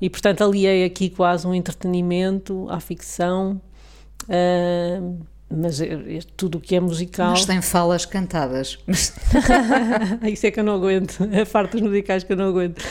E 0.00 0.08
portanto 0.08 0.42
aliei 0.42 0.84
aqui 0.84 1.10
quase 1.10 1.46
um 1.46 1.54
entretenimento 1.54 2.66
à 2.70 2.80
ficção, 2.80 3.60
ah, 4.28 5.00
mas 5.50 5.80
é- 5.80 6.16
é 6.16 6.18
tudo 6.36 6.58
o 6.58 6.60
que 6.60 6.74
é 6.74 6.80
musical. 6.80 7.30
Mas 7.32 7.44
tem 7.44 7.60
falas 7.60 8.04
cantadas. 8.06 8.78
Isso 10.26 10.46
é 10.46 10.50
que 10.50 10.58
eu 10.58 10.64
não 10.64 10.74
aguento, 10.74 11.18
parte 11.52 11.72
dos 11.72 11.82
musicais 11.82 12.24
que 12.24 12.32
eu 12.32 12.36
não 12.36 12.46
aguento. 12.46 12.82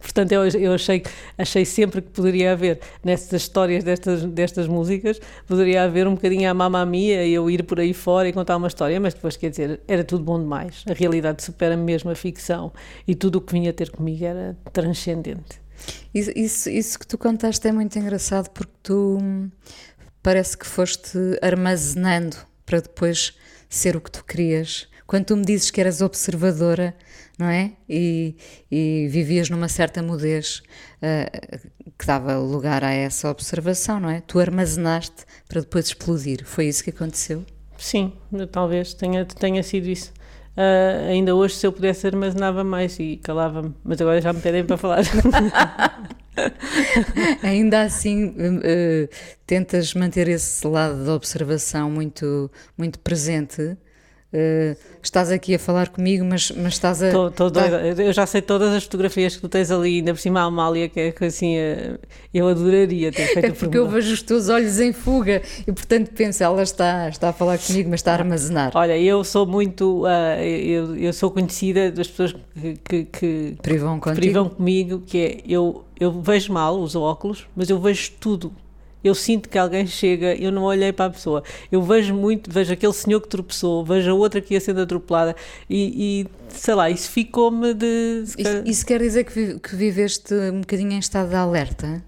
Portanto, 0.00 0.32
eu, 0.32 0.46
eu 0.48 0.72
achei, 0.74 1.02
achei 1.36 1.64
sempre 1.64 2.00
que 2.00 2.10
poderia 2.10 2.52
haver, 2.52 2.80
nessas 3.04 3.42
histórias 3.42 3.82
destas, 3.82 4.24
destas 4.24 4.68
músicas, 4.68 5.20
poderia 5.46 5.82
haver 5.82 6.06
um 6.06 6.14
bocadinho 6.14 6.48
a 6.48 6.54
mamma 6.54 6.84
mia 6.86 7.24
e 7.24 7.34
eu 7.34 7.50
ir 7.50 7.64
por 7.64 7.80
aí 7.80 7.92
fora 7.92 8.28
e 8.28 8.32
contar 8.32 8.56
uma 8.56 8.68
história, 8.68 8.98
mas 9.00 9.14
depois, 9.14 9.36
quer 9.36 9.50
dizer, 9.50 9.80
era 9.88 10.04
tudo 10.04 10.24
bom 10.24 10.38
demais. 10.38 10.84
A 10.88 10.92
realidade 10.92 11.42
supera 11.42 11.76
mesmo 11.76 12.10
a 12.10 12.14
ficção 12.14 12.72
e 13.06 13.14
tudo 13.14 13.36
o 13.36 13.40
que 13.40 13.52
vinha 13.52 13.72
ter 13.72 13.90
comigo 13.90 14.24
era 14.24 14.56
transcendente. 14.72 15.60
Isso, 16.14 16.30
isso, 16.34 16.70
isso 16.70 16.98
que 16.98 17.06
tu 17.06 17.18
contaste 17.18 17.66
é 17.68 17.72
muito 17.72 17.98
engraçado 17.98 18.48
porque 18.50 18.72
tu 18.82 19.18
hum, 19.20 19.50
parece 20.22 20.56
que 20.56 20.66
foste 20.66 21.18
armazenando 21.42 22.36
para 22.64 22.80
depois 22.80 23.34
ser 23.68 23.96
o 23.96 24.00
que 24.00 24.10
tu 24.10 24.24
querias. 24.24 24.88
Quando 25.06 25.26
tu 25.26 25.36
me 25.36 25.44
dizes 25.44 25.70
que 25.70 25.80
eras 25.80 26.00
observadora, 26.00 26.94
não 27.38 27.46
é? 27.46 27.72
E, 27.88 28.34
e 28.70 29.08
vivias 29.10 29.50
numa 29.50 29.68
certa 29.68 30.02
mudez 30.02 30.62
ah, 31.02 31.30
que 31.98 32.06
dava 32.06 32.38
lugar 32.38 32.82
a 32.84 32.92
essa 32.92 33.30
observação, 33.30 34.00
não 34.00 34.10
é? 34.10 34.20
Tu 34.20 34.38
armazenaste 34.38 35.24
para 35.48 35.60
depois 35.60 35.86
explodir. 35.86 36.44
Foi 36.44 36.66
isso 36.66 36.82
que 36.82 36.90
aconteceu? 36.90 37.44
Sim, 37.78 38.12
talvez 38.50 38.94
tenha, 38.94 39.24
tenha 39.24 39.62
sido 39.62 39.88
isso. 39.88 40.12
Ah, 40.56 41.08
ainda 41.08 41.34
hoje, 41.34 41.54
se 41.54 41.66
eu 41.66 41.72
pudesse, 41.72 42.06
armazenava 42.06 42.64
mais 42.64 42.98
e 42.98 43.18
calava-me, 43.22 43.74
mas 43.84 44.00
agora 44.00 44.20
já 44.20 44.32
me 44.32 44.40
pedem 44.40 44.64
para 44.64 44.76
falar. 44.76 45.02
Ainda 47.42 47.82
assim, 47.82 48.34
eh, 48.62 49.08
tentas 49.46 49.94
manter 49.94 50.28
esse 50.28 50.66
lado 50.66 51.04
da 51.04 51.14
observação 51.14 51.90
muito, 51.90 52.50
muito 52.76 52.98
presente. 52.98 53.76
Eh, 54.32 54.76
estás 55.02 55.30
aqui 55.30 55.54
a 55.54 55.58
falar 55.58 55.88
comigo, 55.88 56.24
mas, 56.24 56.50
mas 56.50 56.74
estás 56.74 57.00
a. 57.02 57.10
Tá-. 57.30 58.02
Eu 58.02 58.12
já 58.12 58.26
sei 58.26 58.42
todas 58.42 58.72
as 58.74 58.82
fotografias 58.84 59.36
que 59.36 59.40
tu 59.40 59.48
tens 59.48 59.70
ali, 59.70 59.98
ainda 59.98 60.12
por 60.12 60.20
cima 60.20 60.40
a 60.40 60.44
Amália, 60.44 60.88
que 60.88 60.98
é 60.98 61.12
que 61.12 61.24
assim, 61.24 61.56
eh, 61.56 61.96
eu 62.34 62.48
adoraria 62.48 63.12
ter 63.12 63.28
feito 63.28 63.46
É 63.46 63.50
porque 63.52 63.78
eu 63.78 63.88
vejo 63.88 64.12
os 64.12 64.22
teus 64.22 64.48
olhos 64.48 64.80
em 64.80 64.92
fuga 64.92 65.42
e, 65.66 65.72
portanto, 65.72 66.10
penso, 66.12 66.42
ela 66.42 66.62
está, 66.62 67.08
está 67.08 67.28
a 67.28 67.32
falar 67.32 67.58
comigo, 67.58 67.88
mas 67.88 68.00
está 68.00 68.12
a 68.12 68.14
armazenar. 68.16 68.72
Olha, 68.74 68.98
eu 68.98 69.22
sou 69.22 69.46
muito, 69.46 70.04
ah, 70.06 70.42
eu, 70.44 70.96
eu 70.96 71.12
sou 71.12 71.30
conhecida 71.30 71.92
das 71.92 72.08
pessoas 72.08 72.34
que, 72.54 72.74
que, 72.84 73.04
que 73.04 73.56
Privam 73.62 74.00
que 74.00 74.12
privam 74.12 74.48
comigo, 74.48 75.02
que 75.06 75.18
é, 75.18 75.40
eu, 75.48 75.84
eu 75.98 76.20
vejo 76.20 76.52
mal, 76.52 76.76
uso 76.78 77.00
óculos, 77.00 77.46
mas 77.54 77.70
eu 77.70 77.78
vejo 77.78 78.12
tudo. 78.18 78.52
Eu 79.06 79.14
sinto 79.14 79.48
que 79.48 79.56
alguém 79.56 79.86
chega, 79.86 80.34
eu 80.34 80.50
não 80.50 80.64
olhei 80.64 80.92
para 80.92 81.04
a 81.04 81.10
pessoa. 81.10 81.42
Eu 81.70 81.80
vejo 81.80 82.12
muito, 82.12 82.50
vejo 82.50 82.72
aquele 82.72 82.92
senhor 82.92 83.20
que 83.20 83.28
tropeçou, 83.28 83.84
vejo 83.84 84.10
a 84.10 84.14
outra 84.14 84.40
que 84.40 84.54
ia 84.54 84.60
sendo 84.60 84.80
atropelada 84.80 85.36
e, 85.70 86.24
e, 86.24 86.26
sei 86.48 86.74
lá, 86.74 86.90
isso 86.90 87.08
ficou-me 87.10 87.72
de... 87.72 88.24
Isso, 88.24 88.62
isso 88.64 88.86
quer 88.86 89.00
dizer 89.00 89.24
que, 89.24 89.60
que 89.60 89.76
viveste 89.76 90.34
um 90.34 90.60
bocadinho 90.60 90.92
em 90.92 90.98
estado 90.98 91.28
de 91.28 91.36
alerta? 91.36 92.02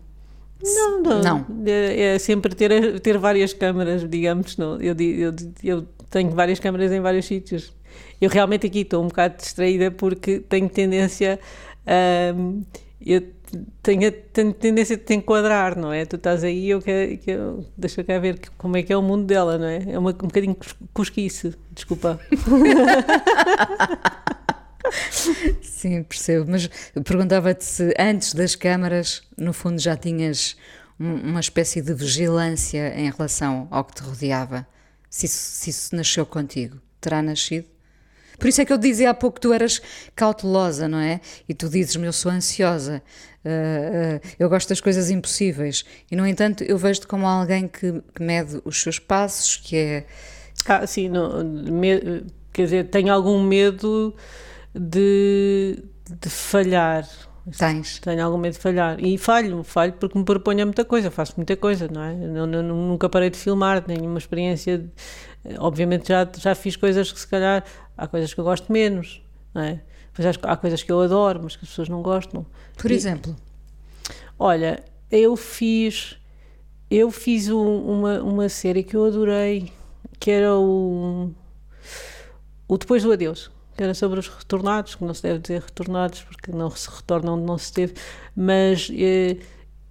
Não, 0.60 1.00
não. 1.02 1.22
Não. 1.22 1.46
É, 1.66 2.14
é 2.14 2.18
sempre 2.18 2.54
ter, 2.54 2.98
ter 3.00 3.16
várias 3.16 3.52
câmaras, 3.52 4.08
digamos. 4.08 4.56
Não. 4.56 4.80
Eu, 4.80 4.96
eu, 4.98 5.34
eu 5.62 5.86
tenho 6.10 6.30
várias 6.30 6.58
câmaras 6.58 6.90
em 6.90 7.00
vários 7.00 7.26
sítios. 7.26 7.72
Eu 8.20 8.28
realmente 8.28 8.66
aqui 8.66 8.80
estou 8.80 9.04
um 9.04 9.06
bocado 9.06 9.36
distraída 9.36 9.90
porque 9.90 10.40
tenho 10.40 10.68
tendência 10.68 11.38
a. 11.86 12.34
eu, 13.04 13.22
tenho, 13.82 14.10
tendência 14.12 14.96
de 14.96 15.04
te 15.04 15.14
enquadrar, 15.14 15.76
não 15.76 15.92
é? 15.92 16.04
Tu 16.04 16.16
estás 16.16 16.44
aí 16.44 16.70
eu 16.70 16.80
quero, 16.80 17.18
quero, 17.18 17.66
deixa 17.76 18.02
cá 18.04 18.18
ver 18.18 18.40
como 18.56 18.76
é 18.76 18.82
que 18.82 18.92
é 18.92 18.96
o 18.96 19.02
mundo 19.02 19.24
dela, 19.24 19.58
não 19.58 19.66
é? 19.66 19.82
É 19.88 19.98
uma, 19.98 20.10
um 20.10 20.28
bocadinho 20.28 20.56
cusquice, 20.92 21.54
desculpa. 21.72 22.20
Sim, 25.60 26.02
percebo, 26.02 26.50
mas 26.50 26.68
perguntava-te 27.04 27.64
se 27.64 27.94
antes 27.98 28.34
das 28.34 28.54
câmaras, 28.54 29.22
no 29.36 29.52
fundo, 29.52 29.78
já 29.78 29.96
tinhas 29.96 30.56
uma 30.98 31.40
espécie 31.40 31.80
de 31.80 31.94
vigilância 31.94 32.92
em 32.98 33.10
relação 33.10 33.68
ao 33.70 33.84
que 33.84 33.94
te 33.94 34.02
rodeava. 34.02 34.66
Se 35.08 35.26
isso, 35.26 35.36
se 35.36 35.70
isso 35.70 35.94
nasceu 35.94 36.26
contigo, 36.26 36.80
terá 37.00 37.22
nascido? 37.22 37.66
Por 38.38 38.48
isso 38.48 38.60
é 38.60 38.64
que 38.64 38.72
eu 38.72 38.78
dizia 38.78 39.10
há 39.10 39.14
pouco 39.14 39.36
que 39.36 39.40
tu 39.40 39.52
eras 39.52 39.82
cautelosa, 40.14 40.88
não 40.88 40.98
é? 40.98 41.20
E 41.48 41.54
tu 41.54 41.68
dizes-me, 41.68 42.06
eu 42.06 42.12
sou 42.12 42.30
ansiosa, 42.30 43.02
uh, 43.44 43.48
uh, 43.48 44.28
eu 44.38 44.48
gosto 44.48 44.68
das 44.68 44.80
coisas 44.80 45.10
impossíveis. 45.10 45.84
E, 46.10 46.14
no 46.14 46.26
entanto, 46.26 46.62
eu 46.62 46.78
vejo-te 46.78 47.06
como 47.06 47.26
alguém 47.26 47.66
que, 47.66 48.00
que, 48.14 48.22
mede 48.22 48.60
os 48.64 48.80
seus 48.80 48.98
passos, 48.98 49.56
que 49.56 49.76
é. 49.76 50.06
Ah, 50.66 50.86
sim, 50.86 51.08
não, 51.08 51.42
me, 51.42 52.24
quer 52.52 52.64
dizer, 52.64 52.88
tenho 52.90 53.12
algum 53.12 53.42
medo 53.42 54.14
de, 54.74 55.82
de 56.20 56.30
falhar. 56.30 57.08
Tens. 57.56 57.98
Tenho 58.00 58.24
algum 58.24 58.36
medo 58.36 58.52
de 58.52 58.58
falhar. 58.58 59.02
E 59.02 59.16
falho, 59.16 59.62
falho 59.62 59.94
porque 59.94 60.18
me 60.18 60.24
proponho 60.24 60.62
a 60.62 60.66
muita 60.66 60.84
coisa, 60.84 61.10
faço 61.10 61.34
muita 61.36 61.56
coisa, 61.56 61.88
não 61.88 62.02
é? 62.02 62.14
Não, 62.14 62.46
não, 62.46 62.62
nunca 62.62 63.08
parei 63.08 63.30
de 63.30 63.38
filmar, 63.38 63.82
tenho 63.82 64.04
uma 64.04 64.18
experiência. 64.18 64.84
De, 65.48 65.58
obviamente 65.58 66.08
já, 66.08 66.28
já 66.36 66.54
fiz 66.54 66.76
coisas 66.76 67.10
que 67.12 67.20
se 67.20 67.26
calhar 67.26 67.64
há 67.96 68.06
coisas 68.06 68.32
que 68.32 68.40
eu 68.40 68.44
gosto 68.44 68.72
menos, 68.72 69.22
não 69.54 69.62
é? 69.62 69.80
há 70.42 70.56
coisas 70.56 70.82
que 70.82 70.90
eu 70.90 71.00
adoro, 71.00 71.40
mas 71.44 71.54
que 71.54 71.64
as 71.64 71.70
pessoas 71.70 71.88
não 71.88 72.02
gostam. 72.02 72.44
Por 72.76 72.90
e, 72.90 72.94
exemplo? 72.94 73.36
Olha, 74.38 74.82
eu 75.10 75.36
fiz 75.36 76.18
eu 76.90 77.10
fiz 77.10 77.50
um, 77.50 77.80
uma, 77.82 78.22
uma 78.22 78.48
série 78.48 78.82
que 78.82 78.96
eu 78.96 79.04
adorei, 79.04 79.70
que 80.18 80.30
era 80.30 80.54
o, 80.56 81.30
o 82.66 82.78
Depois 82.78 83.02
do 83.02 83.12
Adeus, 83.12 83.50
que 83.76 83.82
era 83.82 83.92
sobre 83.92 84.18
os 84.18 84.28
retornados, 84.28 84.94
que 84.94 85.04
não 85.04 85.12
se 85.12 85.22
deve 85.22 85.38
dizer 85.38 85.60
retornados, 85.60 86.22
porque 86.22 86.50
não 86.50 86.70
se 86.70 86.88
retorna 86.88 87.32
onde 87.32 87.44
não 87.44 87.58
se 87.58 87.66
esteve, 87.66 87.94
mas 88.34 88.90
eh, 88.90 89.36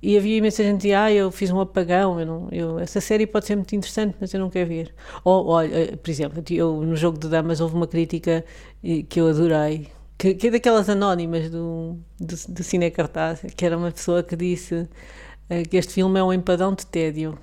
e 0.02 0.18
havia 0.18 0.38
imensa 0.38 0.64
gente 0.64 0.94
ah, 0.94 1.12
eu 1.12 1.32
fiz 1.32 1.50
um 1.50 1.60
apagão, 1.60 2.20
eu 2.20 2.26
não, 2.26 2.48
eu, 2.52 2.80
essa 2.80 3.02
série 3.02 3.26
pode 3.26 3.46
ser 3.46 3.56
muito 3.56 3.76
interessante, 3.76 4.16
mas 4.20 4.34
eu 4.34 4.40
não 4.40 4.50
quero 4.50 4.70
ver. 4.70 4.94
Ou, 5.24 5.48
olha, 5.48 5.76
eh, 5.76 5.96
por 5.96 6.10
exemplo, 6.10 6.44
eu, 6.52 6.82
no 6.82 6.96
jogo 6.96 7.18
de 7.18 7.28
damas 7.28 7.60
houve 7.60 7.76
uma 7.76 7.88
crítica 7.88 8.46
eh, 8.84 9.04
que 9.10 9.20
eu 9.20 9.28
adorei, 9.28 9.88
que, 10.18 10.34
que 10.36 10.48
é 10.48 10.52
daquelas 10.52 10.90
anónimas 10.90 11.50
do, 11.50 11.98
do, 12.20 12.36
do 12.50 12.64
Cine 12.64 12.90
Cartaz, 12.90 13.42
que 13.56 13.66
era 13.66 13.78
uma 13.78 13.92
pessoa 13.92 14.24
que 14.24 14.36
disse 14.36 14.76
uh, 14.76 15.70
que 15.70 15.78
este 15.78 15.94
filme 15.94 16.20
é 16.20 16.24
um 16.24 16.34
empadão 16.34 16.74
de 16.74 16.86
tédio. 16.86 17.38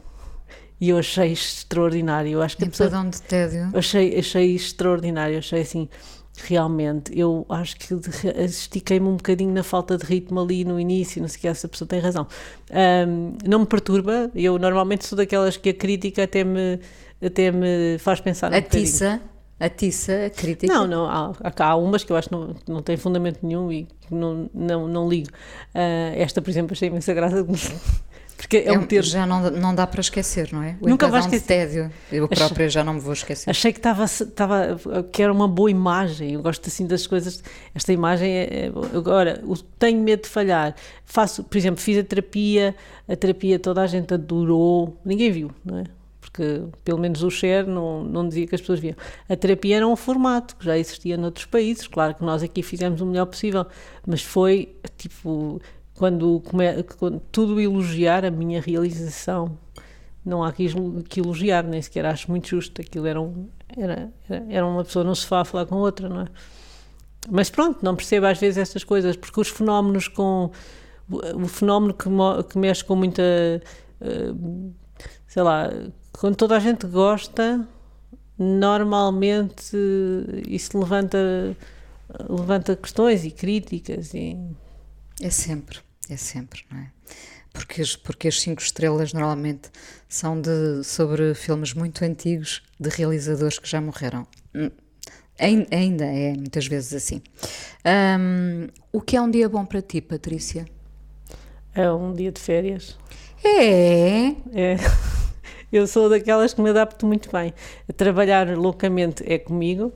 E 0.81 0.89
eu 0.89 0.99
achei 0.99 1.33
extraordinário. 1.33 2.33
Eu 2.33 2.43
acho 2.43 2.57
que 2.57 2.65
empadão 2.65 3.09
pessoa, 3.09 3.11
de 3.11 3.23
tédio? 3.23 3.71
Achei, 3.79 4.19
achei 4.19 4.55
extraordinário, 4.57 5.39
achei 5.39 5.63
assim 5.63 5.89
realmente, 6.37 7.17
eu 7.19 7.47
acho 7.49 7.77
que 7.77 7.95
estiquei-me 8.45 9.07
um 9.07 9.17
bocadinho 9.17 9.53
na 9.53 9.63
falta 9.63 9.97
de 9.97 10.05
ritmo 10.05 10.41
ali 10.41 10.65
no 10.65 10.79
início, 10.81 11.21
não 11.21 11.29
sei 11.29 11.41
que 11.41 11.49
essa 11.49 11.69
pessoa 11.69 11.87
tem 11.87 12.01
razão. 12.01 12.27
Um, 13.07 13.37
não 13.49 13.61
me 13.61 13.67
perturba, 13.67 14.31
eu 14.35 14.59
normalmente 14.59 15.07
sou 15.07 15.17
daquelas 15.17 15.57
que 15.57 15.71
a 15.71 15.75
crítica 15.75 16.25
até 16.25 16.43
me, 16.43 16.81
até 17.25 17.53
me 17.53 17.99
faz 17.99 18.21
pensar 18.21 18.53
um 18.53 18.57
Atiça? 18.57 19.21
Atiça 19.61 20.27
a 20.27 20.31
crítica? 20.31 20.73
Não, 20.73 20.87
não, 20.87 21.07
há, 21.07 21.33
há 21.59 21.77
umas 21.77 22.03
que 22.03 22.11
eu 22.11 22.17
acho 22.17 22.29
que 22.29 22.35
não, 22.35 22.55
não 22.69 22.83
têm 22.83 22.97
fundamento 22.97 23.39
nenhum 23.43 23.71
e 23.71 23.87
não, 24.11 24.51
não, 24.53 24.89
não 24.89 25.09
ligo. 25.09 25.29
Uh, 25.75 26.15
esta, 26.17 26.43
por 26.43 26.51
exemplo, 26.51 26.73
achei 26.73 26.89
imensa 26.89 27.15
graça 27.15 27.47
porque 28.45 28.59
é, 28.59 28.67
é 28.67 28.73
um 28.79 28.85
termo. 28.85 29.09
Já 29.09 29.27
não, 29.27 29.51
não 29.51 29.75
dá 29.75 29.87
para 29.87 30.03
esquecer, 30.03 30.53
não 30.53 30.63
é? 30.63 30.77
O 30.79 30.89
Nunca 30.89 31.09
vais 31.09 31.25
esquecer. 31.25 31.47
tédio. 31.47 31.91
Eu 32.13 32.29
própria 32.29 32.69
já 32.69 32.85
não 32.85 32.95
me 32.95 33.01
vou 33.01 33.15
esquecer. 33.15 33.49
Achei 33.49 33.73
que 33.73 33.79
estava, 33.79 34.05
estava 34.05 34.79
que 35.11 35.23
era 35.23 35.33
uma 35.33 35.49
boa 35.49 35.71
imagem. 35.71 36.35
Eu 36.35 36.43
gosto 36.43 36.67
assim 36.67 36.87
das 36.87 37.07
coisas. 37.07 37.43
Esta 37.75 37.91
imagem 37.91 38.31
é. 38.31 38.67
é 38.67 38.73
agora, 38.95 39.43
tenho 39.79 39.99
medo 40.03 40.25
de 40.25 40.29
falhar. 40.29 40.75
Faço, 41.07 41.43
por 41.43 41.57
exemplo, 41.57 41.81
fiz 41.81 41.97
a 41.97 42.05
terapia, 42.05 42.77
a 43.09 43.17
terapia 43.17 43.59
toda 43.59 43.81
a 43.81 43.87
gente 43.87 44.13
adorou, 44.13 45.01
ninguém 45.05 45.33
viu, 45.33 45.51
não 45.65 45.79
é? 45.79 45.85
Porque 46.21 46.65
pelo 46.85 46.99
menos 46.99 47.23
o 47.23 47.31
share 47.31 47.67
não, 47.67 48.05
não 48.05 48.29
dizia 48.29 48.47
que 48.47 48.55
as 48.55 48.61
pessoas 48.61 48.79
viam. 48.79 48.95
A 49.27 49.37
terapia 49.37 49.77
era 49.77 49.89
um 49.89 49.97
formato 49.97 50.57
que 50.57 50.67
já 50.67 50.77
existia 50.77 51.17
noutros 51.17 51.47
países. 51.47 51.87
Claro 51.87 52.15
que 52.15 52.23
nós 52.23 52.43
aqui 52.43 52.63
fizemos 52.63 53.01
o 53.01 53.07
melhor 53.07 53.25
possível, 53.25 53.65
mas 54.07 54.23
foi 54.23 54.77
tipo 54.99 55.63
quando, 55.95 56.43
quando 56.99 57.21
tudo 57.31 57.61
elogiar 57.61 58.25
a 58.25 58.31
minha 58.31 58.61
realização, 58.61 59.57
não 60.25 60.43
há 60.43 60.53
que, 60.53 60.67
que 61.09 61.21
elogiar, 61.21 61.65
nem 61.65 61.81
sequer 61.81 62.07
acho 62.07 62.31
muito 62.31 62.49
justo. 62.49 62.81
Aquilo 62.81 63.07
era, 63.07 63.21
um, 63.21 63.49
era, 63.77 64.13
era 64.49 64.67
uma 64.67 64.85
pessoa 64.85 65.05
no 65.05 65.15
sofá 65.15 65.41
a 65.41 65.45
falar 65.45 65.67
com 65.67 65.77
outra, 65.77 66.09
não 66.09 66.23
é? 66.23 66.27
Mas 67.31 67.49
pronto, 67.49 67.79
não 67.83 67.95
percebo 67.95 68.27
às 68.27 68.39
vezes 68.39 68.59
estas 68.59 68.85
coisas, 68.85 69.17
porque 69.17 69.41
os 69.41 69.49
fenómenos 69.49 70.09
com. 70.09 70.51
O 71.09 71.47
fenómeno 71.47 71.93
que, 71.93 72.09
que 72.51 72.59
mexe 72.59 72.85
com 72.85 72.97
muita. 72.97 73.23
Uh, 74.01 74.73
sei 75.27 75.43
lá, 75.43 75.71
quando 76.13 76.37
toda 76.37 76.57
a 76.57 76.61
gente 76.61 76.87
gosta, 76.87 77.67
normalmente 78.39 79.77
isso 80.49 80.79
levanta, 80.79 81.19
levanta 82.29 82.77
questões 82.77 83.25
e 83.25 83.31
críticas 83.31 84.15
e 84.15 84.39
é 85.25 85.31
sempre, 85.31 85.79
é 86.11 86.19
sempre, 86.19 86.63
não 86.71 86.79
é? 86.81 86.91
Porque, 87.51 87.83
porque 88.03 88.29
as 88.29 88.39
cinco 88.43 88.61
estrelas 88.61 89.15
normalmente 89.15 89.71
são 90.07 90.39
de, 90.39 90.85
sobre 90.85 91.33
filmes 91.33 91.73
muito 91.73 92.05
antigos 92.05 92.63
de 92.79 92.91
realizadores 92.91 93.59
que 93.59 93.67
já 93.67 93.81
morreram. 93.81 94.27
Hum, 94.55 94.71
ainda 95.39 96.05
é 96.05 96.35
muitas 96.35 96.67
vezes 96.67 96.93
assim. 96.93 97.23
Um, 97.87 98.69
o 98.93 99.01
que 99.01 99.17
é 99.17 99.23
um 99.23 99.31
dia 99.31 99.49
bom 99.49 99.65
para 99.65 99.81
ti, 99.81 100.03
Patrícia? 100.03 100.67
É 101.75 101.91
um 101.91 102.13
dia 102.13 102.31
de 102.31 102.41
férias. 102.41 102.99
É? 103.43 104.27
É. 104.53 104.77
Eu 105.73 105.87
sou 105.87 106.11
daquelas 106.11 106.53
que 106.53 106.61
me 106.61 106.69
adapto 106.69 107.07
muito 107.07 107.31
bem. 107.33 107.55
Trabalhar 107.97 108.55
loucamente 108.59 109.25
é 109.27 109.39
comigo 109.39 109.95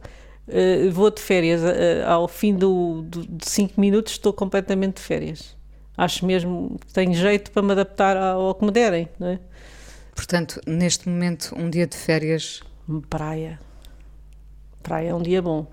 Uh, 0.49 0.90
vou 0.90 1.11
de 1.11 1.20
férias, 1.20 1.61
uh, 1.62 2.07
ao 2.07 2.26
fim 2.26 2.55
do, 2.55 3.03
do, 3.03 3.26
de 3.26 3.46
5 3.46 3.78
minutos 3.78 4.12
estou 4.12 4.32
completamente 4.32 4.96
de 4.96 5.03
férias. 5.03 5.57
Acho 5.96 6.24
mesmo 6.24 6.78
que 6.86 6.92
tenho 6.92 7.12
jeito 7.12 7.51
para 7.51 7.61
me 7.61 7.72
adaptar 7.72 8.16
ao, 8.16 8.55
que 8.55 8.64
me 8.64 8.70
derem, 8.70 9.09
não 9.18 9.28
é? 9.28 9.40
Portanto, 10.14 10.61
neste 10.66 11.09
momento, 11.09 11.55
um 11.57 11.68
dia 11.68 11.86
de 11.86 11.96
férias. 11.96 12.62
Praia. 13.11 13.59
Praia 14.82 15.11
é 15.11 15.14
um 15.14 15.22
dia 15.22 15.42
bom. 15.42 15.66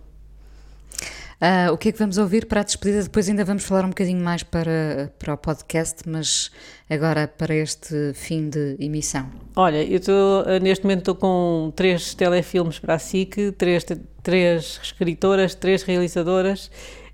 Uh, 1.41 1.73
o 1.73 1.77
que 1.77 1.89
é 1.89 1.91
que 1.91 1.99
vamos 1.99 2.17
ouvir 2.17 2.45
para 2.45 2.61
a 2.61 2.63
despedida? 2.63 3.03
Depois 3.03 3.27
ainda 3.27 3.43
vamos 3.43 3.65
falar 3.65 3.83
um 3.83 3.89
bocadinho 3.89 4.23
mais 4.23 4.41
para, 4.41 5.13
para 5.19 5.33
o 5.33 5.37
podcast, 5.37 6.07
mas 6.07 6.49
agora 6.89 7.27
para 7.27 7.53
este 7.53 8.13
fim 8.13 8.49
de 8.49 8.77
emissão. 8.79 9.29
Olha, 9.55 9.83
eu 9.83 9.97
estou, 9.97 10.45
neste 10.61 10.85
momento 10.85 10.99
estou 10.99 11.15
com 11.15 11.73
três 11.75 12.13
telefilmes 12.13 12.79
para 12.79 12.93
a 12.93 12.99
SIC, 12.99 13.51
três, 13.57 13.85
três 14.23 14.79
escritoras, 14.81 15.53
três 15.53 15.83
realizadoras 15.83 16.71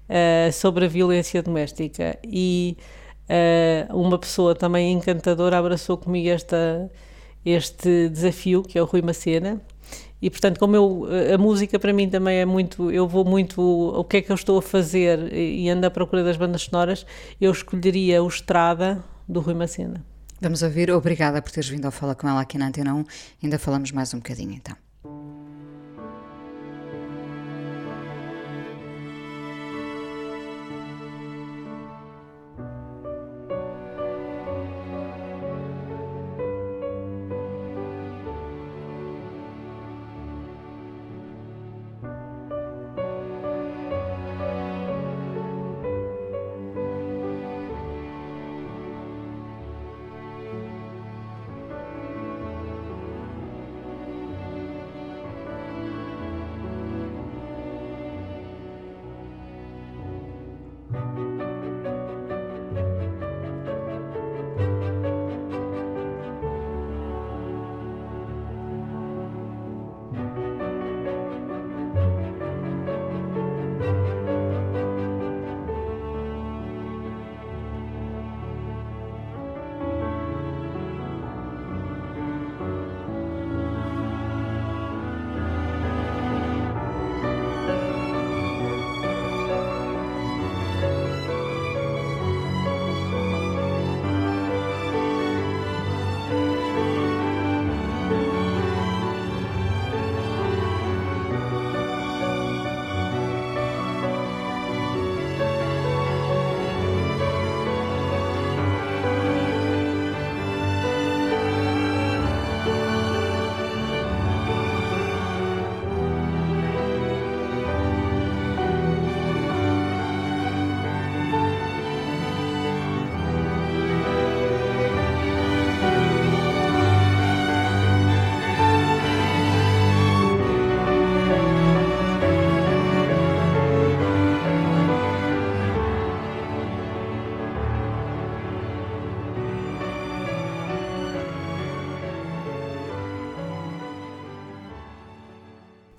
uh, 0.07 0.51
sobre 0.51 0.85
a 0.85 0.87
violência 0.87 1.41
doméstica 1.41 2.17
e 2.23 2.77
uh, 3.27 3.97
uma 3.97 4.19
pessoa 4.19 4.53
também 4.53 4.91
encantadora 4.91 5.57
abraçou 5.57 5.97
comigo 5.97 6.29
esta, 6.29 6.91
este 7.43 8.07
desafio, 8.09 8.61
que 8.61 8.77
é 8.77 8.81
o 8.81 8.85
Rui 8.85 9.01
Macena, 9.01 9.59
e 10.21 10.29
portanto, 10.29 10.59
como 10.59 10.75
eu, 10.75 11.07
a 11.33 11.37
música 11.37 11.79
para 11.79 11.91
mim 11.91 12.09
também 12.09 12.37
é 12.37 12.45
muito, 12.45 12.91
eu 12.91 13.07
vou 13.07 13.25
muito, 13.25 13.61
o 13.61 14.03
que 14.03 14.17
é 14.17 14.21
que 14.21 14.31
eu 14.31 14.35
estou 14.35 14.59
a 14.59 14.61
fazer 14.61 15.33
e 15.33 15.69
ando 15.69 15.87
à 15.87 15.89
procura 15.89 16.23
das 16.23 16.37
bandas 16.37 16.63
sonoras, 16.63 17.05
eu 17.39 17.51
escolheria 17.51 18.21
o 18.21 18.27
Estrada 18.27 19.03
do 19.27 19.39
Rui 19.39 19.53
Macena. 19.53 20.05
Vamos 20.39 20.61
ouvir, 20.61 20.91
obrigada 20.91 21.41
por 21.41 21.51
teres 21.51 21.69
vindo 21.69 21.85
ao 21.85 21.91
Fala 21.91 22.15
com 22.15 22.27
ela 22.27 22.41
aqui 22.41 22.57
na 22.57 22.67
Antena 22.67 22.93
1, 22.93 23.03
ainda 23.43 23.59
falamos 23.59 23.91
mais 23.91 24.13
um 24.13 24.17
bocadinho 24.17 24.53
então. 24.53 24.75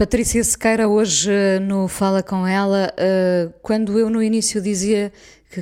Patrícia 0.03 0.43
Sequeira, 0.43 0.89
hoje 0.89 1.31
no 1.61 1.87
Fala 1.87 2.25
Com 2.25 2.45
Ela, 2.45 2.93
quando 3.63 3.97
eu 4.01 4.11
no 4.11 4.21
início 4.21 4.61
dizia 4.61 5.13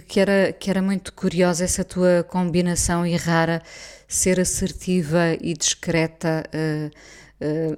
que, 0.09 0.19
era, 0.19 0.51
que 0.51 0.71
era 0.71 0.81
muito 0.81 1.13
curiosa 1.13 1.63
essa 1.63 1.85
tua 1.85 2.25
combinação 2.27 3.05
e 3.05 3.15
rara, 3.17 3.63
ser 4.09 4.41
assertiva 4.41 5.37
e 5.39 5.53
discreta, 5.53 6.49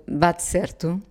bate 0.09 0.45
certo? 0.45 1.03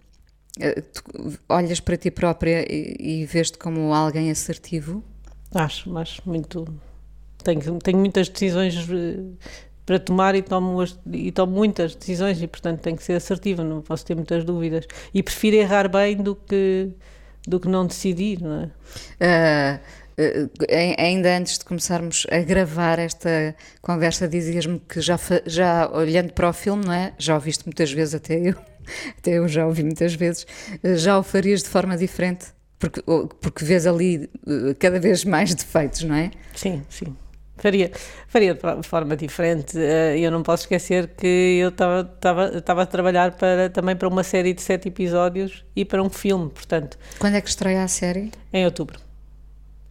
Olhas 1.49 1.81
para 1.81 1.97
ti 1.97 2.09
própria 2.09 2.65
e, 2.71 3.25
vês-te 3.25 3.57
como 3.57 3.93
alguém 3.93 4.31
assertivo? 4.31 5.03
Acho, 5.53 5.89
mas 5.89 6.21
muito. 6.25 6.65
Tenho, 7.43 7.77
tenho 7.79 7.97
muitas 7.97 8.29
decisões 8.29 8.73
para 9.91 9.99
tomar 9.99 10.35
e 10.35 10.41
tomo, 10.41 10.79
as, 10.79 10.97
e 11.11 11.33
tomo 11.33 11.51
muitas 11.51 11.93
decisões 11.93 12.41
e, 12.41 12.47
portanto, 12.47 12.79
tenho 12.79 12.95
que 12.95 13.03
ser 13.03 13.11
assertiva, 13.11 13.61
não 13.61 13.81
posso 13.81 14.05
ter 14.05 14.15
muitas 14.15 14.45
dúvidas. 14.45 14.87
E 15.13 15.21
prefiro 15.21 15.57
errar 15.57 15.89
bem 15.89 16.15
do 16.15 16.33
que, 16.33 16.89
do 17.45 17.59
que 17.59 17.67
não 17.67 17.85
decidir, 17.85 18.41
não 18.41 18.61
é? 18.61 19.79
Uh, 20.17 20.47
uh, 20.47 20.49
ainda 20.97 21.37
antes 21.37 21.57
de 21.57 21.65
começarmos 21.65 22.25
a 22.31 22.39
gravar 22.39 22.99
esta 22.99 23.53
conversa, 23.81 24.29
dizias-me 24.29 24.79
que 24.79 25.01
já, 25.01 25.19
já 25.45 25.91
olhando 25.91 26.31
para 26.31 26.47
o 26.47 26.53
filme, 26.53 26.85
não 26.85 26.93
é? 26.93 27.11
Já 27.17 27.35
ouviste 27.35 27.65
muitas 27.65 27.91
vezes, 27.91 28.15
até 28.15 28.39
eu, 28.39 28.55
até 29.19 29.39
eu 29.39 29.47
já 29.49 29.67
ouvi 29.67 29.83
muitas 29.83 30.13
vezes, 30.13 30.47
uh, 30.85 30.95
já 30.95 31.19
o 31.19 31.23
farias 31.23 31.63
de 31.63 31.67
forma 31.67 31.97
diferente? 31.97 32.45
Porque, 32.79 33.03
porque 33.41 33.65
vês 33.65 33.85
ali 33.85 34.29
cada 34.79 35.01
vez 35.01 35.25
mais 35.25 35.53
defeitos, 35.53 36.03
não 36.03 36.15
é? 36.15 36.31
Sim, 36.55 36.81
sim. 36.89 37.15
Faria, 37.61 37.91
faria 38.27 38.55
de 38.55 38.87
forma 38.87 39.15
diferente. 39.15 39.77
Eh, 39.77 40.17
eu 40.17 40.31
não 40.31 40.41
posso 40.41 40.63
esquecer 40.63 41.09
que 41.09 41.59
eu 41.61 41.69
estava 41.69 42.81
a 42.81 42.85
trabalhar 42.87 43.33
para, 43.33 43.69
também 43.69 43.95
para 43.95 44.07
uma 44.07 44.23
série 44.23 44.51
de 44.51 44.63
sete 44.63 44.87
episódios 44.87 45.63
e 45.75 45.85
para 45.85 46.01
um 46.01 46.09
filme, 46.09 46.49
portanto. 46.49 46.97
Quando 47.19 47.35
é 47.35 47.41
que 47.41 47.49
estreia 47.49 47.83
a 47.83 47.87
série? 47.87 48.31
Em 48.51 48.65
outubro. 48.65 48.99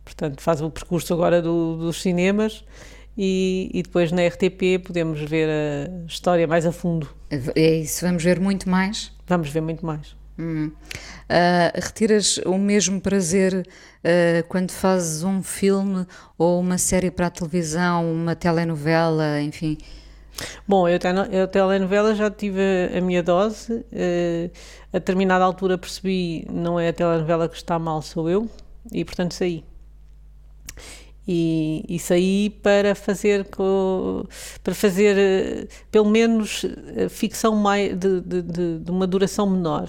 Portanto, 0.05 0.43
faz 0.43 0.61
o 0.61 0.69
percurso 0.69 1.15
agora 1.15 1.41
do, 1.41 1.77
dos 1.77 2.03
cinemas 2.03 2.65
e, 3.17 3.71
e, 3.73 3.85
depois 3.85 4.11
na 4.11 4.27
RTP 4.27 4.83
podemos 4.85 5.21
ver 5.21 5.49
a 5.49 6.07
história 6.07 6.49
mais 6.49 6.67
a 6.67 6.73
fundo. 6.73 7.09
É 7.55 7.75
isso, 7.77 8.05
vamos 8.05 8.25
ver 8.25 8.41
muito 8.41 8.69
mais? 8.69 9.13
Vamos 9.29 9.49
ver 9.49 9.61
muito 9.61 9.87
mais. 9.87 10.17
Hum. 10.41 10.73
Uh, 11.29 11.71
retiras 11.75 12.39
o 12.47 12.57
mesmo 12.57 12.99
prazer 12.99 13.55
uh, 13.55 14.49
quando 14.49 14.71
fazes 14.71 15.23
um 15.23 15.43
filme 15.43 16.07
ou 16.39 16.59
uma 16.59 16.79
série 16.79 17.11
para 17.11 17.27
a 17.27 17.31
televisão, 17.31 18.11
uma 18.11 18.35
telenovela, 18.35 19.41
enfim? 19.43 19.77
Bom, 20.67 20.89
eu, 20.89 20.97
a 20.97 21.47
telenovela 21.47 22.15
já 22.15 22.31
tive 22.31 22.63
a 22.97 23.01
minha 23.03 23.23
dose. 23.23 23.71
Uh, 23.75 24.51
a 24.95 24.99
determinada 24.99 25.45
altura 25.45 25.77
percebi 25.77 26.47
não 26.51 26.81
é 26.81 26.89
a 26.89 26.93
telenovela 26.93 27.47
que 27.47 27.57
está 27.57 27.79
mal, 27.79 28.01
sou 28.01 28.31
eu, 28.31 28.49
e 28.91 29.05
portanto 29.05 29.35
saí. 29.35 29.63
E, 31.29 31.85
e 31.87 31.99
saí 31.99 32.49
para 32.49 32.95
fazer 32.95 33.47
para 34.65 34.75
fazer 34.75 35.69
pelo 35.93 36.07
menos 36.09 36.65
ficção 37.11 37.55
mais 37.55 37.95
de, 37.97 38.21
de, 38.23 38.43
de, 38.43 38.79
de 38.81 38.91
uma 38.91 39.07
duração 39.07 39.49
menor 39.49 39.89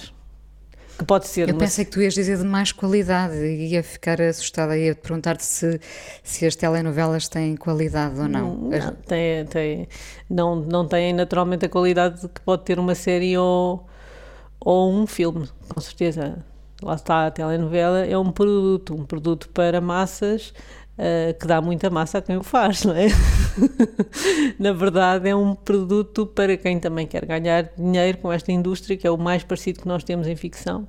que 1.02 1.06
pode 1.06 1.28
ser. 1.28 1.50
Eu 1.50 1.58
pensei 1.58 1.84
que 1.84 1.92
tu 1.92 2.02
ias 2.02 2.14
dizer 2.14 2.38
de 2.38 2.44
mais 2.44 2.72
qualidade 2.72 3.36
e 3.36 3.74
ia 3.74 3.84
ficar 3.84 4.22
assustada, 4.22 4.78
ia 4.78 4.96
perguntar-te 4.96 5.44
se, 5.44 5.80
se 6.24 6.46
as 6.46 6.56
telenovelas 6.56 7.28
têm 7.28 7.56
qualidade 7.56 8.20
ou 8.20 8.28
não. 8.28 8.56
Não, 8.56 8.92
tem, 9.08 9.46
tem, 9.46 9.88
não, 10.30 10.56
não 10.56 10.88
têm 10.88 11.14
naturalmente 11.14 11.66
a 11.66 11.70
qualidade 11.70 12.28
que 12.30 12.42
pode 12.42 12.64
ter 12.64 12.78
uma 12.80 12.96
série 12.96 13.38
ou, 13.38 13.88
ou 14.60 14.94
um 14.94 15.08
filme, 15.08 15.50
com 15.68 15.82
certeza. 15.82 16.44
Lá 16.84 16.96
está, 16.96 17.28
a 17.28 17.32
telenovela 17.32 18.06
é 18.06 18.18
um 18.18 18.32
produto, 18.32 18.96
um 18.96 19.06
produto 19.06 19.50
para 19.50 19.80
massas. 19.80 20.54
Uh, 21.02 21.34
que 21.34 21.48
dá 21.48 21.60
muita 21.60 21.90
massa 21.90 22.20
a 22.20 22.22
quem 22.22 22.38
o 22.38 22.44
faz, 22.44 22.84
não 22.84 22.94
é? 22.96 23.08
Na 24.60 24.72
verdade, 24.72 25.28
é 25.28 25.36
um 25.36 25.56
produto 25.56 26.28
para 26.28 26.56
quem 26.56 26.80
também 26.80 27.08
quer 27.08 27.26
ganhar 27.26 27.72
dinheiro 27.76 28.20
com 28.20 28.32
esta 28.32 28.52
indústria, 28.52 28.96
que 28.96 29.08
é 29.08 29.10
o 29.10 29.18
mais 29.18 29.44
parecido 29.44 29.82
que 29.82 29.88
nós 29.88 30.04
temos 30.04 30.28
em 30.28 30.36
ficção. 30.36 30.88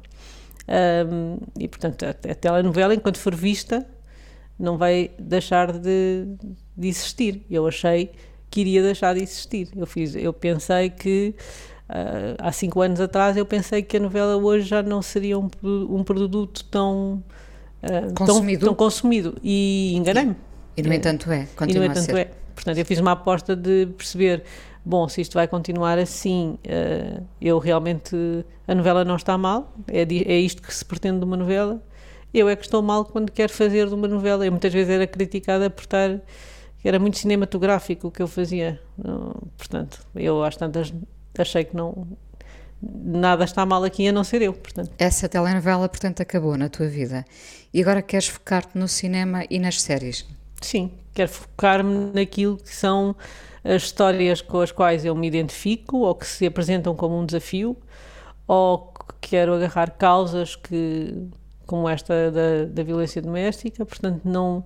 Um, 0.69 1.39
e, 1.59 1.67
portanto, 1.67 2.05
a, 2.05 2.11
a, 2.11 2.35
telenovela, 2.35 2.95
enquanto 2.95 3.19
for 3.19 3.35
vista, 3.35 3.87
não 4.59 4.77
vai 4.77 5.13
deixar 5.19 5.73
de, 5.73 6.27
de 6.77 6.89
existir. 6.89 7.47
Eu 7.51 7.67
achei 7.67 8.11
que 8.51 8.61
iria 8.61 8.83
deixar 8.83 9.15
de 9.15 9.23
existir. 9.23 9.71
Eu, 9.75 9.87
fiz, 9.87 10.15
eu 10.15 10.35
pensei 10.35 10.91
que. 10.91 11.35
Uh, 11.89 12.37
há 12.39 12.53
cinco 12.53 12.81
anos 12.83 13.01
atrás 13.01 13.37
eu 13.37 13.45
pensei 13.45 13.83
que 13.83 13.97
a 13.97 14.01
novela 14.01 14.37
hoje 14.37 14.67
já 14.67 14.83
não 14.83 15.03
seria 15.03 15.39
um, 15.39 15.51
um 15.63 16.05
produto 16.05 16.65
tão 16.65 17.23
uh, 17.83 18.15
consumido. 18.15 18.61
Tão, 18.61 18.69
tão, 18.69 18.75
consumido. 18.75 19.37
E 19.43 19.93
enganei-me. 19.97 20.37
E, 20.77 20.83
no 20.83 20.93
entanto 20.93 21.31
é, 21.31 21.47
continua 21.55 21.85
e 21.85 21.89
no 21.89 21.93
entanto 21.93 22.17
é. 22.17 22.31
Portanto, 22.55 22.79
eu 22.79 22.85
fiz 22.85 22.99
uma 22.99 23.13
aposta 23.13 23.57
de 23.57 23.87
perceber, 23.97 24.45
bom, 24.85 25.09
se 25.09 25.21
isto 25.21 25.35
vai 25.35 25.49
continuar 25.49 25.99
assim, 25.99 26.59
uh, 26.67 27.23
eu 27.41 27.59
realmente, 27.59 28.15
a 28.69 28.75
novela 28.75 29.05
não 29.05 29.17
está 29.17 29.37
mal, 29.37 29.75
é, 29.89 30.03
é 30.03 30.39
isto 30.39 30.63
que 30.63 30.75
se 30.75 30.85
pretende 30.85 31.19
de 31.19 31.25
uma 31.25 31.37
novela, 31.37 31.83
eu 32.33 32.49
é 32.49 32.57
que 32.57 32.65
estou 32.65 32.83
mal 32.83 33.05
quando 33.05 33.31
quero 33.31 33.53
fazer 33.53 33.89
de 33.89 33.95
uma 33.95 34.09
novela. 34.09 34.47
Eu 34.47 34.53
muitas 34.53 34.73
vezes 34.73 34.91
era 34.91 35.07
criticada 35.07 35.69
por 35.69 35.83
estar, 35.83 36.21
era 36.83 36.99
muito 36.99 37.19
cinematográfico 37.19 38.09
o 38.09 38.11
que 38.11 38.23
eu 38.23 38.29
fazia. 38.29 38.81
portanto, 39.59 40.01
eu 40.15 40.43
às 40.43 40.57
tantas 40.57 40.93
achei 41.39 41.65
que 41.65 41.77
não, 41.77 42.07
nada 42.83 43.45
está 43.45 43.65
mal 43.65 43.85
aqui 43.85 44.09
a 44.09 44.13
não 44.13 44.25
ser 44.25 44.43
eu, 44.43 44.53
portanto. 44.53 44.91
Essa 44.99 45.29
telenovela, 45.29 45.89
portanto, 45.89 46.21
acabou 46.21 46.57
na 46.57 46.69
tua 46.69 46.89
vida. 46.89 47.25
E 47.73 47.81
agora 47.81 48.03
queres 48.03 48.27
focar-te 48.27 48.77
no 48.77 48.89
cinema 48.89 49.45
e 49.49 49.59
nas 49.59 49.81
séries? 49.81 50.27
Sim, 50.61 50.91
quero 51.15 51.31
focar-me 51.31 52.13
naquilo 52.13 52.57
que 52.57 52.75
são 52.75 53.15
as 53.65 53.83
histórias 53.85 54.41
com 54.41 54.61
as 54.61 54.73
quais 54.73 55.05
eu 55.05 55.15
me 55.15 55.27
identifico 55.27 55.99
ou 55.99 56.15
que 56.15 56.27
se 56.27 56.47
apresentam 56.47 56.95
como 56.95 57.19
um 57.19 57.25
desafio 57.25 57.77
ou 58.47 58.93
quero 59.21 59.55
agarrar 59.55 59.91
causas 59.93 60.57
que 60.57 61.29
como 61.67 61.89
esta 61.89 62.31
da, 62.31 62.65
da 62.67 62.83
violência 62.83 63.23
doméstica, 63.23 63.87
portanto 63.87 64.23
não 64.25 64.65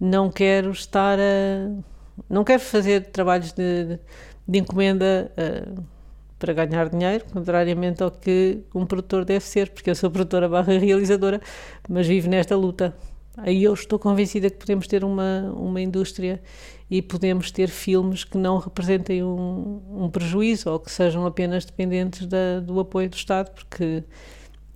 não 0.00 0.30
quero 0.30 0.70
estar 0.70 1.18
a 1.18 1.70
não 2.28 2.42
quero 2.42 2.60
fazer 2.60 3.06
trabalhos 3.10 3.52
de, 3.52 3.98
de 4.46 4.58
encomenda 4.58 5.30
uh, 5.36 5.84
para 6.38 6.52
ganhar 6.52 6.88
dinheiro, 6.88 7.24
contrariamente 7.32 8.02
ao 8.02 8.10
que 8.10 8.62
um 8.74 8.86
produtor 8.86 9.24
deve 9.24 9.44
ser, 9.44 9.70
porque 9.70 9.90
eu 9.90 9.94
sou 9.94 10.10
produtora 10.10 10.48
barra 10.48 10.78
realizadora, 10.78 11.40
mas 11.88 12.06
vivo 12.06 12.28
nesta 12.28 12.56
luta. 12.56 12.94
Aí 13.36 13.62
eu 13.62 13.72
estou 13.72 13.98
convencida 13.98 14.50
que 14.50 14.56
podemos 14.56 14.86
ter 14.86 15.04
uma, 15.04 15.52
uma 15.54 15.80
indústria 15.80 16.42
e 16.90 17.00
podemos 17.00 17.50
ter 17.50 17.68
filmes 17.68 18.24
que 18.24 18.36
não 18.36 18.58
representem 18.58 19.22
um, 19.22 19.80
um 19.90 20.10
prejuízo 20.10 20.70
ou 20.70 20.80
que 20.80 20.90
sejam 20.90 21.24
apenas 21.24 21.64
dependentes 21.64 22.26
da, 22.26 22.60
do 22.60 22.80
apoio 22.80 23.08
do 23.08 23.16
Estado, 23.16 23.52
porque 23.52 24.02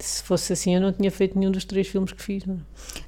se 0.05 0.23
fosse 0.23 0.53
assim 0.53 0.75
eu 0.75 0.81
não 0.81 0.93
tinha 0.93 1.11
feito 1.11 1.39
nenhum 1.39 1.51
dos 1.51 1.65
três 1.65 1.87
filmes 1.87 2.13
que 2.13 2.23
fiz. 2.23 2.45
Não. 2.45 2.61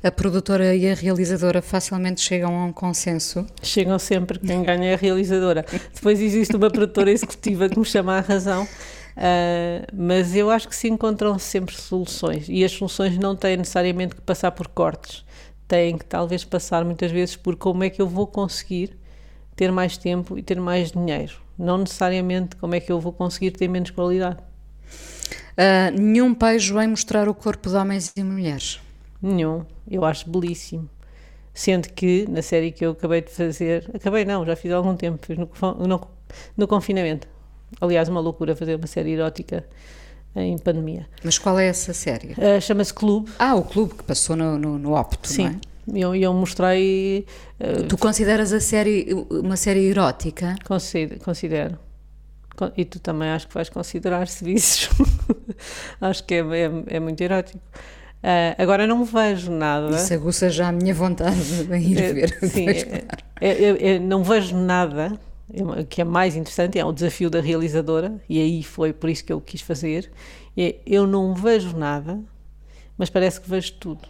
É? 0.03 0.09
A 0.09 0.13
produtora 0.13 0.75
e 0.75 0.89
a 0.89 0.95
realizadora 0.95 1.61
facilmente 1.61 2.21
chegam 2.21 2.57
a 2.57 2.65
um 2.67 2.73
consenso? 2.73 3.47
Chegam 3.63 3.99
sempre, 3.99 4.39
quem 4.39 4.63
ganha 4.63 4.91
é 4.91 4.95
a 4.95 4.97
realizadora. 4.97 5.65
Depois 5.95 6.21
existe 6.21 6.55
uma 6.57 6.71
produtora 6.71 7.11
executiva 7.11 7.69
que 7.69 7.79
me 7.79 7.85
chama 7.85 8.19
à 8.19 8.21
razão, 8.21 8.65
uh, 8.65 9.87
mas 9.93 10.35
eu 10.37 10.51
acho 10.51 10.69
que 10.69 10.77
se 10.77 10.89
encontram 10.89 11.39
sempre 11.39 11.75
soluções 11.75 12.49
e 12.49 12.65
as 12.65 12.73
soluções 12.73 13.19
não 13.19 13.35
têm 13.35 13.57
necessariamente 13.57 14.15
que 14.15 14.21
passar 14.21 14.53
por 14.53 14.69
cortes, 14.69 15.25
têm 15.67 15.99
que 15.99 16.05
talvez 16.05 16.45
passar 16.45 16.85
muitas 16.85 17.11
vezes 17.11 17.37
por 17.37 17.57
como 17.57 17.85
é 17.85 17.91
que 17.91 18.01
eu 18.01 18.09
vou 18.09 18.27
conseguir 18.27 18.97
ter 19.57 19.71
mais 19.71 19.97
tempo 19.97 20.39
e 20.39 20.43
ter 20.43 20.61
mais 20.61 20.93
dinheiro, 20.93 21.35
não 21.59 21.79
necessariamente 21.79 22.57
como 22.57 22.75
é 22.75 22.81
que 22.81 22.91
eu 22.91 23.01
vou 23.01 23.13
conseguir 23.13 23.51
ter 23.53 23.69
menos 23.69 23.91
qualidade. 23.91 24.39
Uh, 25.53 25.99
nenhum 25.99 26.35
país 26.35 26.69
vem 26.69 26.89
mostrar 26.89 27.29
o 27.29 27.35
corpo 27.35 27.69
de 27.69 27.77
homens 27.77 28.13
e 28.17 28.23
mulheres? 28.23 28.81
Nenhum. 29.23 29.65
Eu 29.91 30.05
acho 30.05 30.29
belíssimo. 30.29 30.89
Sendo 31.53 31.89
que 31.91 32.27
na 32.29 32.43
série 32.43 32.73
que 32.73 32.85
eu 32.85 32.91
acabei 32.91 33.23
de 33.23 33.31
fazer, 33.31 33.89
acabei 33.95 34.25
não, 34.25 34.45
já 34.45 34.57
fiz 34.57 34.73
há 34.73 34.77
algum 34.77 34.97
tempo, 34.97 35.25
fiz 35.25 35.39
no, 35.39 35.49
no, 35.87 36.09
no 36.57 36.69
confinamento. 36.69 37.29
Aliás, 37.81 38.09
uma 38.09 38.21
loucura 38.21 38.57
fazer 38.57 38.75
uma 38.75 38.87
série 38.87 39.13
erótica 39.13 39.65
em 40.35 40.59
pandemia. 40.59 41.07
Mas 41.23 41.39
qual 41.39 41.59
é 41.59 41.67
essa 41.67 41.93
série? 41.93 42.33
Uh, 42.33 42.61
Chama-se 42.61 42.93
Clube. 42.93 43.31
Ah, 43.39 43.55
o 43.55 43.63
Clube 43.63 43.95
que 43.95 44.03
passou 44.03 44.35
no, 44.35 44.59
no, 44.59 44.79
no 44.79 44.95
Opto, 44.99 45.29
Sim. 45.29 45.45
não 45.45 45.51
é? 45.51 45.75
Eu, 45.93 46.15
eu 46.15 46.33
mostrei. 46.33 47.27
Uh, 47.61 47.85
tu 47.87 47.99
consideras 47.99 48.53
a 48.53 48.61
série 48.61 49.07
uma 49.31 49.57
série 49.57 49.87
erótica? 49.87 50.57
Considero. 50.67 51.21
considero. 51.21 51.79
E 52.77 52.85
tu 52.85 53.01
também 53.01 53.29
acho 53.31 53.49
que 53.49 53.55
vais 53.55 53.69
considerar 53.69 54.29
serviços. 54.29 54.89
acho 56.01 56.25
que 56.25 56.35
é, 56.35 56.39
é, 56.39 56.97
é 56.97 57.01
muito 57.01 57.21
erótico. 57.21 57.61
Uh, 58.23 58.57
agora 58.57 58.87
não 58.87 59.05
vejo 59.05 59.51
nada. 59.51 59.95
Isso 59.97 60.15
aguça 60.15 60.49
já 60.49 60.69
a 60.69 60.73
minha 60.73 60.95
vontade 60.95 61.67
de 61.67 61.77
ir 61.77 61.99
é, 61.99 62.13
ver. 62.13 62.39
Sim, 62.49 62.69
é, 62.69 63.49
é, 63.49 63.95
é, 63.95 63.99
não 63.99 64.25
vejo 64.25 64.57
nada 64.57 65.19
que 65.89 66.01
é 66.01 66.05
mais 66.05 66.35
interessante, 66.37 66.79
é 66.79 66.85
o 66.85 66.93
desafio 66.93 67.29
da 67.29 67.41
realizadora, 67.41 68.19
e 68.29 68.41
aí 68.41 68.63
foi 68.63 68.93
por 68.93 69.11
isso 69.11 69.25
que 69.25 69.33
eu 69.33 69.41
quis 69.41 69.61
fazer, 69.61 70.11
é 70.57 70.77
eu 70.87 71.07
não 71.07 71.35
vejo 71.35 71.77
nada, 71.77 72.19
mas 72.97 73.11
parece 73.11 73.41
que 73.41 73.49
vejo 73.49 73.75
tudo. 73.75 74.09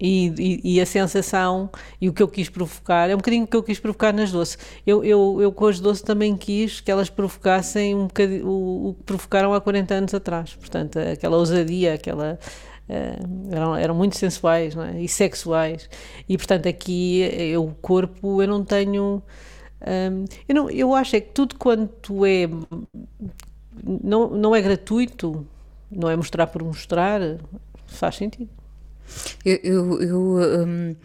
E, 0.00 0.32
e, 0.38 0.74
e, 0.74 0.80
a 0.80 0.86
sensação 0.86 1.68
e 2.00 2.08
o 2.08 2.12
que 2.12 2.22
eu 2.22 2.28
quis 2.28 2.48
provocar 2.48 3.10
é 3.10 3.14
um 3.14 3.18
bocadinho 3.18 3.44
o 3.44 3.46
que 3.46 3.56
eu 3.56 3.62
quis 3.62 3.80
provocar 3.80 4.12
nas 4.12 4.30
doces. 4.30 4.56
Eu, 4.86 5.04
eu, 5.04 5.38
eu 5.40 5.52
com 5.52 5.66
as 5.66 5.80
doces 5.80 6.02
também 6.02 6.36
quis 6.36 6.80
que 6.80 6.90
elas 6.90 7.10
provocassem 7.10 7.94
um 7.94 8.06
o, 8.44 8.90
o 8.90 8.94
que 8.94 9.02
provocaram 9.04 9.52
há 9.52 9.60
40 9.60 9.94
anos 9.94 10.14
atrás. 10.14 10.54
Portanto, 10.54 10.98
aquela 10.98 11.36
ousadia, 11.36 11.94
aquela. 11.94 12.38
Uh, 12.88 13.54
eram, 13.54 13.76
eram 13.76 13.94
muito 13.94 14.16
sensuais 14.16 14.74
é? 14.76 15.00
e 15.00 15.08
sexuais. 15.08 15.90
E 16.28 16.36
portanto, 16.38 16.68
aqui 16.68 17.20
eu, 17.20 17.64
o 17.64 17.74
corpo 17.74 18.40
eu 18.40 18.48
não 18.48 18.64
tenho. 18.64 19.22
Um, 19.80 20.24
eu, 20.48 20.54
não, 20.54 20.70
eu 20.70 20.94
acho 20.94 21.16
é 21.16 21.20
que 21.20 21.32
tudo 21.32 21.56
quanto 21.56 22.24
é. 22.24 22.48
Não, 23.82 24.30
não 24.30 24.54
é 24.54 24.62
gratuito, 24.62 25.46
não 25.90 26.08
é 26.08 26.16
mostrar 26.16 26.46
por 26.46 26.62
mostrar, 26.62 27.20
faz 27.86 28.16
sentido. 28.16 28.50
Eu, 29.44 29.58
eu, 29.62 30.02
eu 30.02 30.20
um, 30.66 30.96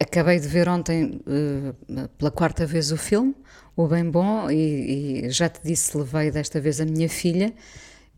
acabei 0.00 0.38
de 0.38 0.48
ver 0.48 0.68
ontem 0.68 1.20
uh, 1.26 2.08
pela 2.18 2.30
quarta 2.30 2.66
vez 2.66 2.92
o 2.92 2.96
filme, 2.96 3.34
O 3.76 3.86
Bem 3.86 4.08
Bom, 4.08 4.50
e, 4.50 5.24
e, 5.26 5.30
já 5.30 5.48
te 5.48 5.60
disse, 5.64 5.96
levei 5.96 6.30
desta 6.30 6.60
vez 6.60 6.80
a 6.80 6.84
minha 6.84 7.08
filha, 7.08 7.52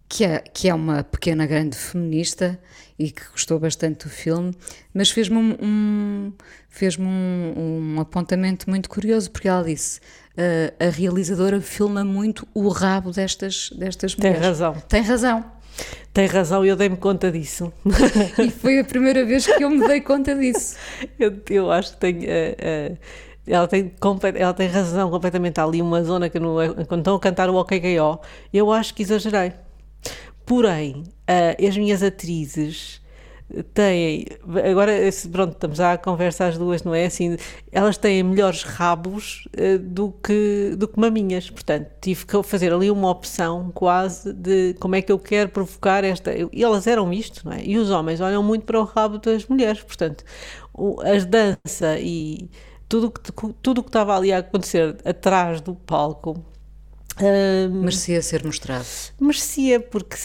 que 0.09 0.25
é, 0.25 0.39
que 0.39 0.69
é 0.69 0.75
uma 0.75 1.03
pequena 1.03 1.47
grande 1.47 1.77
feminista 1.77 2.59
e 2.99 3.11
que 3.11 3.23
gostou 3.31 3.59
bastante 3.59 4.05
do 4.05 4.11
filme, 4.11 4.55
mas 4.95 5.11
fez-me 5.11 5.37
um, 5.37 5.57
um 5.61 6.33
fez 6.69 6.99
um, 6.99 7.05
um, 7.07 8.01
apontamento 8.01 8.69
muito 8.69 8.89
curioso, 8.89 9.31
porque 9.31 9.49
ela 9.49 9.65
disse. 9.65 10.01
Uh, 10.37 10.69
a 10.79 10.91
realizadora 10.91 11.59
filma 11.63 12.05
muito 12.05 12.47
o 12.53 12.69
rabo 12.69 13.11
destas, 13.11 13.71
destas 13.71 14.15
mulheres. 14.15 14.39
Tem 14.39 14.47
razão. 14.47 14.75
Tem 14.87 15.01
razão. 15.01 15.53
Tem 16.13 16.27
razão, 16.27 16.65
eu 16.65 16.77
dei-me 16.77 16.97
conta 16.97 17.31
disso. 17.31 17.73
E 18.43 18.51
foi 18.51 18.79
a 18.79 18.85
primeira 18.85 19.25
vez 19.25 19.47
que 19.47 19.63
eu 19.63 19.71
me 19.71 19.87
dei 19.87 20.01
conta 20.01 20.35
disso. 20.35 20.77
eu, 21.19 21.33
eu 21.51 21.71
acho 21.71 21.93
que 21.93 21.99
tenho. 21.99 22.21
Uh, 22.21 22.93
uh, 22.93 22.99
ela 23.47 23.69
tem, 23.69 23.93
ela 24.35 24.55
tem 24.55 24.69
razão 24.69 25.11
completamente. 25.11 25.61
Há 25.61 25.65
ali 25.65 25.81
uma 25.81 26.03
zona 26.03 26.29
que, 26.29 26.39
no, 26.39 26.57
quando 26.87 27.01
estão 27.01 27.15
a 27.15 27.21
cantar 27.21 27.49
o 27.49 27.57
OKKO, 27.57 28.21
eu 28.53 28.73
acho 28.73 28.95
que 28.95 29.03
exagerei. 29.03 29.53
Porém, 30.45 31.05
uh, 31.29 31.67
as 31.67 31.77
minhas 31.77 32.03
atrizes 32.03 33.01
têm, 33.73 34.27
agora 34.69 34.93
pronto, 35.31 35.53
estamos 35.53 35.81
à 35.81 35.97
conversa 35.97 36.47
às 36.47 36.59
duas, 36.59 36.83
não 36.83 36.95
é? 36.95 37.07
Assim, 37.07 37.37
elas 37.71 37.97
têm 37.97 38.23
melhores 38.23 38.63
rabos 38.63 39.49
uh, 39.57 39.79
do, 39.79 40.13
que, 40.13 40.75
do 40.77 40.89
que 40.89 40.99
maminhas, 40.99 41.49
portanto, 41.49 41.89
tive 42.01 42.27
que 42.27 42.43
fazer 42.43 42.73
ali 42.73 42.91
uma 42.91 43.11
opção 43.11 43.71
quase 43.73 44.33
de 44.33 44.75
como 44.81 44.97
é 44.97 45.03
que 45.03 45.13
eu 45.13 45.19
quero 45.19 45.51
provocar 45.51 46.05
esta. 46.05 46.33
E 46.53 46.63
elas 46.63 46.87
eram 46.87 47.13
isto, 47.13 47.43
não 47.45 47.53
é? 47.53 47.65
E 47.65 47.79
os 47.79 47.91
homens 47.91 48.21
olham 48.21 48.43
muito 48.43 48.65
para 48.65 48.81
o 48.81 48.85
rabo 48.85 49.19
das 49.19 49.47
mulheres, 49.47 49.83
portanto, 49.83 50.25
as 51.05 51.25
dança 51.25 51.99
e 52.01 52.51
tudo 52.89 53.11
que, 53.11 53.21
tudo 53.63 53.83
que 53.83 53.89
estava 53.89 54.17
ali 54.17 54.33
a 54.33 54.39
acontecer 54.39 54.97
atrás 55.05 55.61
do 55.61 55.75
palco 55.75 56.45
merecia 57.71 58.21
ser 58.21 58.45
mostrado. 58.45 58.87
Merecia, 59.19 59.81
porque 59.81 60.17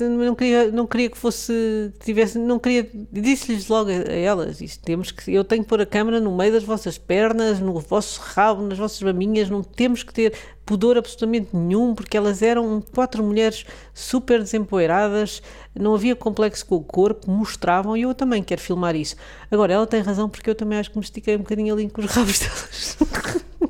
eu 0.00 0.10
não 0.10 0.34
queria, 0.34 0.70
não 0.70 0.86
queria 0.86 1.10
que 1.10 1.18
fosse, 1.18 1.92
tivesse, 2.00 2.38
não 2.38 2.58
queria, 2.58 2.88
disse-lhes 3.12 3.68
logo 3.68 3.90
a, 3.90 3.92
elas, 3.92 4.60
isto, 4.60 4.82
temos 4.82 5.10
que, 5.10 5.32
eu 5.32 5.44
tenho 5.44 5.62
que 5.62 5.68
pôr 5.68 5.80
a 5.80 5.86
câmera 5.86 6.18
no 6.18 6.34
meio 6.34 6.52
das 6.52 6.64
vossas 6.64 6.96
pernas, 6.96 7.60
no 7.60 7.78
vosso 7.78 8.20
rabo, 8.20 8.62
nas 8.62 8.78
vossas 8.78 9.00
maminhas, 9.02 9.50
não 9.50 9.62
temos 9.62 10.02
que 10.02 10.14
ter 10.14 10.32
pudor 10.64 10.96
absolutamente 10.96 11.48
nenhum, 11.52 11.94
porque 11.94 12.16
elas 12.16 12.42
eram 12.42 12.80
quatro 12.94 13.22
mulheres 13.22 13.66
super 13.92 14.40
desempoeiradas, 14.40 15.42
não 15.74 15.94
havia 15.94 16.14
complexo 16.14 16.64
com 16.64 16.76
o 16.76 16.84
corpo, 16.84 17.30
mostravam, 17.30 17.96
e 17.96 18.02
eu 18.02 18.14
também 18.14 18.42
quero 18.42 18.60
filmar 18.60 18.94
isso. 18.94 19.16
Agora, 19.50 19.72
ela 19.72 19.86
tem 19.86 20.00
razão, 20.00 20.28
porque 20.28 20.48
eu 20.48 20.54
também 20.54 20.78
acho 20.78 20.90
que 20.90 20.96
me 20.96 21.04
estiquei 21.04 21.34
um 21.34 21.40
bocadinho 21.40 21.74
ali 21.74 21.90
com 21.90 22.00
os 22.00 22.10
rabos 22.14 22.38
delas. 22.38 22.96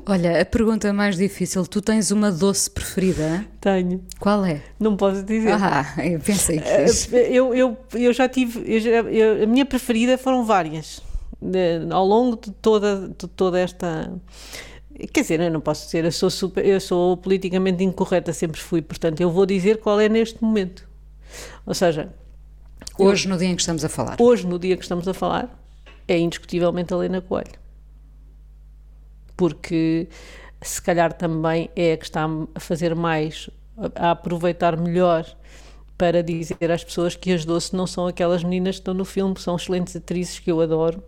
Olha, 0.05 0.41
a 0.41 0.45
pergunta 0.45 0.91
mais 0.91 1.17
difícil: 1.17 1.65
tu 1.65 1.81
tens 1.81 2.11
uma 2.11 2.31
doce 2.31 2.69
preferida? 2.69 3.45
Tenho. 3.59 4.03
Qual 4.19 4.43
é? 4.45 4.61
Não 4.79 4.95
posso 4.95 5.23
dizer. 5.23 5.53
Ah, 5.53 5.93
eu 6.05 6.19
pensei 6.19 6.59
que. 6.59 6.67
Eh, 6.67 7.29
eu, 7.31 7.53
eu, 7.53 7.77
eu 7.93 8.13
já 8.13 8.27
tive. 8.27 8.63
Eu 8.65 8.79
já, 8.79 8.89
eu, 8.89 9.43
a 9.43 9.45
minha 9.45 9.65
preferida 9.65 10.17
foram 10.17 10.43
várias. 10.43 11.01
De, 11.41 11.91
ao 11.91 12.05
longo 12.05 12.35
de 12.35 12.51
toda, 12.51 13.09
de 13.09 13.27
toda 13.27 13.59
esta. 13.59 14.11
Quer 15.13 15.21
dizer, 15.21 15.39
eu 15.39 15.51
não 15.51 15.61
posso 15.61 15.85
dizer, 15.85 16.05
eu 16.05 16.11
sou, 16.11 16.29
super, 16.29 16.63
eu 16.63 16.79
sou 16.79 17.17
politicamente 17.17 17.83
incorreta, 17.83 18.33
sempre 18.33 18.61
fui, 18.61 18.83
portanto, 18.83 19.19
eu 19.19 19.31
vou 19.31 19.47
dizer 19.47 19.77
qual 19.77 19.99
é 19.99 20.07
neste 20.07 20.43
momento. 20.43 20.87
Ou 21.65 21.73
seja. 21.73 22.13
Hoje, 22.99 23.25
eu, 23.25 23.31
no 23.31 23.37
dia 23.37 23.47
em 23.47 23.55
que 23.55 23.61
estamos 23.61 23.83
a 23.85 23.89
falar. 23.89 24.17
Hoje, 24.19 24.45
no 24.45 24.59
dia 24.59 24.75
que 24.75 24.83
estamos 24.83 25.07
a 25.07 25.13
falar, 25.13 25.49
é 26.07 26.17
indiscutivelmente 26.19 26.93
a 26.93 26.97
Helena 26.97 27.21
Coelho 27.21 27.60
porque 29.41 30.07
se 30.61 30.79
calhar 30.79 31.11
também 31.11 31.67
é 31.75 31.93
a 31.93 31.97
que 31.97 32.05
está 32.05 32.27
a 32.53 32.59
fazer 32.59 32.93
mais, 32.93 33.49
a 33.95 34.11
aproveitar 34.11 34.77
melhor 34.77 35.25
para 35.97 36.21
dizer 36.21 36.71
às 36.71 36.83
pessoas 36.83 37.15
que 37.15 37.33
as 37.33 37.43
Doce 37.43 37.75
não 37.75 37.87
são 37.87 38.05
aquelas 38.05 38.43
meninas 38.43 38.75
que 38.75 38.81
estão 38.81 38.93
no 38.93 39.03
filme, 39.03 39.33
são 39.39 39.55
excelentes 39.55 39.95
atrizes 39.95 40.37
que 40.37 40.51
eu 40.51 40.61
adoro, 40.61 41.03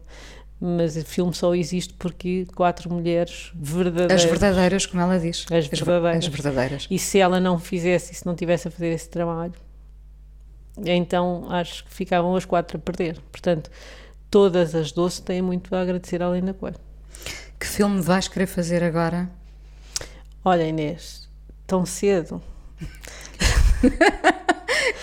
mas 0.60 0.98
o 0.98 1.06
filme 1.06 1.32
só 1.32 1.54
existe 1.54 1.94
porque 1.94 2.48
quatro 2.56 2.92
mulheres 2.92 3.52
verdadeiras. 3.54 4.24
As 4.24 4.28
verdadeiras, 4.28 4.86
como 4.88 5.04
ela 5.04 5.20
diz. 5.20 5.46
As 5.52 5.68
verdadeiras. 5.68 6.26
As 6.26 6.28
verdadeiras. 6.28 6.88
E 6.90 6.98
se 6.98 7.20
ela 7.20 7.40
não 7.40 7.60
fizesse, 7.60 8.16
se 8.16 8.26
não 8.26 8.34
tivesse 8.34 8.68
a 8.68 8.72
fazer 8.72 8.90
esse 8.94 9.10
trabalho, 9.10 9.54
então 10.84 11.46
acho 11.52 11.86
que 11.86 11.94
ficavam 11.94 12.36
as 12.36 12.46
quatro 12.46 12.78
a 12.78 12.82
perder. 12.82 13.20
Portanto, 13.32 13.70
todas 14.32 14.74
as 14.74 14.92
Doce 14.92 15.22
têm 15.22 15.44
muito 15.44 15.76
a 15.76 15.82
agradecer 15.82 16.24
à 16.24 16.26
Helena 16.30 16.52
Coelho. 16.52 16.93
Que 17.64 17.70
filme 17.70 18.02
vais 18.02 18.28
querer 18.28 18.46
fazer 18.46 18.84
agora? 18.84 19.30
Olha, 20.44 20.68
Inês, 20.68 21.30
tão 21.66 21.86
cedo. 21.86 22.42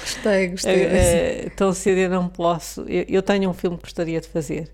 gostei, 0.03 0.49
gostei. 0.49 0.85
É, 0.85 1.47
é, 1.47 1.51
tão 1.57 1.73
cedo 1.73 1.97
eu 1.97 2.11
não 2.11 2.29
posso. 2.29 2.83
Eu, 2.83 3.07
eu, 3.09 3.23
tenho 3.23 3.49
um 3.49 3.55
filme 3.55 3.79
que 3.79 3.85
gostaria 3.85 4.21
de 4.21 4.29
fazer, 4.29 4.71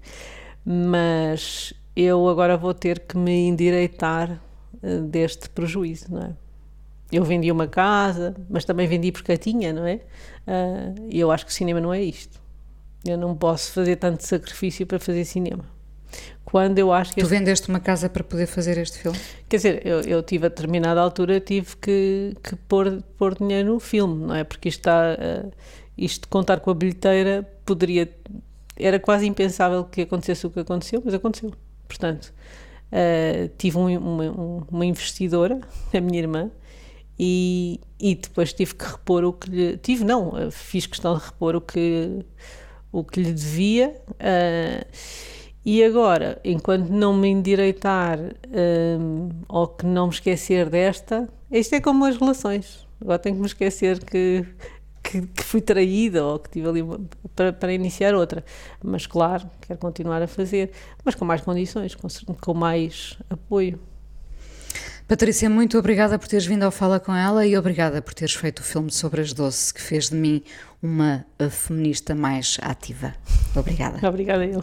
mas 0.65 1.73
eu 1.95 2.29
agora 2.29 2.57
vou 2.57 2.75
ter 2.75 2.99
que 2.99 3.17
me 3.17 3.47
endireitar 3.47 4.33
uh, 4.83 5.03
deste 5.03 5.49
prejuízo, 5.49 6.13
não 6.13 6.23
é? 6.23 6.33
Eu 7.13 7.23
vendi 7.23 7.53
uma 7.53 7.69
casa, 7.69 8.35
mas 8.51 8.65
também 8.65 8.89
vendi 8.89 9.13
porque 9.13 9.31
a 9.31 9.37
tinha, 9.37 9.73
não 9.73 9.87
é? 9.87 10.01
Uh, 10.45 11.07
e 11.09 11.21
eu 11.21 11.31
acho 11.31 11.47
que 11.47 11.55
cinema 11.55 11.81
não 11.81 11.95
é 11.95 12.03
isto. 12.03 12.43
Eu 13.05 13.17
não 13.17 13.37
posso 13.37 13.71
fazer 13.71 13.95
tanto 13.95 14.27
sacrifício 14.27 14.85
para 14.89 14.99
fazer 14.99 15.25
cinema 15.25 15.76
quando 16.47 16.79
eu 16.79 16.93
acho 16.93 17.13
que. 17.13 17.21
Tu 17.21 17.25
este... 17.25 17.37
vendeste 17.37 17.69
uma 17.69 17.81
casa 17.81 18.09
para 18.09 18.23
poder 18.23 18.47
fazer 18.47 18.79
este 18.79 18.99
filme? 18.99 19.19
Quer 19.49 19.57
dizer, 19.57 19.87
eu, 19.87 20.01
eu 20.03 20.23
tive 20.23 20.47
a 20.47 20.49
determinada 20.49 21.01
altura, 21.01 21.41
tive 21.41 21.77
que, 21.77 22.35
que 22.43 22.55
pôr, 22.69 23.03
pôr 23.19 23.37
dinheiro 23.37 23.75
no 23.75 23.81
filme, 23.81 24.27
não 24.27 24.35
é? 24.35 24.45
Porque 24.45 24.69
isto 24.69 24.79
está. 24.79 25.17
Uh, 25.19 25.51
isto 25.99 26.23
de 26.23 26.29
contar 26.29 26.61
com 26.61 26.71
a 26.71 26.75
bilheteira 26.75 27.43
poderia. 27.65 28.09
Era 28.79 29.01
quase 29.01 29.27
impensável 29.27 29.85
que 29.85 30.03
acontecesse 30.03 30.47
o 30.47 30.51
que 30.51 30.61
aconteceu, 30.61 31.03
mas 31.05 31.15
aconteceu. 31.15 31.53
Portanto, 31.89 32.33
uh, 32.93 33.49
tive 33.59 33.79
um, 33.79 33.99
uma, 33.99 34.65
uma 34.71 34.87
investidora, 34.87 35.61
a 35.93 36.01
minha 36.01 36.21
irmã, 36.21 36.51
e, 37.19 37.81
e 37.99 38.15
depois 38.15 38.53
tive 38.53 38.75
que 38.75 38.85
repor 38.85 39.25
o 39.25 39.33
que 39.33 39.51
lhe. 39.51 39.77
Tive, 39.79 40.05
não, 40.05 40.51
fiz 40.53 40.87
questão 40.87 41.19
de 41.19 41.25
repor 41.25 41.57
o 41.57 41.61
que, 41.61 42.25
o 42.93 43.03
que 43.03 43.21
lhe 43.21 43.33
devia. 43.33 44.01
Uh, 44.11 44.87
e 45.69 45.83
agora, 45.83 46.41
enquanto 46.45 46.91
não 46.91 47.13
me 47.13 47.27
endireitar 47.27 48.21
um, 48.21 49.31
ou 49.49 49.67
que 49.67 49.85
não 49.85 50.07
me 50.07 50.13
esquecer 50.13 50.71
desta, 50.71 51.29
isto 51.51 51.75
é 51.75 51.81
como 51.81 52.05
as 52.05 52.17
relações. 52.17 52.87
Agora 53.01 53.19
tenho 53.19 53.35
que 53.35 53.41
me 53.41 53.49
esquecer 53.49 53.99
que, 53.99 54.47
que, 55.03 55.23
que 55.23 55.43
fui 55.43 55.61
traída 55.61 56.25
ou 56.25 56.39
que 56.39 56.51
tive 56.51 56.69
ali 56.69 56.85
para, 57.35 57.53
para, 57.53 57.73
iniciar 57.73 58.15
outra. 58.15 58.45
Mas 58.81 59.09
claro, 59.09 59.51
quero 59.61 59.77
continuar 59.81 60.23
a 60.23 60.29
fazer, 60.29 60.71
mas 61.05 61.17
com 61.17 61.25
mais 61.25 61.41
condições, 61.41 61.97
com, 61.97 62.07
com 62.41 62.55
mais 62.55 63.19
apoio. 63.29 63.81
Patrícia, 65.09 65.51
muito 65.51 65.77
obrigada 65.77 66.17
por 66.17 66.29
teres 66.29 66.47
vindo 66.47 66.63
ao 66.63 66.71
Fala 66.71 67.01
com 67.01 67.13
ela 67.13 67.45
e 67.45 67.59
obrigada 67.59 68.01
por 68.01 68.15
teres 68.15 68.35
feito 68.35 68.61
o 68.61 68.63
filme 68.63 68.93
sobre 68.93 69.21
as 69.21 69.33
doces 69.33 69.73
que 69.73 69.83
fez 69.83 70.11
de 70.11 70.15
mim 70.15 70.45
uma 70.81 71.27
feminista 71.51 72.15
mais 72.15 72.57
ativa. 72.63 73.15
Obrigada. 73.57 73.99
obrigada 74.09 74.47
eu. 74.47 74.63